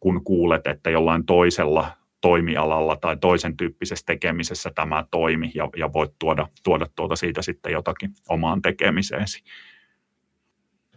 kun 0.00 0.24
kuulet, 0.24 0.66
että 0.66 0.90
jollain 0.90 1.26
toisella 1.26 1.90
toimialalla 2.20 2.96
tai 2.96 3.16
toisen 3.16 3.56
tyyppisessä 3.56 4.06
tekemisessä 4.06 4.70
tämä 4.74 5.04
toimi 5.10 5.50
ja, 5.54 5.68
ja 5.76 5.92
voit 5.92 6.10
tuoda, 6.18 6.48
tuoda 6.64 6.86
tuota 6.96 7.16
siitä 7.16 7.42
sitten 7.42 7.72
jotakin 7.72 8.10
omaan 8.28 8.62
tekemiseesi. 8.62 9.42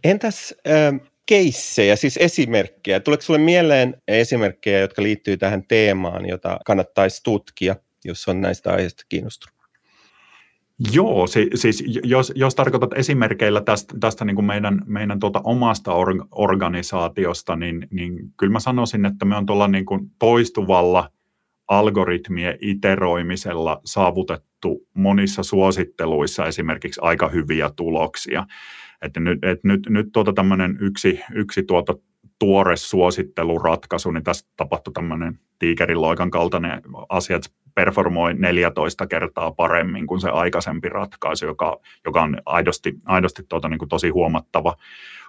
Entäs 0.04 0.54
äh, 0.68 1.10
keissejä, 1.26 1.96
siis 1.96 2.16
esimerkkejä? 2.16 3.00
Tuleeko 3.00 3.22
sinulle 3.22 3.44
mieleen 3.44 4.02
esimerkkejä, 4.08 4.80
jotka 4.80 5.02
liittyy 5.02 5.36
tähän 5.36 5.66
teemaan, 5.68 6.28
jota 6.28 6.58
kannattaisi 6.66 7.20
tutkia, 7.24 7.76
jos 8.04 8.28
on 8.28 8.40
näistä 8.40 8.72
aiheista 8.72 9.04
kiinnostunut? 9.08 9.59
Joo, 10.92 11.26
siis 11.26 11.84
jos, 12.04 12.32
jos 12.34 12.54
tarkoitat 12.54 12.90
esimerkkeillä 12.94 13.60
tästä, 13.60 13.94
tästä 14.00 14.24
niin 14.24 14.34
kuin 14.34 14.44
meidän, 14.44 14.82
meidän 14.86 15.20
tuota 15.20 15.40
omasta 15.44 15.92
or, 15.92 16.14
organisaatiosta, 16.30 17.56
niin, 17.56 17.86
niin 17.90 18.32
kyllä 18.36 18.52
mä 18.52 18.60
sanoisin, 18.60 19.04
että 19.04 19.24
me 19.24 19.36
on 19.36 19.46
tuolla 19.46 19.68
niin 19.68 19.84
kuin 19.84 20.10
toistuvalla 20.18 21.10
algoritmien 21.68 22.58
iteroimisella 22.60 23.80
saavutettu 23.84 24.86
monissa 24.94 25.42
suositteluissa 25.42 26.46
esimerkiksi 26.46 27.00
aika 27.02 27.28
hyviä 27.28 27.70
tuloksia. 27.76 28.46
Että 29.02 29.20
nyt, 29.20 29.44
et 29.44 29.64
nyt, 29.64 29.80
nyt 29.88 30.06
tuota 30.12 30.32
tämmöinen 30.32 30.78
yksi, 30.80 31.20
yksi 31.34 31.62
tuota 31.62 31.94
tuore 32.38 32.76
suositteluratkaisu, 32.76 34.10
niin 34.10 34.24
tässä 34.24 34.46
tapahtui 34.56 34.92
tämmöinen 34.92 35.38
tiikeriloikan 35.58 36.30
kaltainen 36.30 36.82
asia, 37.08 37.36
että 37.36 37.50
performoi 37.74 38.34
14 38.34 39.06
kertaa 39.06 39.52
paremmin 39.52 40.06
kuin 40.06 40.20
se 40.20 40.28
aikaisempi 40.28 40.88
ratkaisu, 40.88 41.46
joka, 41.46 41.80
joka 42.04 42.22
on 42.22 42.36
aidosti, 42.46 42.94
aidosti 43.04 43.42
tuota, 43.48 43.68
niin 43.68 43.78
kuin 43.78 43.88
tosi 43.88 44.08
huomattava, 44.08 44.76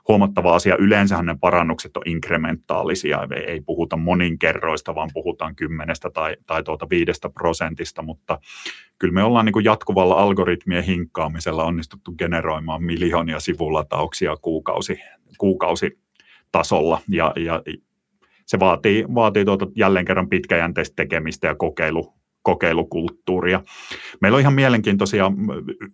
huomattava 0.08 0.56
asia. 0.56 0.76
Yleensähän 0.80 1.26
ne 1.26 1.36
parannukset 1.40 1.98
on 1.98 2.04
inkrementaalisia, 2.06 3.28
ei, 3.48 3.62
puhuta 3.62 3.98
moninkerroista, 3.98 4.96
vaan 4.96 5.10
puhutaan 5.14 5.56
kymmenestä 5.56 6.10
tai, 6.10 6.36
tai 6.48 6.64
tuota 6.64 6.90
viidestä 6.90 7.30
prosentista, 7.30 8.02
mutta 8.02 8.40
kyllä 9.00 9.14
me 9.14 9.24
ollaan 9.24 9.46
niin 9.46 9.54
kuin 9.54 9.66
jatkuvalla 9.66 10.16
algoritmien 10.16 10.84
hinkkaamisella 10.84 11.64
onnistuttu 11.64 12.12
generoimaan 12.12 12.84
miljoonia 12.84 13.40
sivulatauksia 13.40 14.38
kuukausi, 14.42 15.00
kuukausi 15.38 16.00
tasolla 16.52 17.02
ja, 17.10 17.34
ja 17.36 17.62
se 18.46 18.60
vaatii, 18.60 19.06
vaatii 19.16 19.46
tuota 19.46 19.68
jälleen 19.76 20.06
kerran 20.06 20.30
pitkäjänteistä 20.30 20.96
tekemistä 20.96 21.48
ja 21.48 21.56
kokeilu, 21.56 22.14
kokeilukulttuuria. 22.42 23.62
Meillä 24.22 24.36
on 24.36 24.42
ihan 24.42 24.54
mielenkiintoisia 24.54 25.32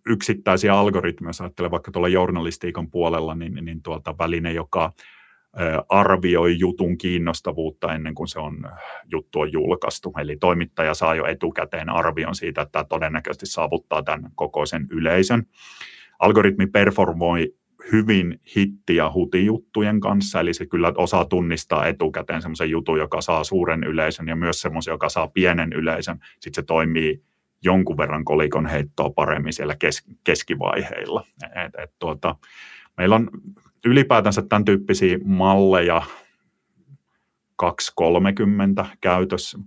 yksittäisiä 0.08 0.74
algoritmeja, 0.74 1.30
jos 1.30 1.41
ajattelee 1.41 1.72
vaikka 1.72 1.91
tuolla 1.91 2.08
journalistiikan 2.08 2.91
puolella, 2.91 3.36
niin, 3.36 3.66
niin 3.66 3.82
tuolta 3.82 4.16
väline, 4.20 4.52
joka 4.52 4.93
arvioi 5.89 6.60
jutun 6.60 6.98
kiinnostavuutta 6.98 7.93
ennen 7.93 8.16
kuin 8.16 8.28
se 8.28 8.39
on, 8.39 8.58
juttu 9.12 9.39
on 9.39 9.52
julkaistu. 9.52 10.14
Eli 10.20 10.38
toimittaja 10.38 10.93
saa 10.93 11.16
jo 11.16 11.26
etukäteen 11.26 11.89
arvion 11.89 12.36
siitä, 12.36 12.62
että 12.62 12.72
tämä 12.72 12.84
todennäköisesti 12.84 13.45
saavuttaa 13.45 14.04
tämän 14.04 14.32
kokoisen 14.36 14.88
yleisön. 14.91 15.43
Algoritmi 16.20 16.68
performoi 16.68 17.54
hyvin 17.92 18.40
hitti- 18.56 18.96
ja 18.96 19.12
hutijuttujen 19.14 20.00
kanssa, 20.00 20.40
eli 20.40 20.54
se 20.54 20.66
kyllä 20.66 20.94
osaa 20.98 21.26
tunnistaa 21.26 21.86
etukäteen 21.88 22.42
semmoisen 22.42 22.70
jutun, 22.70 23.00
joka 23.00 23.22
saa 23.22 23.44
suuren 23.44 23.84
yleisön 23.84 24.28
ja 24.28 24.36
myös 24.36 24.62
semmoisen, 24.62 24.92
joka 24.92 25.10
saa 25.10 25.28
pienen 25.28 25.74
yleisön. 25.74 26.20
Sitten 26.40 26.64
se 26.64 26.66
toimii 26.66 27.22
jonkun 27.64 27.98
verran 27.98 28.26
kolikon 28.26 28.66
heittoa 28.66 29.10
paremmin 29.10 29.54
siellä 29.54 29.76
kes- 29.80 30.06
keskivaiheilla. 30.24 31.24
Et, 31.44 31.84
et, 31.84 31.92
tuota, 32.00 32.36
meillä 32.98 33.16
on 33.16 33.30
ylipäätänsä 33.86 34.42
tämän 34.42 34.66
tyyppisiä 34.66 35.18
malleja 35.26 36.02
230 37.58 38.86
käytössä, 39.01 39.58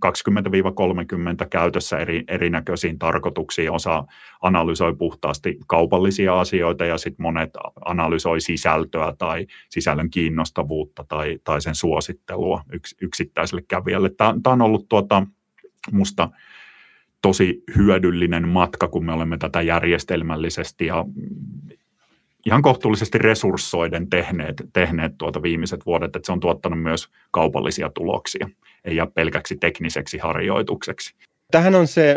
20-30 1.43 1.47
käytössä 1.49 1.97
eri, 1.97 2.23
erinäköisiin 2.27 2.99
tarkoituksiin. 2.99 3.71
Osa 3.71 4.03
analysoi 4.41 4.95
puhtaasti 4.95 5.59
kaupallisia 5.67 6.39
asioita 6.39 6.85
ja 6.85 6.97
sitten 6.97 7.23
monet 7.23 7.49
analysoi 7.85 8.41
sisältöä 8.41 9.13
tai 9.17 9.47
sisällön 9.69 10.09
kiinnostavuutta 10.09 11.05
tai, 11.07 11.39
tai 11.43 11.61
sen 11.61 11.75
suosittelua 11.75 12.63
yks, 12.73 12.95
yksittäiselle 13.01 13.63
kävijälle. 13.67 14.09
Tämä, 14.09 14.33
on 14.45 14.61
ollut 14.61 14.89
tuota, 14.89 15.27
musta 15.91 16.29
tosi 17.21 17.63
hyödyllinen 17.77 18.47
matka, 18.47 18.87
kun 18.87 19.05
me 19.05 19.13
olemme 19.13 19.37
tätä 19.37 19.61
järjestelmällisesti 19.61 20.85
ja 20.85 21.05
ihan 22.45 22.61
kohtuullisesti 22.61 23.17
resurssoiden 23.17 24.09
tehneet, 24.09 24.63
tehneet 24.73 25.11
tuota 25.17 25.41
viimeiset 25.41 25.85
vuodet, 25.85 26.15
että 26.15 26.25
se 26.25 26.31
on 26.31 26.39
tuottanut 26.39 26.81
myös 26.81 27.07
kaupallisia 27.31 27.89
tuloksia, 27.89 28.49
ei 28.85 28.95
jää 28.95 29.07
pelkäksi 29.07 29.57
tekniseksi 29.57 30.17
harjoitukseksi. 30.17 31.15
Tähän 31.51 31.75
on 31.75 31.87
se, 31.87 32.15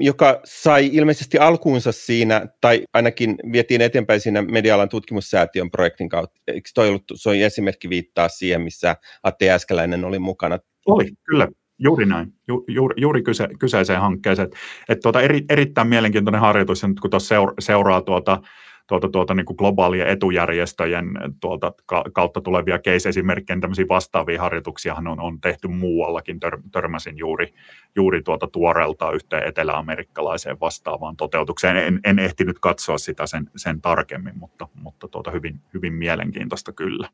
joka 0.00 0.40
sai 0.44 0.90
ilmeisesti 0.92 1.38
alkuunsa 1.38 1.92
siinä, 1.92 2.46
tai 2.60 2.82
ainakin 2.92 3.36
vietiin 3.52 3.80
eteenpäin 3.80 4.20
siinä 4.20 4.42
media-alan 4.42 4.88
tutkimussäätiön 4.88 5.70
projektin 5.70 6.08
kautta. 6.08 6.40
Eikö 6.46 6.68
toi 6.74 6.88
ollut, 6.88 7.04
se 7.14 7.28
on 7.28 7.36
esimerkki 7.36 7.88
viittaa 7.90 8.28
siihen, 8.28 8.60
missä 8.60 8.96
Atte 9.22 9.50
Äskeläinen 9.50 10.04
oli 10.04 10.18
mukana? 10.18 10.58
Oli, 10.86 11.10
kyllä. 11.24 11.48
Juuri 11.78 12.06
näin, 12.06 12.32
Ju, 12.48 12.64
juuri, 12.68 12.94
juuri 13.00 13.22
kyse, 13.22 13.48
kyseiseen 13.58 14.00
hankkeeseen. 14.00 14.48
Et 14.88 15.00
tuota, 15.00 15.20
eri, 15.20 15.44
erittäin 15.50 15.88
mielenkiintoinen 15.88 16.40
harjoitus, 16.40 16.82
ja 16.82 16.88
nyt 16.88 17.00
kun 17.00 17.10
tuossa 17.10 17.34
seuraa 17.58 18.02
tuota, 18.02 18.40
tuota, 18.86 19.08
tuota, 19.08 19.34
niin 19.34 19.46
kuin 19.46 19.56
globaalien 19.56 20.08
etujärjestöjen 20.08 21.06
tuolta 21.40 21.72
kautta 22.12 22.40
tulevia 22.40 22.78
case-esimerkkejä, 22.78 23.54
niin 23.54 23.60
tämmöisiä 23.60 23.84
vastaavia 23.88 24.40
harjoituksiahan 24.40 25.06
on, 25.06 25.20
on 25.20 25.40
tehty 25.40 25.68
muuallakin. 25.68 26.40
Tör, 26.40 26.58
törmäsin 26.72 27.18
juuri, 27.18 27.54
juuri 27.96 28.22
tuota 28.22 28.46
tuoreelta 28.46 29.10
yhteen 29.10 29.48
eteläamerikkalaiseen 29.48 30.60
vastaavaan 30.60 31.16
toteutukseen. 31.16 31.76
En, 31.76 32.00
en 32.04 32.18
ehtinyt 32.18 32.58
katsoa 32.58 32.98
sitä 32.98 33.26
sen, 33.26 33.50
sen 33.56 33.80
tarkemmin, 33.80 34.38
mutta, 34.38 34.68
mutta 34.74 35.08
tuota, 35.08 35.30
hyvin, 35.30 35.60
hyvin 35.74 35.92
mielenkiintoista 35.92 36.72
kyllä. 36.72 37.08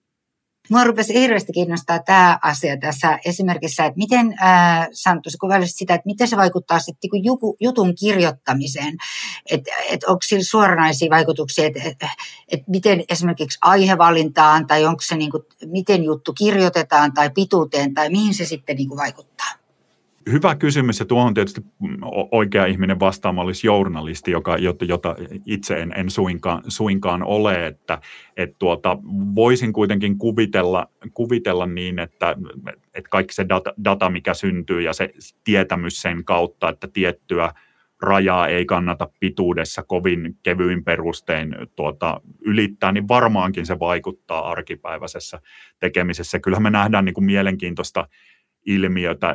Mua 0.73 0.85
rupesi 0.85 1.15
hirveästi 1.15 1.53
kiinnostaa 1.53 1.99
tämä 1.99 2.39
asia 2.43 2.77
tässä 2.77 3.19
esimerkissä, 3.25 3.85
että 3.85 3.99
miten, 3.99 4.35
äh, 4.43 4.89
Santtu, 4.93 5.31
kuvailisit 5.41 5.77
sitä, 5.77 5.95
että 5.95 6.07
miten 6.07 6.29
se 6.29 6.37
vaikuttaa 6.37 6.79
sitten 6.79 7.11
niin 7.13 7.57
jutun 7.61 7.95
kirjoittamiseen, 7.95 8.97
että 9.51 9.71
et 9.91 10.05
onko 10.05 10.19
sillä 10.27 10.43
suoranaisia 10.45 11.11
vaikutuksia, 11.11 11.67
että 11.67 11.81
et, 11.85 11.97
et 12.49 12.69
miten 12.69 13.05
esimerkiksi 13.09 13.59
aihevalintaan 13.63 14.67
tai 14.67 14.85
onko 14.85 15.03
se 15.03 15.17
niin 15.17 15.31
kuin, 15.31 15.43
miten 15.67 16.05
juttu 16.05 16.33
kirjoitetaan 16.33 17.13
tai 17.13 17.31
pituuteen 17.31 17.95
tai 17.95 18.11
mihin 18.11 18.35
se 18.35 18.45
sitten 18.45 18.77
niin 18.77 18.89
kuin 18.89 18.99
vaikuttaa? 18.99 19.62
Hyvä 20.31 20.55
kysymys 20.55 21.01
ja 21.01 21.07
tuohon 21.07 21.35
tietysti 21.35 21.61
oikea 22.31 22.67
ihminen 22.67 23.01
vastaamaan 23.01 23.45
olisi 23.45 23.67
journalisti, 23.67 24.31
joka, 24.31 24.57
jota, 24.81 25.17
itse 25.47 25.83
en, 25.83 25.93
en 25.97 26.11
suinkaan, 26.11 26.63
suinkaan 26.69 27.23
ole, 27.23 27.67
että 27.67 27.99
et 28.37 28.59
tuota, 28.59 28.99
voisin 29.35 29.73
kuitenkin 29.73 30.19
kuvitella, 30.19 30.87
kuvitella 31.15 31.67
niin, 31.67 31.99
että, 31.99 32.37
että 32.95 33.09
kaikki 33.11 33.35
se 33.35 33.49
data, 33.49 33.75
data, 33.85 34.11
mikä 34.11 34.35
syntyy 34.35 34.81
ja 34.81 34.93
se 34.93 35.11
tietämys 35.45 36.03
sen 36.03 36.25
kautta, 36.25 36.69
että 36.69 36.89
tiettyä 36.93 37.53
rajaa 38.03 38.49
ei 38.49 38.65
kannata 38.65 39.09
pituudessa 39.21 39.83
kovin 39.83 40.37
kevyin 40.43 40.85
perustein 40.85 41.55
tuota, 41.77 42.21
ylittää, 42.41 42.93
niin 42.93 43.09
varmaankin 43.09 43.67
se 43.67 43.79
vaikuttaa 43.79 44.51
arkipäiväisessä 44.51 45.41
tekemisessä. 45.79 46.41
Kyllähän 46.41 46.63
me 46.63 46.71
nähdään 46.71 47.05
niin 47.05 47.15
kuin 47.15 47.25
mielenkiintoista 47.25 48.09
ilmiötä 48.67 49.35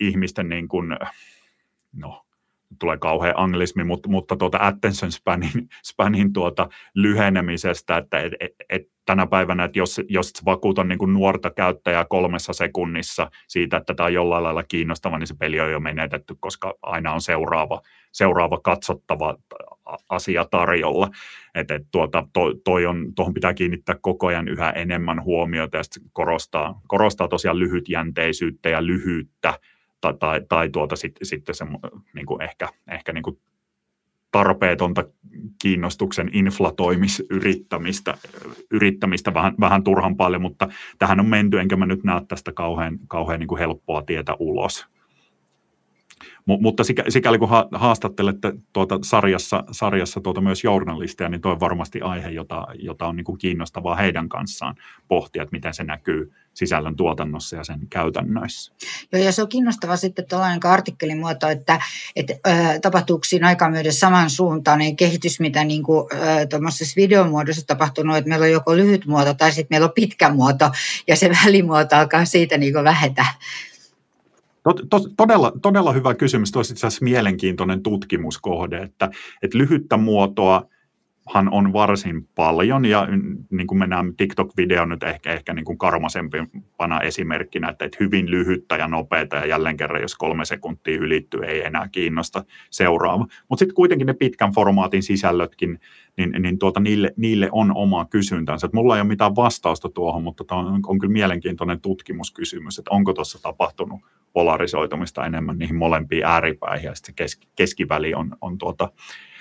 ihmisten 0.00 0.48
niin 0.48 0.68
kuin, 0.68 0.88
no, 1.92 2.26
tulee 2.78 2.96
kauhean 2.98 3.34
anglismi, 3.36 3.84
mutta, 3.84 4.08
mutta 4.08 4.36
tuota 4.36 4.58
attention 4.60 5.12
spanin, 5.12 5.68
spanin 5.84 6.32
tuota 6.32 6.68
lyhenemisestä, 6.94 7.96
että 7.96 8.18
et, 8.18 8.32
et, 8.68 8.82
tänä 9.04 9.26
päivänä, 9.26 9.64
että 9.64 9.78
jos, 9.78 10.00
jos 10.08 10.32
vakuutan 10.44 10.88
niin 10.88 10.98
kuin 10.98 11.12
nuorta 11.12 11.50
käyttäjää 11.50 12.04
kolmessa 12.04 12.52
sekunnissa 12.52 13.30
siitä, 13.48 13.76
että 13.76 13.94
tämä 13.94 14.06
on 14.06 14.14
jollain 14.14 14.44
lailla 14.44 14.62
kiinnostava, 14.62 15.18
niin 15.18 15.26
se 15.26 15.34
peli 15.38 15.60
on 15.60 15.72
jo 15.72 15.80
menetetty, 15.80 16.34
koska 16.40 16.74
aina 16.82 17.12
on 17.12 17.20
seuraava, 17.20 17.82
seuraava 18.16 18.60
katsottava 18.64 19.36
asia 20.08 20.44
tarjolla. 20.50 21.10
Että 21.54 21.74
et 21.74 21.86
tuota, 21.92 22.28
to, 22.32 22.40
toi 22.64 22.86
on, 22.86 23.14
tuohon 23.14 23.34
pitää 23.34 23.54
kiinnittää 23.54 23.94
koko 24.00 24.26
ajan 24.26 24.48
yhä 24.48 24.70
enemmän 24.70 25.24
huomiota 25.24 25.76
ja 25.76 25.82
korostaa, 26.12 26.80
korostaa 26.86 27.28
tosiaan 27.28 27.58
lyhytjänteisyyttä 27.58 28.68
ja 28.68 28.86
lyhyyttä 28.86 29.58
tai, 30.00 30.14
tai, 30.18 30.40
tai 30.48 30.68
tuota 30.68 30.96
sitten 30.96 31.26
sit 31.26 31.44
se, 31.52 31.64
niin 32.14 32.26
kuin 32.26 32.42
ehkä, 32.42 32.68
ehkä 32.90 33.12
niin 33.12 33.22
kuin 33.22 33.38
tarpeetonta 34.30 35.04
kiinnostuksen 35.62 36.30
inflatoimisyrittämistä 36.32 38.18
yrittämistä 38.70 39.34
vähän, 39.34 39.54
vähän 39.60 39.84
turhan 39.84 40.16
paljon, 40.16 40.42
mutta 40.42 40.68
tähän 40.98 41.20
on 41.20 41.26
menty, 41.26 41.60
enkä 41.60 41.76
mä 41.76 41.86
nyt 41.86 42.04
näe 42.04 42.20
tästä 42.28 42.52
kauhean, 42.52 42.98
kauhean 43.08 43.40
niin 43.40 43.48
kuin 43.48 43.58
helppoa 43.58 44.02
tietä 44.02 44.36
ulos. 44.38 44.86
M- 46.46 46.62
mutta 46.62 46.82
sikäli 47.08 47.38
kun 47.38 47.48
ha- 47.48 47.68
haastattelette 47.72 48.52
tuota 48.72 48.98
sarjassa, 49.02 49.64
sarjassa 49.72 50.20
tuota 50.20 50.40
myös 50.40 50.64
journalisteja, 50.64 51.28
niin 51.28 51.40
tuo 51.40 51.52
on 51.52 51.60
varmasti 51.60 52.00
aihe, 52.00 52.28
jota, 52.28 52.66
jota 52.74 53.06
on 53.06 53.16
niin 53.16 53.24
kuin 53.24 53.38
kiinnostavaa 53.38 53.96
heidän 53.96 54.28
kanssaan 54.28 54.74
pohtia, 55.08 55.42
että 55.42 55.56
miten 55.56 55.74
se 55.74 55.84
näkyy 55.84 56.32
sisällön 56.54 56.96
tuotannossa 56.96 57.56
ja 57.56 57.64
sen 57.64 57.80
käytännöissä. 57.90 58.72
Joo, 59.12 59.22
ja 59.22 59.32
se 59.32 59.42
on 59.42 59.48
kiinnostava 59.48 59.96
sitten 59.96 60.28
tuollainen 60.28 60.66
artikkelin 60.66 61.18
muoto, 61.18 61.48
että, 61.48 61.80
että 62.16 62.34
äh, 62.48 62.80
tapahtuuko 62.82 63.24
siinä 63.24 63.46
aikaa 63.46 63.70
myöden 63.70 63.92
samansuuntainen 63.92 64.96
kehitys, 64.96 65.40
mitä 65.40 65.64
niin 65.64 65.82
kuin, 65.82 66.06
äh, 66.14 66.96
videomuodossa 66.96 67.66
tapahtunut, 67.66 68.16
että 68.16 68.28
meillä 68.28 68.44
on 68.44 68.50
joko 68.50 68.76
lyhyt 68.76 69.06
muoto 69.06 69.34
tai 69.34 69.52
sitten 69.52 69.66
meillä 69.70 69.86
on 69.86 69.92
pitkä 69.94 70.28
muoto, 70.30 70.70
ja 71.06 71.16
se 71.16 71.30
välimuoto 71.44 71.96
alkaa 71.96 72.24
siitä 72.24 72.58
niin 72.58 72.74
vähetä. 72.74 73.26
To, 74.66 74.72
to, 74.90 75.08
todella, 75.16 75.52
todella 75.62 75.92
hyvä 75.92 76.14
kysymys. 76.14 76.52
Tuo 76.52 76.60
itse 76.60 76.74
asiassa 76.74 77.04
mielenkiintoinen 77.04 77.82
tutkimuskohde, 77.82 78.78
että, 78.78 79.10
että 79.42 79.58
lyhyttä 79.58 79.96
muotoa 79.96 80.62
han 81.26 81.52
on 81.52 81.72
varsin 81.72 82.28
paljon 82.34 82.84
ja 82.84 83.08
niin 83.50 83.66
kuin 83.66 83.78
me 83.78 83.86
näemme 83.86 84.12
TikTok-video 84.16 84.84
nyt 84.84 85.02
ehkä, 85.02 85.32
ehkä 85.32 85.54
niin 85.54 85.64
kuin 85.64 85.78
karmasempana 85.78 87.00
esimerkkinä, 87.00 87.68
että, 87.68 87.84
että 87.84 87.96
hyvin 88.00 88.30
lyhyttä 88.30 88.76
ja 88.76 88.88
nopeata 88.88 89.36
ja 89.36 89.46
jälleen 89.46 89.76
kerran 89.76 90.02
jos 90.02 90.14
kolme 90.14 90.44
sekuntia 90.44 90.98
ylittyy 90.98 91.40
ei 91.44 91.64
enää 91.64 91.88
kiinnosta 91.92 92.44
seuraava. 92.70 93.26
Mutta 93.48 93.58
sitten 93.58 93.74
kuitenkin 93.74 94.06
ne 94.06 94.14
pitkän 94.14 94.52
formaatin 94.52 95.02
sisällötkin, 95.02 95.80
niin, 96.16 96.42
niin 96.42 96.58
tuota, 96.58 96.80
niille, 96.80 97.12
niille 97.16 97.48
on 97.52 97.72
oma 97.76 98.04
kysyntänsä. 98.04 98.66
Et 98.66 98.72
mulla 98.72 98.96
ei 98.96 99.00
ole 99.00 99.08
mitään 99.08 99.36
vastausta 99.36 99.88
tuohon, 99.88 100.22
mutta 100.22 100.44
tämä 100.44 100.60
on, 100.60 100.80
on 100.86 100.98
kyllä 100.98 101.12
mielenkiintoinen 101.12 101.80
tutkimuskysymys, 101.80 102.78
että 102.78 102.90
onko 102.90 103.12
tuossa 103.12 103.42
tapahtunut 103.42 104.00
polarisoitumista 104.32 105.26
enemmän 105.26 105.58
niihin 105.58 105.76
molempiin 105.76 106.24
ääripäihin 106.24 106.86
ja 106.86 106.94
sitten 106.94 107.12
se 107.12 107.16
keski, 107.16 107.48
keskiväli 107.56 108.14
on, 108.14 108.36
on 108.40 108.58
tuota, 108.58 108.92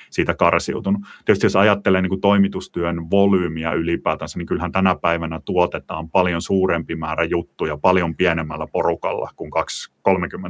siitä 0.10 0.34
karsiutunut. 0.34 1.02
Tietysti 1.26 1.46
jos 1.46 1.56
ajattelee 1.56 2.02
niin 2.02 2.10
kuin 2.10 2.22
toimitustyön 2.22 3.12
volyymiä 3.12 3.72
ylipäätänsä, 3.72 4.38
niin 4.38 4.46
kyllähän 4.46 4.72
tänä 4.72 4.96
päivänä 4.96 5.42
tuotetaan 5.46 6.10
paljon 6.10 6.42
suurempi 6.42 6.96
määrä 6.96 7.24
juttuja 7.24 7.78
paljon 7.78 8.16
pienemmällä 8.16 8.68
porukalla 8.68 9.30
kuin 9.36 9.52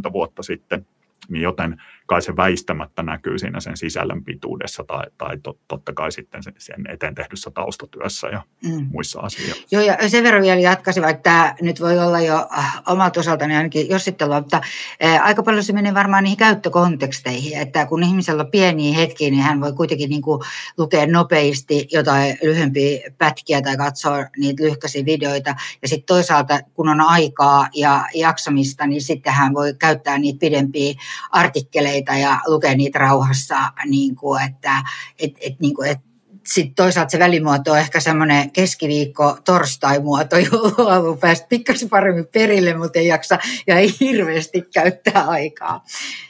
2-30 0.09 0.13
vuotta 0.13 0.43
sitten 0.43 0.85
niin 1.29 1.41
joten 1.41 1.81
kai 2.05 2.21
se 2.21 2.35
väistämättä 2.35 3.03
näkyy 3.03 3.39
siinä 3.39 3.59
sen 3.59 3.77
sisällön 3.77 4.23
pituudessa 4.23 4.83
tai, 4.83 5.03
tai 5.17 5.37
tot, 5.37 5.57
totta 5.67 5.93
kai 5.93 6.11
sitten 6.11 6.43
sen 6.43 6.85
eteen 6.89 7.15
tehdyssä 7.15 7.51
taustatyössä 7.51 8.27
ja 8.27 8.41
mm. 8.63 8.87
muissa 8.91 9.19
asioissa. 9.19 9.67
Joo, 9.71 9.81
ja 9.81 10.09
sen 10.09 10.23
verran 10.23 10.41
vielä 10.41 10.59
jatkaisin, 10.59 11.03
vaikka 11.03 11.21
tämä 11.21 11.55
nyt 11.61 11.81
voi 11.81 11.99
olla 11.99 12.19
jo 12.21 12.47
äh, 12.57 12.81
omalta 12.87 13.19
osaltani 13.19 13.55
ainakin 13.55 13.89
jossittelua, 13.89 14.41
mutta 14.41 14.61
äh, 15.03 15.25
aika 15.25 15.43
paljon 15.43 15.63
se 15.63 15.73
menee 15.73 15.93
varmaan 15.93 16.23
niihin 16.23 16.37
käyttökonteksteihin, 16.37 17.57
että 17.57 17.85
kun 17.85 18.03
ihmisellä 18.03 18.43
on 18.43 18.51
pieniä 18.51 18.95
hetkiä, 18.95 19.29
niin 19.29 19.43
hän 19.43 19.61
voi 19.61 19.73
kuitenkin 19.73 20.09
niin 20.09 20.21
kuin 20.21 20.41
lukea 20.77 21.07
nopeasti 21.07 21.87
jotain 21.91 22.37
lyhyempiä 22.43 23.11
pätkiä 23.17 23.61
tai 23.61 23.77
katsoa 23.77 24.25
niitä 24.37 24.63
lyhkäisiä 24.63 25.05
videoita, 25.05 25.55
ja 25.81 25.87
sitten 25.87 26.05
toisaalta 26.05 26.59
kun 26.73 26.89
on 26.89 27.01
aikaa 27.01 27.67
ja 27.73 28.05
jaksamista, 28.13 28.87
niin 28.87 29.01
sitten 29.01 29.33
hän 29.33 29.53
voi 29.53 29.73
käyttää 29.79 30.17
niitä 30.17 30.39
pidempiä 30.39 30.93
artikkeleita 31.31 31.94
ja 32.21 32.39
lukea 32.47 32.75
niitä 32.75 32.99
rauhassa, 32.99 33.55
niin 33.85 34.15
kuin, 34.15 34.43
että 34.43 34.83
et, 35.19 35.31
et, 35.41 35.59
niin 35.59 35.75
kuin, 35.75 35.89
et, 35.89 35.99
sitten 36.47 36.75
toisaalta 36.75 37.09
se 37.09 37.19
välimuoto 37.19 37.71
on 37.71 37.79
ehkä 37.79 37.99
semmoinen 37.99 38.51
keskiviikko 38.51 39.37
torstai-muoto, 39.45 40.37
jolloin 40.51 40.73
haluaa 40.77 41.17
päästä 41.17 41.47
pikkasen 41.49 41.89
paremmin 41.89 42.27
perille, 42.33 42.77
mutta 42.77 42.99
ei 42.99 43.07
jaksa 43.07 43.39
ja 43.67 43.77
ei 43.77 43.89
hirveästi 43.99 44.61
käyttää 44.73 45.27
aikaa. 45.27 45.83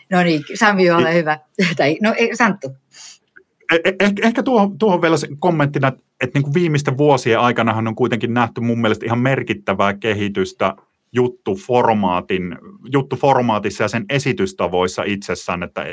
No 0.10 0.24
niin, 0.24 0.44
Sami, 0.54 0.92
ole 0.92 1.14
hyvä. 1.14 1.40
Tai, 1.78 1.98
no 2.02 2.14
Santtu. 2.34 2.76
Eh, 3.74 3.80
eh, 4.00 4.14
ehkä 4.24 4.44
tuohon, 4.44 4.78
tuohon 4.78 5.02
vielä 5.02 5.16
kommenttina, 5.40 5.88
että 6.22 6.40
niin 6.40 6.44
kuin 6.44 6.54
viimeisten 6.54 6.98
vuosien 6.98 7.40
aikana 7.40 7.78
on 7.78 7.96
kuitenkin 7.96 8.34
nähty 8.34 8.62
mun 8.62 8.82
mielestä 8.82 9.06
ihan 9.06 9.20
merkittävää 9.20 9.94
kehitystä 9.94 10.76
juttuformaatin, 11.16 12.58
juttuformaatissa 12.92 13.84
ja 13.84 13.88
sen 13.88 14.06
esitystavoissa 14.10 15.04
itsessään, 15.04 15.64
että, 15.64 15.84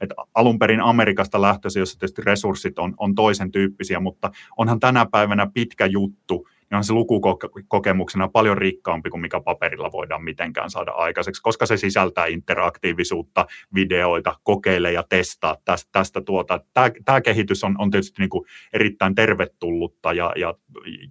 että 0.00 0.14
alun 0.34 0.58
perin 0.58 0.80
Amerikasta 0.80 1.42
lähtöisin, 1.42 1.80
jossa 1.80 1.98
tietysti 1.98 2.22
resurssit 2.22 2.78
on, 2.78 2.94
on 2.98 3.14
toisen 3.14 3.50
tyyppisiä, 3.50 4.00
mutta 4.00 4.30
onhan 4.56 4.80
tänä 4.80 5.06
päivänä 5.06 5.46
pitkä 5.54 5.86
juttu 5.86 6.48
niin 6.72 6.78
on 6.78 6.84
se 6.84 6.92
lukukokemuksena 6.92 8.28
paljon 8.28 8.58
rikkaampi 8.58 9.10
kuin 9.10 9.20
mikä 9.20 9.40
paperilla 9.40 9.92
voidaan 9.92 10.24
mitenkään 10.24 10.70
saada 10.70 10.90
aikaiseksi, 10.90 11.42
koska 11.42 11.66
se 11.66 11.76
sisältää 11.76 12.26
interaktiivisuutta, 12.26 13.46
videoita, 13.74 14.34
kokeile 14.42 14.92
ja 14.92 15.02
testaa 15.08 15.56
tästä, 15.64 15.88
tästä 15.92 16.20
tuota. 16.20 16.60
Tämä, 16.74 16.90
tämä 17.04 17.20
kehitys 17.20 17.64
on, 17.64 17.74
on 17.78 17.90
tietysti 17.90 18.22
niin 18.22 18.30
kuin 18.30 18.44
erittäin 18.72 19.14
tervetullutta 19.14 20.12
ja, 20.12 20.32
ja, 20.36 20.54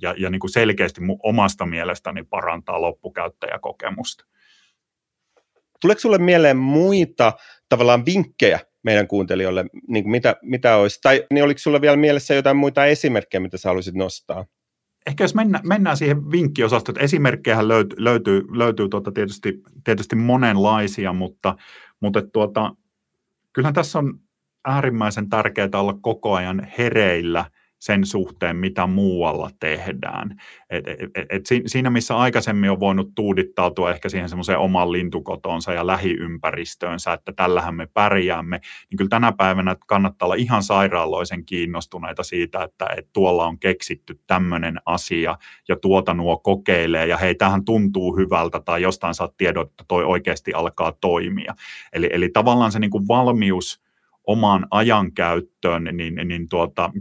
ja, 0.01 0.15
ja 0.17 0.29
niin 0.29 0.39
kuin 0.39 0.51
selkeästi 0.51 1.01
omasta 1.23 1.65
mielestäni 1.65 2.23
parantaa 2.23 2.81
loppukäyttäjäkokemusta. 2.81 4.25
Tuleeko 5.81 5.99
sinulle 5.99 6.17
mieleen 6.17 6.57
muita 6.57 7.33
tavallaan 7.69 8.05
vinkkejä 8.05 8.59
meidän 8.83 9.07
kuuntelijoille, 9.07 9.65
niin 9.87 10.09
mitä, 10.09 10.35
mitä 10.41 10.75
olisi, 10.75 10.99
tai 11.01 11.25
niin 11.33 11.43
oliko 11.43 11.57
sinulla 11.57 11.81
vielä 11.81 11.97
mielessä 11.97 12.33
jotain 12.33 12.57
muita 12.57 12.85
esimerkkejä, 12.85 13.41
mitä 13.41 13.57
sä 13.57 13.69
haluaisit 13.69 13.95
nostaa? 13.95 14.45
Ehkä 15.05 15.23
jos 15.23 15.35
mennä, 15.35 15.59
mennään 15.63 15.97
siihen 15.97 16.31
vinkkiosastoon, 16.31 16.93
että 16.93 17.03
esimerkkejä 17.03 17.67
löytyy, 17.67 18.03
löytyy, 18.03 18.43
löytyy 18.51 18.89
tuota 18.89 19.11
tietysti, 19.11 19.61
tietysti 19.83 20.15
monenlaisia, 20.15 21.13
mutta, 21.13 21.55
mutta 21.99 22.21
tuota, 22.21 22.75
kyllähän 23.53 23.73
tässä 23.73 23.99
on 23.99 24.19
äärimmäisen 24.65 25.29
tärkeää 25.29 25.69
olla 25.73 25.97
koko 26.01 26.33
ajan 26.33 26.67
hereillä– 26.77 27.45
sen 27.81 28.05
suhteen, 28.05 28.55
mitä 28.55 28.87
muualla 28.87 29.49
tehdään. 29.59 30.41
Et, 30.69 30.87
et, 30.87 31.25
et 31.29 31.45
siinä, 31.65 31.89
missä 31.89 32.17
aikaisemmin 32.17 32.71
on 32.71 32.79
voinut 32.79 33.15
tuudittautua 33.15 33.91
ehkä 33.91 34.09
siihen 34.09 34.29
semmoiseen 34.29 34.57
oman 34.57 34.91
lintukotonsa 34.91 35.73
ja 35.73 35.87
lähiympäristöönsä, 35.87 37.13
että 37.13 37.33
tällähän 37.33 37.75
me 37.75 37.87
pärjäämme, 37.93 38.61
niin 38.89 38.97
kyllä 38.97 39.09
tänä 39.09 39.31
päivänä 39.31 39.75
kannattaa 39.87 40.25
olla 40.25 40.35
ihan 40.35 40.63
sairaaloisen 40.63 41.45
kiinnostuneita 41.45 42.23
siitä, 42.23 42.63
että, 42.63 42.85
että 42.97 43.09
tuolla 43.13 43.45
on 43.45 43.59
keksitty 43.59 44.19
tämmöinen 44.27 44.79
asia 44.85 45.37
ja 45.67 45.75
tuota 45.75 46.13
nuo 46.13 46.37
kokeilee 46.37 47.07
ja 47.07 47.17
hei, 47.17 47.35
tähän 47.35 47.65
tuntuu 47.65 48.17
hyvältä 48.17 48.59
tai 48.59 48.81
jostain 48.81 49.13
saat 49.13 49.37
tiedot, 49.37 49.69
että 49.69 49.83
toi 49.87 50.03
oikeasti 50.03 50.53
alkaa 50.53 50.91
toimia. 50.91 51.55
Eli, 51.93 52.09
eli 52.11 52.29
tavallaan 52.29 52.71
se 52.71 52.79
niin 52.79 52.91
kuin 52.91 53.07
valmius 53.07 53.81
omaan 54.27 54.67
ajankäyttöön, 54.71 55.83
niin, 55.83 56.15
niin 56.27 56.49
tuota, 56.49 56.91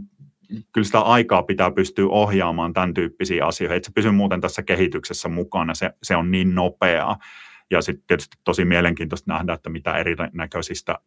kyllä 0.71 0.85
sitä 0.85 0.99
aikaa 0.99 1.43
pitää 1.43 1.71
pystyä 1.71 2.07
ohjaamaan 2.09 2.73
tämän 2.73 2.93
tyyppisiä 2.93 3.45
asioita. 3.45 3.75
että 3.75 3.87
se 3.87 3.93
pysy 3.93 4.11
muuten 4.11 4.41
tässä 4.41 4.63
kehityksessä 4.63 5.29
mukana, 5.29 5.73
se, 5.73 5.91
se 6.03 6.15
on 6.15 6.31
niin 6.31 6.55
nopeaa. 6.55 7.17
Ja 7.71 7.81
sitten 7.81 8.03
tietysti 8.07 8.37
tosi 8.43 8.65
mielenkiintoista 8.65 9.33
nähdä, 9.33 9.53
että 9.53 9.69
mitä 9.69 9.97
erinäköisistä 9.97 10.99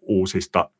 uusista 0.00 0.70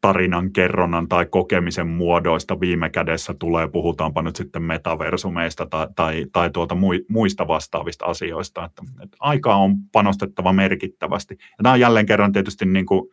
tarinan 0.00 0.52
kerronnan 0.52 1.08
tai 1.08 1.26
kokemisen 1.26 1.86
muodoista 1.86 2.60
viime 2.60 2.90
kädessä 2.90 3.34
tulee, 3.34 3.68
puhutaanpa 3.68 4.22
nyt 4.22 4.36
sitten 4.36 4.62
metaversumeista 4.62 5.66
tai, 5.66 5.88
tai, 5.96 6.26
tai 6.32 6.50
tuota 6.50 6.76
muista 7.08 7.48
vastaavista 7.48 8.04
asioista. 8.04 8.64
Että, 8.64 8.82
että 9.02 9.16
aikaa 9.20 9.56
on 9.56 9.76
panostettava 9.92 10.52
merkittävästi. 10.52 11.34
Ja 11.40 11.62
tämä 11.62 11.72
on 11.72 11.80
jälleen 11.80 12.06
kerran 12.06 12.32
tietysti 12.32 12.66
niin 12.66 12.86
kuin, 12.86 13.10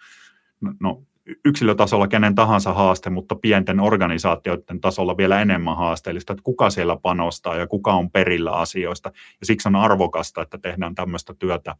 no, 0.79 1.03
yksilötasolla 1.45 2.07
kenen 2.07 2.35
tahansa 2.35 2.73
haaste, 2.73 3.09
mutta 3.09 3.35
pienten 3.35 3.79
organisaatioiden 3.79 4.81
tasolla 4.81 5.17
vielä 5.17 5.41
enemmän 5.41 5.77
haasteellista, 5.77 6.33
että 6.33 6.43
kuka 6.43 6.69
siellä 6.69 6.97
panostaa 6.97 7.55
ja 7.55 7.67
kuka 7.67 7.93
on 7.93 8.11
perillä 8.11 8.51
asioista. 8.51 9.11
Ja 9.39 9.45
siksi 9.45 9.67
on 9.67 9.75
arvokasta, 9.75 10.41
että 10.41 10.57
tehdään 10.57 10.95
tämmöistä 10.95 11.33
työtä, 11.39 11.75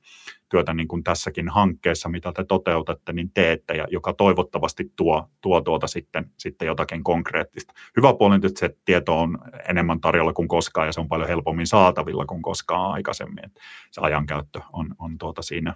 työtä 0.50 0.74
niin 0.74 0.88
kuin 0.88 1.04
tässäkin 1.04 1.50
hankkeessa, 1.50 2.10
mitä 2.10 2.32
te 2.32 2.44
toteutatte, 2.44 3.14
niin 3.14 3.32
teette, 3.34 3.74
ja 3.74 3.88
joka 3.92 4.14
toivottavasti 4.14 4.92
tuo, 4.96 5.30
tuo 5.42 5.62
tuota 5.62 5.88
sitten, 5.88 6.32
sitten 6.38 6.66
jotakin 6.66 7.04
konkreettista. 7.04 7.74
Hyvä 7.98 8.14
puoli 8.14 8.36
että 8.36 8.60
se 8.60 8.76
tieto 8.86 9.20
on 9.20 9.38
enemmän 9.70 10.02
tarjolla 10.02 10.34
kuin 10.34 10.48
koskaan, 10.48 10.88
ja 10.88 10.94
se 10.94 11.00
on 11.00 11.08
paljon 11.08 11.30
helpommin 11.30 11.68
saatavilla 11.68 12.26
kuin 12.26 12.42
koskaan 12.42 12.92
aikaisemmin. 12.92 13.46
Että 13.46 13.62
se 13.92 14.02
ajankäyttö 14.02 14.62
on, 14.74 14.96
on 15.00 15.18
tuota 15.18 15.42
siinä, 15.42 15.74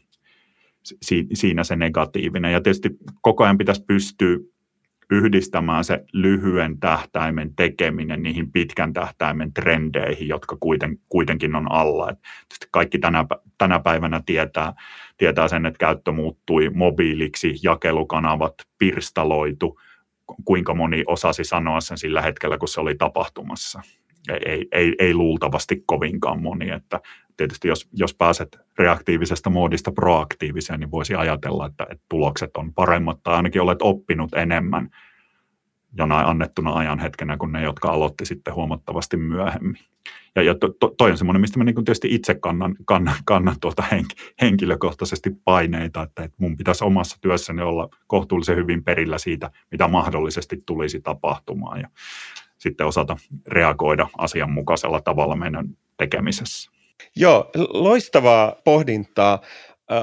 siinä 1.34 1.64
se 1.64 1.76
negatiivinen. 1.76 2.54
Ja 2.54 2.62
tietysti 2.62 2.90
koko 3.22 3.44
ajan 3.44 3.58
pitäisi 3.58 3.84
pystyä 3.88 4.38
yhdistämään 5.10 5.84
se 5.84 6.06
lyhyen 6.14 6.80
tähtäimen 6.80 7.56
tekeminen 7.56 8.24
niihin 8.24 8.52
pitkän 8.52 8.94
tähtäimen 8.94 9.54
trendeihin, 9.54 10.28
jotka 10.28 10.58
kuiten, 10.60 10.98
kuitenkin 11.10 11.56
on 11.56 11.72
alla. 11.72 12.10
Et 12.10 12.20
kaikki 12.72 13.00
tänä, 13.00 13.26
tänä 13.58 13.80
päivänä 13.80 14.22
tietää, 14.26 14.74
tietää 15.18 15.48
sen, 15.48 15.66
että 15.66 15.78
käyttö 15.78 16.12
muuttui 16.12 16.70
mobiiliksi, 16.70 17.56
jakelukanavat 17.64 18.54
pirstaloitu, 18.78 19.80
kuinka 20.46 20.74
moni 20.74 21.04
osasi 21.08 21.44
sanoa 21.44 21.82
sen 21.82 21.98
sillä 21.98 22.22
hetkellä, 22.22 22.58
kun 22.58 22.68
se 22.68 22.82
oli 22.82 22.96
tapahtumassa. 22.96 23.82
Ei, 24.46 24.68
ei, 24.72 24.96
ei 25.00 25.14
luultavasti 25.14 25.84
kovinkaan 25.86 26.42
moni, 26.42 26.70
että 26.70 27.02
tietysti 27.40 27.68
jos, 27.68 27.88
jos 27.94 28.14
pääset 28.14 28.60
reaktiivisesta 28.78 29.50
moodista 29.50 29.92
proaktiiviseen, 29.92 30.80
niin 30.80 30.92
voisi 30.92 31.16
ajatella, 31.16 31.66
että, 31.66 31.88
että 31.90 32.06
tulokset 32.10 32.58
on 32.58 32.74
paremmat 32.74 33.20
tai 33.24 33.36
ainakin 33.36 33.62
olet 33.62 33.82
oppinut 33.82 34.34
enemmän 34.34 34.90
jonain 35.98 36.28
annettuna 36.28 36.74
ajan 36.74 37.00
hetkenä 37.00 37.38
kuin 37.38 37.52
ne, 37.52 37.64
jotka 37.64 37.90
aloitti 37.90 38.26
sitten 38.26 38.56
huomattavasti 38.56 39.18
myöhemmin. 39.18 39.78
Ja, 40.36 40.42
ja 40.42 40.56
to, 40.56 40.70
to, 40.80 40.94
toi 40.98 41.12
on 41.12 41.18
semmoinen, 41.18 41.42
mistä 41.42 41.60
mä 41.60 41.64
niin 41.64 41.76
tietysti 41.76 42.16
itse 42.16 42.36
kannan, 42.36 42.76
kannan, 42.86 43.16
kannan 43.26 43.56
tuota 43.62 43.84
henk, 43.92 44.08
henkilökohtaisesti 44.42 45.30
paineita, 45.46 46.04
että, 46.04 46.24
että 46.24 46.38
mun 46.40 46.58
pitäisi 46.58 46.84
omassa 46.84 47.18
työssäni 47.22 47.62
olla 47.62 47.90
kohtuullisen 48.08 48.56
hyvin 48.56 48.84
perillä 48.84 49.18
siitä, 49.18 49.52
mitä 49.72 49.88
mahdollisesti 49.88 50.64
tulisi 50.66 51.02
tapahtumaan 51.02 51.80
ja 51.80 51.90
sitten 52.58 52.88
osata 52.88 53.18
reagoida 53.48 54.08
asianmukaisella 54.18 55.02
tavalla 55.02 55.36
meidän 55.36 55.66
tekemisessä. 55.98 56.79
Joo, 57.16 57.50
loistavaa 57.74 58.56
pohdintaa. 58.64 59.42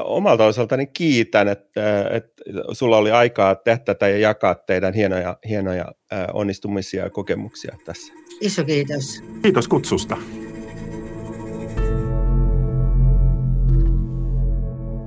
Omalta 0.04 0.44
osaltani 0.44 0.86
kiitän, 0.86 1.48
että, 1.48 2.08
että 2.10 2.42
sulla 2.72 2.96
oli 2.96 3.10
aikaa 3.10 3.54
tehdä 3.54 3.78
tätä 3.78 4.08
ja 4.08 4.18
jakaa 4.18 4.54
teidän 4.54 4.94
hienoja, 4.94 5.36
hienoja 5.48 5.92
onnistumisia 6.32 7.04
ja 7.04 7.10
kokemuksia 7.10 7.76
tässä. 7.84 8.12
Iso 8.40 8.64
kiitos. 8.64 9.22
Kiitos 9.42 9.68
kutsusta. 9.68 10.16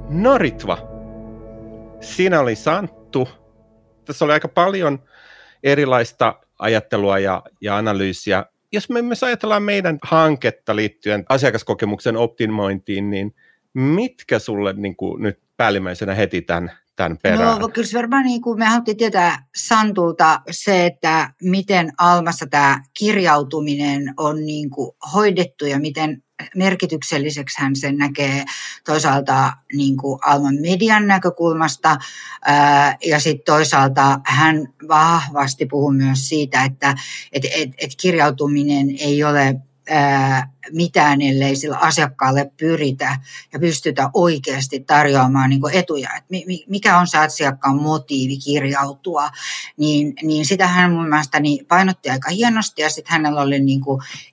Noritva, 0.10 0.78
siinä 2.02 2.40
oli 2.40 2.56
Santtu. 2.56 3.30
Tässä 4.06 4.26
oli 4.26 4.34
aika 4.34 4.48
paljon 4.48 5.00
erilaista 5.64 6.36
ajattelua 6.60 7.20
ja, 7.20 7.44
ja 7.62 7.78
analyysiä 7.78 8.46
jos 8.72 8.90
me 8.90 9.02
myös 9.02 9.24
ajatellaan 9.24 9.64
meidän 9.64 9.98
hanketta 10.04 10.76
liittyen 10.76 11.26
asiakaskokemuksen 11.30 12.18
optimointiin, 12.18 13.10
niin 13.10 13.36
mitkä 13.74 14.40
sulle 14.40 14.74
niin 14.74 14.96
kuin 14.96 15.24
nyt 15.24 15.40
päällimmäisenä 15.58 16.16
heti 16.16 16.42
tämän, 16.42 16.72
tämän 16.96 17.18
perään? 17.24 17.60
No 17.60 17.70
kyllä 17.70 17.88
varmaan 17.94 18.26
niin 18.26 18.42
kuin 18.42 18.60
me 18.60 18.66
haluttiin 18.66 18.98
tietää 18.98 19.46
Santulta 19.56 20.42
se, 20.52 20.86
että 20.86 21.34
miten 21.44 21.92
Almassa 21.98 22.48
tämä 22.48 22.84
kirjautuminen 23.00 24.14
on 24.18 24.46
niin 24.46 24.70
kuin 24.70 24.92
hoidettu 25.14 25.66
ja 25.66 25.80
miten 25.80 26.24
merkitykselliseksi 26.56 27.62
hän 27.62 27.76
sen 27.76 27.98
näkee 27.98 28.46
toisaalta 28.86 29.54
niin 29.74 29.98
kuin 29.98 30.20
Alman 30.26 30.56
median 30.62 31.08
näkökulmasta 31.08 31.98
ää, 32.46 32.98
ja 33.06 33.20
sitten 33.20 33.46
toisaalta 33.46 34.20
hän 34.26 34.68
vahvasti 34.88 35.66
puhuu 35.66 35.92
myös 35.92 36.30
siitä, 36.30 36.64
että 36.64 36.96
et, 37.32 37.46
et, 37.46 37.70
et 37.78 37.92
kirjautuminen 38.02 38.90
ei 39.00 39.24
ole 39.24 39.56
mitään, 40.74 41.22
ellei 41.22 41.56
sillä 41.56 41.78
asiakkaalle 41.78 42.52
pyritä 42.58 43.18
ja 43.54 43.60
pystytä 43.60 44.10
oikeasti 44.14 44.80
tarjoamaan 44.80 45.50
niin 45.50 45.62
etuja. 45.74 46.10
Et 46.18 46.24
mikä 46.68 46.98
on 47.00 47.08
se 47.08 47.18
asiakkaan 47.18 47.82
motiivi 47.82 48.38
kirjautua, 48.38 49.30
niin, 49.78 50.14
niin 50.24 50.46
sitä 50.46 50.68
hän 50.68 50.92
mun 50.92 51.10
mielestäni 51.10 51.60
painotti 51.68 52.10
aika 52.10 52.30
hienosti 52.30 52.82
ja 52.82 52.90
sitten 52.90 53.12
hänellä 53.12 53.42
oli 53.42 53.60
niin 53.60 53.82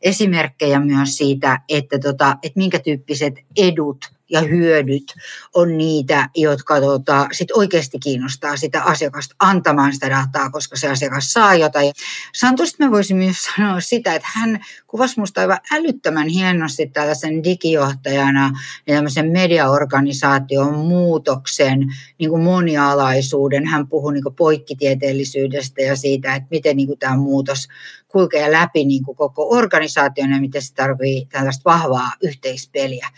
esimerkkejä 0.03 0.81
myös 0.81 1.17
siitä, 1.17 1.61
että, 1.69 1.99
tota, 1.99 2.37
että 2.43 2.59
minkä 2.59 2.79
tyyppiset 2.79 3.35
edut 3.57 4.16
ja 4.31 4.41
hyödyt 4.41 5.15
on 5.55 5.79
niitä, 5.79 6.29
jotka 6.35 6.81
tota, 6.81 7.29
sit 7.33 7.51
oikeasti 7.51 7.99
kiinnostaa 7.99 8.57
sitä 8.57 8.83
asiakasta 8.83 9.35
antamaan 9.39 9.93
sitä 9.93 10.11
dataa, 10.11 10.51
koska 10.51 10.77
se 10.77 10.89
asiakas 10.89 11.33
saa 11.33 11.55
jotain. 11.55 11.93
Santusta 12.35 12.85
mä 12.85 12.91
voisin 12.91 13.17
myös 13.17 13.37
sanoa 13.57 13.81
sitä, 13.81 14.15
että 14.15 14.29
hän 14.35 14.61
kuvasi 14.87 15.17
minusta 15.17 15.41
aivan 15.41 15.59
älyttömän 15.73 16.29
hienosti 16.29 16.87
tällaisen 16.87 17.45
digijohtajana 17.45 18.51
ja 18.87 18.95
tämmöisen 18.95 19.31
mediaorganisaation 19.31 20.75
muutoksen 20.75 21.79
niin 22.19 22.31
kuin 22.31 22.43
monialaisuuden. 22.43 23.67
Hän 23.67 23.89
puhui 23.89 24.13
niin 24.13 24.23
kuin 24.23 24.35
poikkitieteellisyydestä 24.35 25.83
ja 25.83 25.97
siitä, 25.97 26.35
että 26.35 26.49
miten 26.51 26.77
niin 26.77 26.87
kuin 26.87 26.99
tämä 26.99 27.17
muutos 27.17 27.69
kulkee 28.09 28.53
läpi 28.53 28.85
niin 28.85 29.05
kuin 29.05 29.17
koko 29.17 29.49
organisaation 29.51 30.31
ja 30.31 30.41
miten 30.41 30.63
se 30.63 30.75
tarvitsee 30.75 31.27
tällaista 31.33 31.71
vahvaa 31.71 32.13
yhteispeliä. 32.23 33.09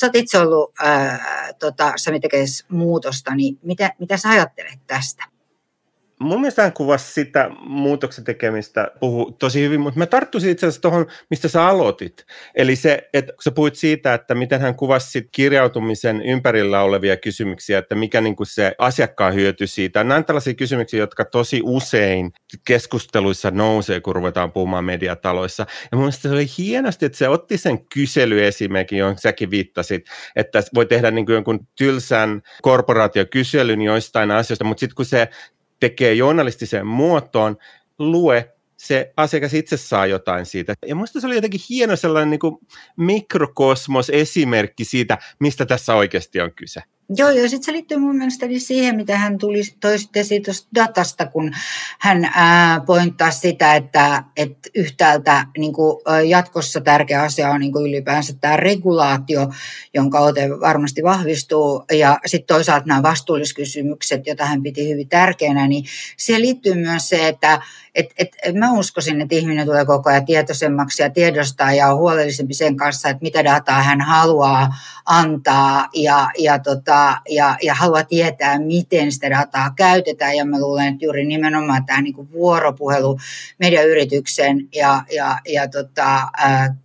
Sä 0.00 0.06
oot 0.06 0.16
itse 0.16 0.38
ollut 0.38 0.72
ää, 0.78 1.52
tota, 1.58 1.92
muutosta, 2.68 3.34
niin 3.34 3.58
mitä, 3.62 3.92
mitä 3.98 4.16
sä 4.16 4.28
ajattelet 4.28 4.78
tästä? 4.86 5.24
Mun 6.20 6.40
mielestä 6.40 6.62
hän 6.62 6.72
kuvasi 6.72 7.12
sitä 7.12 7.50
muutoksen 7.60 8.24
tekemistä 8.24 8.90
puhu 9.00 9.32
tosi 9.32 9.62
hyvin, 9.62 9.80
mutta 9.80 9.98
mä 9.98 10.06
tarttuisin 10.06 10.50
itse 10.50 10.66
asiassa 10.66 10.82
tuohon, 10.82 11.06
mistä 11.30 11.48
sä 11.48 11.66
aloitit. 11.66 12.26
Eli 12.54 12.76
se, 12.76 13.08
että 13.12 13.32
kun 13.32 13.42
sä 13.42 13.50
puhuit 13.50 13.74
siitä, 13.74 14.14
että 14.14 14.34
miten 14.34 14.60
hän 14.60 14.74
kuvasi 14.74 15.28
kirjautumisen 15.32 16.22
ympärillä 16.22 16.82
olevia 16.82 17.16
kysymyksiä, 17.16 17.78
että 17.78 17.94
mikä 17.94 18.20
niin 18.20 18.36
kuin 18.36 18.46
se 18.46 18.74
asiakkaan 18.78 19.34
hyöty 19.34 19.66
siitä. 19.66 20.04
Nämä 20.04 20.18
on 20.18 20.24
tällaisia 20.24 20.54
kysymyksiä, 20.54 21.00
jotka 21.00 21.24
tosi 21.24 21.60
usein 21.64 22.32
keskusteluissa 22.66 23.50
nousee, 23.50 24.00
kun 24.00 24.14
ruvetaan 24.16 24.52
puhumaan 24.52 24.84
mediataloissa. 24.84 25.66
Ja 25.92 25.96
mun 25.96 26.00
mielestä 26.00 26.22
se 26.22 26.34
oli 26.34 26.46
hienosti, 26.58 27.06
että 27.06 27.18
se 27.18 27.28
otti 27.28 27.58
sen 27.58 27.86
kyselyesimerkin, 27.86 28.98
johon 28.98 29.18
säkin 29.18 29.50
viittasit, 29.50 30.06
että 30.36 30.62
voi 30.74 30.86
tehdä 30.86 31.10
niin 31.10 31.26
kuin 31.26 31.34
jonkun 31.34 31.66
tylsän 31.78 32.42
korporaatiokyselyn 32.62 33.82
joistain 33.82 34.30
asioista, 34.30 34.64
mutta 34.64 34.80
sitten 34.80 34.94
kun 34.94 35.04
se 35.04 35.28
tekee 35.80 36.14
journalistiseen 36.14 36.86
muotoon, 36.86 37.56
lue, 37.98 38.52
se 38.76 39.12
asiakas 39.16 39.54
itse 39.54 39.76
saa 39.76 40.06
jotain 40.06 40.46
siitä. 40.46 40.74
Ja 40.86 40.94
minusta 40.94 41.20
se 41.20 41.26
oli 41.26 41.34
jotenkin 41.34 41.60
hieno 41.68 41.96
sellainen 41.96 42.30
niin 42.30 42.58
mikrokosmos-esimerkki 42.96 44.84
siitä, 44.84 45.18
mistä 45.38 45.66
tässä 45.66 45.94
oikeasti 45.94 46.40
on 46.40 46.54
kyse. 46.54 46.82
Joo, 47.16 47.30
ja 47.30 47.48
sitten 47.48 47.62
se 47.62 47.72
liittyy 47.72 47.98
mun 47.98 48.16
mielestä 48.16 48.46
siihen, 48.58 48.96
mitä 48.96 49.18
hän 49.18 49.38
tuli 49.38 49.62
toisitte 49.80 50.22
siitä 50.22 50.52
datasta, 50.74 51.26
kun 51.26 51.52
hän 51.98 52.30
pointtaa 52.86 53.30
sitä, 53.30 53.74
että, 53.74 54.24
että 54.36 54.68
yhtäältä 54.74 55.46
niin 55.58 55.72
kuin, 55.72 55.96
jatkossa 56.28 56.80
tärkeä 56.80 57.22
asia 57.22 57.50
on 57.50 57.60
niin 57.60 57.72
kuin 57.72 57.86
ylipäänsä 57.86 58.34
tämä 58.40 58.56
regulaatio, 58.56 59.50
jonka 59.94 60.20
ote 60.20 60.50
varmasti 60.50 61.02
vahvistuu, 61.02 61.84
ja 61.92 62.18
sitten 62.26 62.54
toisaalta 62.56 62.86
nämä 62.86 63.02
vastuulliskysymykset, 63.02 64.26
joita 64.26 64.46
hän 64.46 64.62
piti 64.62 64.88
hyvin 64.88 65.08
tärkeänä, 65.08 65.68
niin 65.68 65.84
siihen 66.16 66.42
liittyy 66.42 66.74
myös 66.74 67.08
se, 67.08 67.28
että 67.28 67.60
et, 67.94 68.14
et, 68.18 68.54
mä 68.54 68.72
uskoisin, 68.72 69.20
että 69.20 69.34
ihminen 69.34 69.66
tulee 69.66 69.84
koko 69.84 70.10
ajan 70.10 70.24
tietoisemmaksi 70.24 71.02
ja 71.02 71.10
tiedostaa 71.10 71.72
ja 71.72 71.88
on 71.88 71.98
huolellisempi 71.98 72.54
sen 72.54 72.76
kanssa, 72.76 73.08
että 73.08 73.22
mitä 73.22 73.44
dataa 73.44 73.82
hän 73.82 74.00
haluaa 74.00 74.74
antaa 75.10 75.88
ja, 75.94 76.30
ja, 76.38 76.58
tota, 76.58 77.20
ja, 77.28 77.56
ja 77.62 77.74
haluaa 77.74 78.04
tietää, 78.04 78.58
miten 78.58 79.12
sitä 79.12 79.30
dataa 79.30 79.72
käytetään. 79.76 80.36
Ja 80.36 80.44
mä 80.44 80.60
luulen, 80.60 80.86
että 80.86 81.04
juuri 81.04 81.26
nimenomaan 81.26 81.86
tämä 81.86 82.02
niin 82.02 82.32
vuoropuhelu 82.32 83.18
mediayrityksen 83.58 84.68
ja, 84.74 85.02
ja, 85.14 85.38
ja 85.48 85.68
tota, 85.68 86.28
ää, 86.36 86.76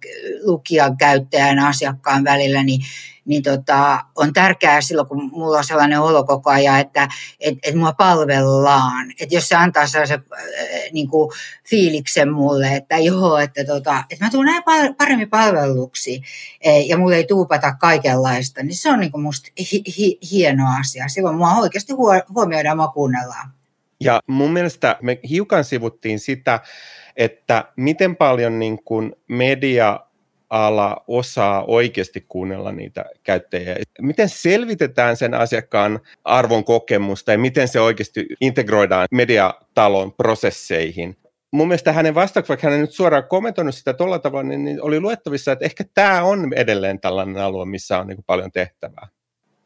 lukijan, 0.43 0.97
käyttäjän, 0.97 1.59
asiakkaan 1.59 2.23
välillä, 2.23 2.63
niin 2.63 2.81
niin 3.25 3.43
tota, 3.43 3.99
on 4.15 4.33
tärkeää 4.33 4.81
silloin, 4.81 5.07
kun 5.07 5.29
mulla 5.31 5.57
on 5.57 5.63
sellainen 5.63 6.01
olo 6.01 6.23
koko 6.23 6.49
ajan, 6.49 6.79
että 6.79 7.07
et, 7.39 7.57
et 7.63 7.75
mua 7.75 7.93
palvellaan. 7.93 9.11
Että 9.21 9.35
jos 9.35 9.47
se 9.47 9.55
antaa 9.55 9.87
sellaisen 9.87 10.23
äh, 10.33 10.91
niin 10.91 11.07
kuin 11.07 11.31
fiiliksen 11.69 12.31
mulle, 12.31 12.75
että 12.75 12.97
joo, 12.97 13.37
että, 13.37 13.65
tota, 13.65 14.03
että 14.09 14.25
mä 14.25 14.31
tuun 14.31 14.45
näin 14.45 14.63
paremmin 14.97 15.29
palvelluksi 15.29 16.21
e, 16.61 16.79
ja 16.79 16.97
mulle 16.97 17.15
ei 17.15 17.27
tuupata 17.27 17.75
kaikenlaista, 17.75 18.63
niin 18.63 18.75
se 18.75 18.89
on 18.89 18.99
niin 18.99 19.11
kuin 19.11 19.21
musta 19.21 19.49
hi, 19.71 19.83
hi, 19.97 20.17
hieno 20.31 20.63
asia. 20.79 21.07
Silloin 21.07 21.35
mua 21.35 21.53
oikeasti 21.53 21.93
huomioidaan, 22.33 22.77
mua 22.77 22.87
kuunnellaan. 22.87 23.51
Ja 23.99 24.19
mun 24.27 24.51
mielestä 24.51 24.97
me 25.01 25.19
hiukan 25.29 25.63
sivuttiin 25.63 26.19
sitä, 26.19 26.59
että 27.15 27.65
miten 27.75 28.15
paljon 28.15 28.59
niin 28.59 28.83
kuin 28.83 29.15
media 29.27 29.99
ala 30.49 31.03
osaa 31.07 31.63
oikeasti 31.67 32.25
kuunnella 32.27 32.71
niitä 32.71 33.05
käyttäjiä. 33.23 33.75
Miten 34.01 34.29
selvitetään 34.29 35.17
sen 35.17 35.33
asiakkaan 35.33 35.99
arvon 36.23 36.63
kokemusta 36.63 37.31
ja 37.31 37.37
miten 37.37 37.67
se 37.67 37.79
oikeasti 37.79 38.25
integroidaan 38.41 39.07
mediatalon 39.11 40.13
prosesseihin? 40.13 41.17
Mun 41.51 41.67
mielestä 41.67 41.93
hänen 41.93 42.15
vastauksensa, 42.15 42.49
vaikka 42.49 42.67
hän 42.67 42.75
ei 42.75 42.81
nyt 42.81 42.91
suoraan 42.91 43.27
kommentoinut 43.27 43.75
sitä 43.75 43.93
tuolla 43.93 44.19
tavalla, 44.19 44.49
niin, 44.49 44.65
niin 44.65 44.81
oli 44.81 44.99
luettavissa, 44.99 45.51
että 45.51 45.65
ehkä 45.65 45.83
tämä 45.93 46.23
on 46.23 46.53
edelleen 46.53 46.99
tällainen 46.99 47.37
alue, 47.37 47.65
missä 47.65 47.99
on 47.99 48.07
niin 48.07 48.23
paljon 48.25 48.51
tehtävää. 48.51 49.07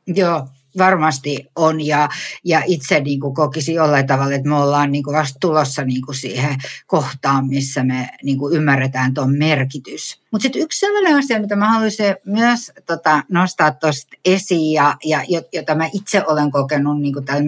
Joo, 0.07 0.47
varmasti 0.77 1.45
on 1.55 1.85
ja, 1.85 2.09
ja 2.43 2.61
itse 2.65 2.99
niin 2.99 3.19
kuin 3.19 3.35
kokisi 3.35 3.73
jollain 3.73 4.07
tavalla, 4.07 4.33
että 4.35 4.49
me 4.49 4.55
ollaan 4.55 4.91
niin 4.91 5.03
kuin 5.03 5.17
vasta 5.17 5.37
tulossa 5.39 5.83
niin 5.83 6.01
kuin 6.01 6.15
siihen 6.15 6.55
kohtaan, 6.87 7.47
missä 7.47 7.83
me 7.83 8.09
niin 8.23 8.37
kuin 8.37 8.55
ymmärretään 8.55 9.13
tuon 9.13 9.37
merkitys. 9.37 10.21
Mutta 10.31 10.43
sitten 10.43 10.61
yksi 10.61 10.79
sellainen 10.79 11.15
asia, 11.15 11.41
mitä 11.41 11.55
mä 11.55 11.69
haluaisin 11.69 12.15
myös 12.25 12.71
tota, 12.85 13.23
nostaa 13.29 13.71
tuosta 13.71 14.17
esiin 14.25 14.73
ja, 14.73 14.95
ja 15.05 15.23
jota 15.53 15.75
mä 15.75 15.89
itse 15.93 16.23
olen 16.27 16.51
kokenut 16.51 17.01
niin 17.01 17.13
kuin 17.13 17.25
tällä 17.25 17.43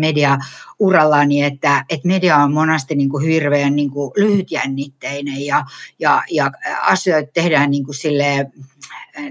mediaurallani, 0.82 1.44
että, 1.44 1.86
että 1.90 2.08
media 2.08 2.38
on 2.38 2.54
monasti 2.54 2.96
niin 2.96 3.10
kuin 3.10 3.26
hirveän 3.26 3.76
niin 3.76 3.92
kuin 3.92 4.12
lyhytjännitteinen 4.16 5.46
ja, 5.46 5.66
ja, 6.00 6.24
ja 6.32 6.52
asioita 6.82 7.32
tehdään 7.34 7.72
niin 7.72 7.86
kuin 7.86 7.96
silleen, 7.96 8.54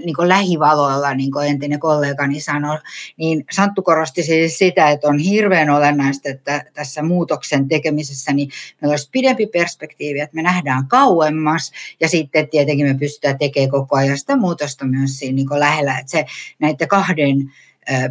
niin 0.05 0.15
kuin 0.15 0.27
lähivaloilla, 0.27 1.13
niin 1.13 1.31
kuin 1.31 1.47
entinen 1.47 1.79
kollegani 1.79 2.39
sanoi, 2.39 2.77
niin 3.17 3.45
Santtu 3.51 3.81
korosti 3.81 4.23
siis 4.23 4.57
sitä, 4.57 4.89
että 4.89 5.07
on 5.07 5.17
hirveän 5.17 5.69
olennaista, 5.69 6.29
että 6.29 6.65
tässä 6.73 7.01
muutoksen 7.01 7.67
tekemisessä 7.67 8.33
niin 8.33 8.49
meillä 8.81 8.93
olisi 8.93 9.09
pidempi 9.11 9.47
perspektiivi, 9.47 10.19
että 10.19 10.35
me 10.35 10.41
nähdään 10.41 10.87
kauemmas. 10.87 11.71
Ja 11.99 12.09
sitten 12.09 12.49
tietenkin 12.49 12.87
me 12.87 12.93
pystytään 12.93 13.37
tekemään 13.37 13.71
koko 13.71 13.95
ajan 13.95 14.17
sitä 14.17 14.35
muutosta 14.35 14.85
myös 14.85 15.19
siinä 15.19 15.35
niin 15.35 15.47
kuin 15.47 15.59
lähellä, 15.59 15.97
että 15.97 16.11
se 16.11 16.25
näiden 16.59 16.87
kahden 16.87 17.51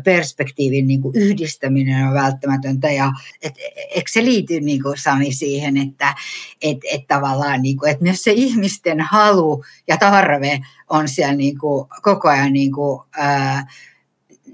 perspektiivin 0.05 0.87
niin 0.87 1.03
kuin 1.03 1.17
yhdistäminen 1.17 2.07
on 2.07 2.15
välttämätöntä. 2.15 2.91
Ja 2.91 3.13
et, 3.43 3.55
eikö 3.95 4.11
se 4.11 4.25
liity 4.25 4.61
niin 4.61 4.83
kuin 4.83 4.99
Sami 4.99 5.33
siihen, 5.33 5.77
että 5.77 6.15
et, 6.63 6.79
et 6.93 7.07
tavallaan 7.07 7.63
niin 7.63 7.77
kuin, 7.77 7.91
että 7.91 8.03
myös 8.03 8.25
se 8.25 8.33
ihmisten 8.33 9.01
halu 9.01 9.65
ja 9.89 9.97
tarve 9.97 10.61
on 10.89 11.09
siellä 11.09 11.35
niin 11.35 11.59
kuin 11.59 11.89
koko 12.03 12.29
ajan 12.29 12.53
niin 12.53 12.73
kuin, 12.73 13.01
ää, 13.19 13.67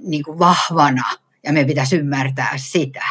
niin 0.02 0.22
kuin 0.22 0.38
vahvana 0.38 1.04
ja 1.44 1.52
me 1.52 1.64
pitäisi 1.64 1.96
ymmärtää 1.96 2.52
sitä. 2.56 3.04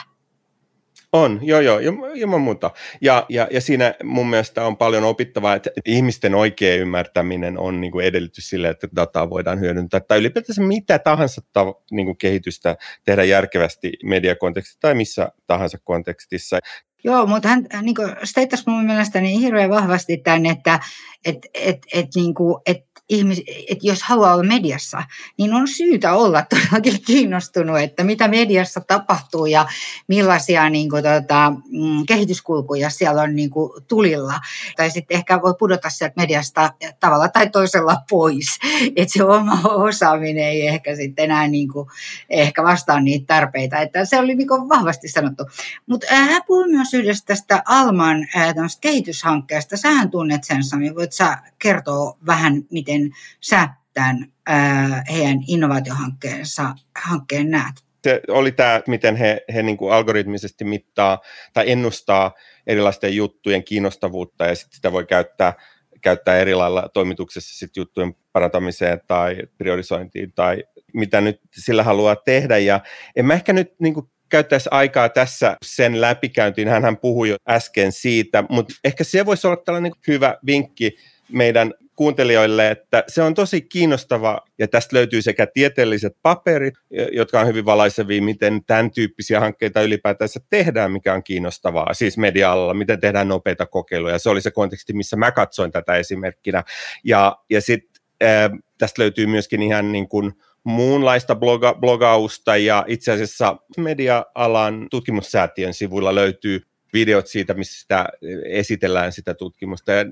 On, 1.15 1.39
joo 1.41 1.59
joo, 1.59 1.79
ilman 2.13 2.41
muuta. 2.41 2.71
Ja, 3.01 3.25
ja, 3.29 3.47
ja 3.51 3.61
siinä 3.61 3.93
mun 4.03 4.29
mielestä 4.29 4.65
on 4.65 4.77
paljon 4.77 5.03
opittavaa, 5.03 5.55
että 5.55 5.69
ihmisten 5.85 6.35
oikea 6.35 6.75
ymmärtäminen 6.75 7.59
on 7.59 7.81
niin 7.81 7.91
kuin 7.91 8.05
edellytys 8.05 8.49
sille, 8.49 8.69
että 8.69 8.87
dataa 8.95 9.29
voidaan 9.29 9.59
hyödyntää, 9.59 9.99
tai 9.99 10.17
ylipäätänsä 10.17 10.61
mitä 10.61 10.99
tahansa 10.99 11.41
ta, 11.53 11.65
niin 11.91 12.05
kuin 12.05 12.17
kehitystä 12.17 12.77
tehdä 13.03 13.23
järkevästi 13.23 13.93
mediakontekstissa 14.03 14.79
tai 14.81 14.95
missä 14.95 15.29
tahansa 15.47 15.77
kontekstissa. 15.83 16.59
Joo, 17.03 17.25
mutta 17.25 17.47
hän 17.47 17.65
niin 17.81 17.95
steittasi 18.23 18.63
mun 18.67 18.85
mielestä 18.85 19.21
niin 19.21 19.39
hirveän 19.39 19.69
vahvasti 19.69 20.17
tämän, 20.17 20.45
että 20.45 20.79
et, 21.25 21.37
et, 21.53 21.77
et, 21.93 22.07
niin 22.15 22.33
kuin, 22.33 22.61
et 22.65 22.85
ihmis, 23.09 23.43
että 23.47 23.87
jos 23.87 24.03
haluaa 24.03 24.33
olla 24.33 24.43
mediassa, 24.43 25.03
niin 25.37 25.53
on 25.53 25.67
syytä 25.67 26.13
olla 26.13 26.45
todellakin 26.49 27.01
kiinnostunut, 27.01 27.79
että 27.79 28.03
mitä 28.03 28.27
mediassa 28.27 28.81
tapahtuu 28.81 29.45
ja 29.45 29.67
millaisia 30.07 30.69
niin 30.69 30.89
kuin, 30.89 31.03
tota, 31.03 31.53
mm, 31.71 32.05
kehityskulkuja 32.07 32.89
siellä 32.89 33.21
on 33.21 33.35
niin 33.35 33.49
kuin, 33.49 33.71
tulilla. 33.87 34.39
Tai 34.75 34.89
sitten 34.89 35.17
ehkä 35.17 35.41
voi 35.41 35.53
pudota 35.59 35.89
sieltä 35.89 36.13
mediasta 36.17 36.73
tavalla 36.99 37.29
tai 37.29 37.49
toisella 37.49 37.97
pois, 38.09 38.59
että 38.95 39.13
se 39.13 39.23
oma 39.23 39.61
osaaminen 39.63 40.43
ei 40.43 40.67
ehkä 40.67 40.95
sitten 40.95 41.25
enää 41.25 41.47
niin 41.47 41.67
kuin, 41.67 41.89
ehkä 42.29 42.63
vastaa 42.63 42.99
niitä 42.99 43.25
tarpeita. 43.27 43.79
Että 43.79 44.05
se 44.05 44.19
oli 44.19 44.35
niin 44.35 44.47
kuin, 44.47 44.69
vahvasti 44.69 45.07
sanottu. 45.07 45.43
Mutta 45.85 46.07
äh, 46.11 46.29
hän 46.29 46.41
puhui 46.47 46.67
myös 46.67 46.93
yhdestä 46.93 47.25
tästä 47.25 47.63
Alman 47.65 48.27
äh, 48.35 48.53
kehityshankkeesta. 48.81 49.77
Sähän 49.77 50.11
tunnet 50.11 50.43
sen, 50.43 50.63
Sami. 50.63 50.95
Voit 50.95 51.11
sä 51.11 51.37
kertoa 51.59 52.17
vähän, 52.25 52.61
miten 52.71 52.94
sä 53.41 53.69
tämän 53.93 54.31
ää, 54.45 55.03
heidän 55.11 55.37
innovaatiohankkeensa 55.47 56.75
hankkeen 56.95 57.51
näet? 57.51 57.75
Se 58.03 58.21
oli 58.27 58.51
tämä, 58.51 58.81
miten 58.87 59.15
he, 59.15 59.41
he 59.53 59.63
niin 59.63 59.77
kuin 59.77 59.93
algoritmisesti 59.93 60.63
mittaa 60.63 61.21
tai 61.53 61.71
ennustaa 61.71 62.31
erilaisten 62.67 63.15
juttujen 63.15 63.63
kiinnostavuutta 63.63 64.45
ja 64.45 64.55
sitten 64.55 64.75
sitä 64.75 64.91
voi 64.91 65.05
käyttää, 65.05 65.53
käyttää 66.01 66.37
eri 66.37 66.55
lailla 66.55 66.89
toimituksessa 66.93 67.57
sit 67.57 67.77
juttujen 67.77 68.15
parantamiseen 68.31 69.01
tai 69.07 69.37
priorisointiin 69.57 70.33
tai 70.33 70.63
mitä 70.93 71.21
nyt 71.21 71.41
sillä 71.51 71.83
haluaa 71.83 72.15
tehdä. 72.15 72.57
Ja 72.57 72.79
en 73.15 73.25
mä 73.25 73.33
ehkä 73.33 73.53
nyt 73.53 73.73
niin 73.79 73.93
kuin 73.93 74.09
käyttäisi 74.29 74.69
aikaa 74.71 75.09
tässä 75.09 75.57
sen 75.65 76.01
läpikäyntiin. 76.01 76.67
hän 76.67 76.97
puhui 76.97 77.29
jo 77.29 77.35
äsken 77.49 77.91
siitä, 77.91 78.43
mutta 78.49 78.73
ehkä 78.83 79.03
se 79.03 79.25
voisi 79.25 79.47
olla 79.47 79.57
tällainen 79.57 79.91
hyvä 80.07 80.37
vinkki 80.45 80.97
meidän 81.31 81.73
kuuntelijoille, 81.95 82.71
että 82.71 83.03
se 83.07 83.21
on 83.21 83.33
tosi 83.33 83.61
kiinnostava 83.61 84.41
ja 84.59 84.67
tästä 84.67 84.95
löytyy 84.95 85.21
sekä 85.21 85.47
tieteelliset 85.53 86.17
paperit, 86.21 86.73
jotka 87.11 87.39
on 87.39 87.47
hyvin 87.47 87.65
valaisevia, 87.65 88.21
miten 88.21 88.63
tämän 88.65 88.91
tyyppisiä 88.91 89.39
hankkeita 89.39 89.81
ylipäätänsä 89.81 90.39
tehdään, 90.49 90.91
mikä 90.91 91.13
on 91.13 91.23
kiinnostavaa, 91.23 91.93
siis 91.93 92.17
media-alalla, 92.17 92.73
miten 92.73 92.99
tehdään 92.99 93.27
nopeita 93.27 93.65
kokeiluja. 93.65 94.19
Se 94.19 94.29
oli 94.29 94.41
se 94.41 94.51
konteksti, 94.51 94.93
missä 94.93 95.15
mä 95.15 95.31
katsoin 95.31 95.71
tätä 95.71 95.95
esimerkkinä. 95.95 96.63
Ja, 97.03 97.37
ja 97.49 97.61
sitten 97.61 98.01
äh, 98.23 98.51
tästä 98.77 99.01
löytyy 99.01 99.27
myöskin 99.27 99.61
ihan 99.61 99.91
niin 99.91 100.09
kuin 100.09 100.33
muunlaista 100.63 101.35
bloga, 101.35 101.73
blogausta 101.73 102.57
ja 102.57 102.85
itse 102.87 103.11
asiassa 103.11 103.57
media-alan 103.77 104.87
tutkimussäätiön 104.91 105.73
sivuilla 105.73 106.15
löytyy 106.15 106.61
videot 106.95 107.27
siitä, 107.27 107.53
missä 107.53 107.81
sitä 107.81 108.05
esitellään 108.45 109.11
sitä 109.11 109.33
tutkimusta. 109.33 109.91
Ja 109.91 110.05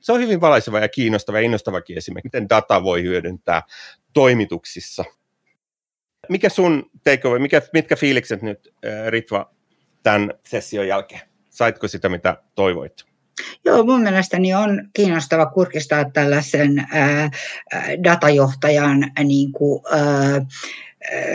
se 0.00 0.12
on 0.12 0.20
hyvin 0.20 0.40
valaiseva 0.40 0.80
ja 0.80 0.88
kiinnostava 0.88 1.38
ja 1.38 1.44
innostavakin 1.44 1.98
esimerkki, 1.98 2.26
miten 2.26 2.48
data 2.48 2.82
voi 2.82 3.02
hyödyntää 3.02 3.62
toimituksissa. 4.12 5.04
Mikä 6.28 6.48
sun 6.48 6.90
takeaway, 7.04 7.38
mikä, 7.38 7.62
mitkä 7.72 7.96
fiilikset 7.96 8.42
nyt 8.42 8.74
Ritva 9.08 9.50
tämän 10.02 10.30
session 10.46 10.88
jälkeen? 10.88 11.20
Saitko 11.50 11.88
sitä, 11.88 12.08
mitä 12.08 12.36
toivoit? 12.54 13.04
Joo, 13.64 13.84
mun 13.84 14.02
mielestäni 14.02 14.54
on 14.54 14.88
kiinnostava 14.92 15.46
kurkistaa 15.46 16.10
tällaisen 16.10 16.86
ää, 16.92 17.30
datajohtajan 18.04 19.12
niin 19.24 19.52
kuin, 19.52 19.82
ää, 19.92 20.46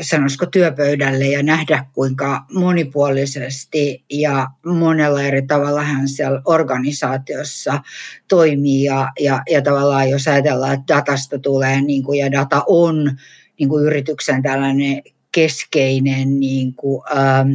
sanoisiko 0.01 0.45
työpöydälle 0.45 1.25
ja 1.25 1.43
nähdä, 1.43 1.85
kuinka 1.93 2.45
monipuolisesti 2.53 4.03
ja 4.09 4.47
monella 4.65 5.21
eri 5.21 5.41
tavalla 5.41 5.81
hän 5.81 6.07
siellä 6.07 6.41
organisaatiossa 6.45 7.81
toimii. 8.27 8.83
Ja, 8.83 9.09
ja, 9.19 9.41
ja 9.49 9.61
tavallaan 9.61 10.09
jos 10.09 10.27
ajatellaan, 10.27 10.73
että 10.73 10.95
datasta 10.95 11.39
tulee 11.39 11.81
niin 11.81 12.03
kuin, 12.03 12.19
ja 12.19 12.31
data 12.31 12.63
on 12.67 13.17
niin 13.59 13.69
kuin 13.69 13.85
yrityksen 13.85 14.41
tällainen 14.41 15.01
keskeinen 15.31 16.39
niin 16.39 16.73
kuin, 16.73 17.03
ähm, 17.17 17.49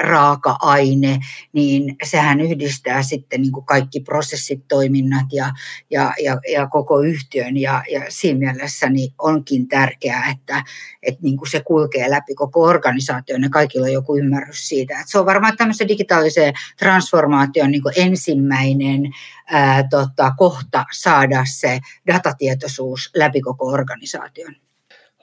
raaka-aine, 0.00 1.20
niin 1.52 1.96
sehän 2.04 2.40
yhdistää 2.40 3.02
sitten 3.02 3.42
niin 3.42 3.52
kuin 3.52 3.66
kaikki 3.66 4.00
prosessit, 4.00 4.68
toiminnat 4.68 5.26
ja, 5.32 5.50
ja, 5.90 6.12
ja, 6.22 6.38
ja 6.52 6.66
koko 6.66 7.00
yhtiön. 7.00 7.56
Ja, 7.56 7.82
ja 7.90 8.02
siinä 8.08 8.38
mielessä 8.38 8.88
niin 8.88 9.12
onkin 9.18 9.68
tärkeää, 9.68 10.30
että, 10.30 10.64
että 11.02 11.20
niin 11.22 11.36
kuin 11.36 11.50
se 11.50 11.60
kulkee 11.60 12.10
läpi 12.10 12.34
koko 12.34 12.62
organisaation 12.62 13.42
ja 13.42 13.50
kaikilla 13.50 13.86
on 13.86 13.92
joku 13.92 14.16
ymmärrys 14.16 14.68
siitä. 14.68 15.00
Että 15.00 15.12
se 15.12 15.18
on 15.18 15.26
varmaan 15.26 15.56
tämmöisen 15.56 15.88
digitaalisen 15.88 16.54
transformaation 16.78 17.70
niin 17.70 17.82
kuin 17.82 17.94
ensimmäinen 17.96 19.02
ää, 19.50 19.88
tota, 19.90 20.32
kohta 20.36 20.84
saada 20.92 21.44
se 21.44 21.80
datatietoisuus 22.06 23.10
läpi 23.16 23.40
koko 23.40 23.66
organisaation. 23.66 24.54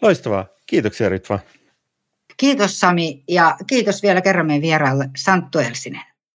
Loistavaa. 0.02 0.46
Kiitoksia 0.66 1.10
Ritva. 1.10 1.40
Kiitos 2.38 2.80
Sami 2.80 3.24
ja 3.28 3.58
kiitos 3.68 4.04
vielä 4.04 4.22
kerran 4.22 4.46
meidän 4.46 4.62
vieraalle 4.62 5.10
Santtu 5.18 5.60
Elsinen. 5.60 6.02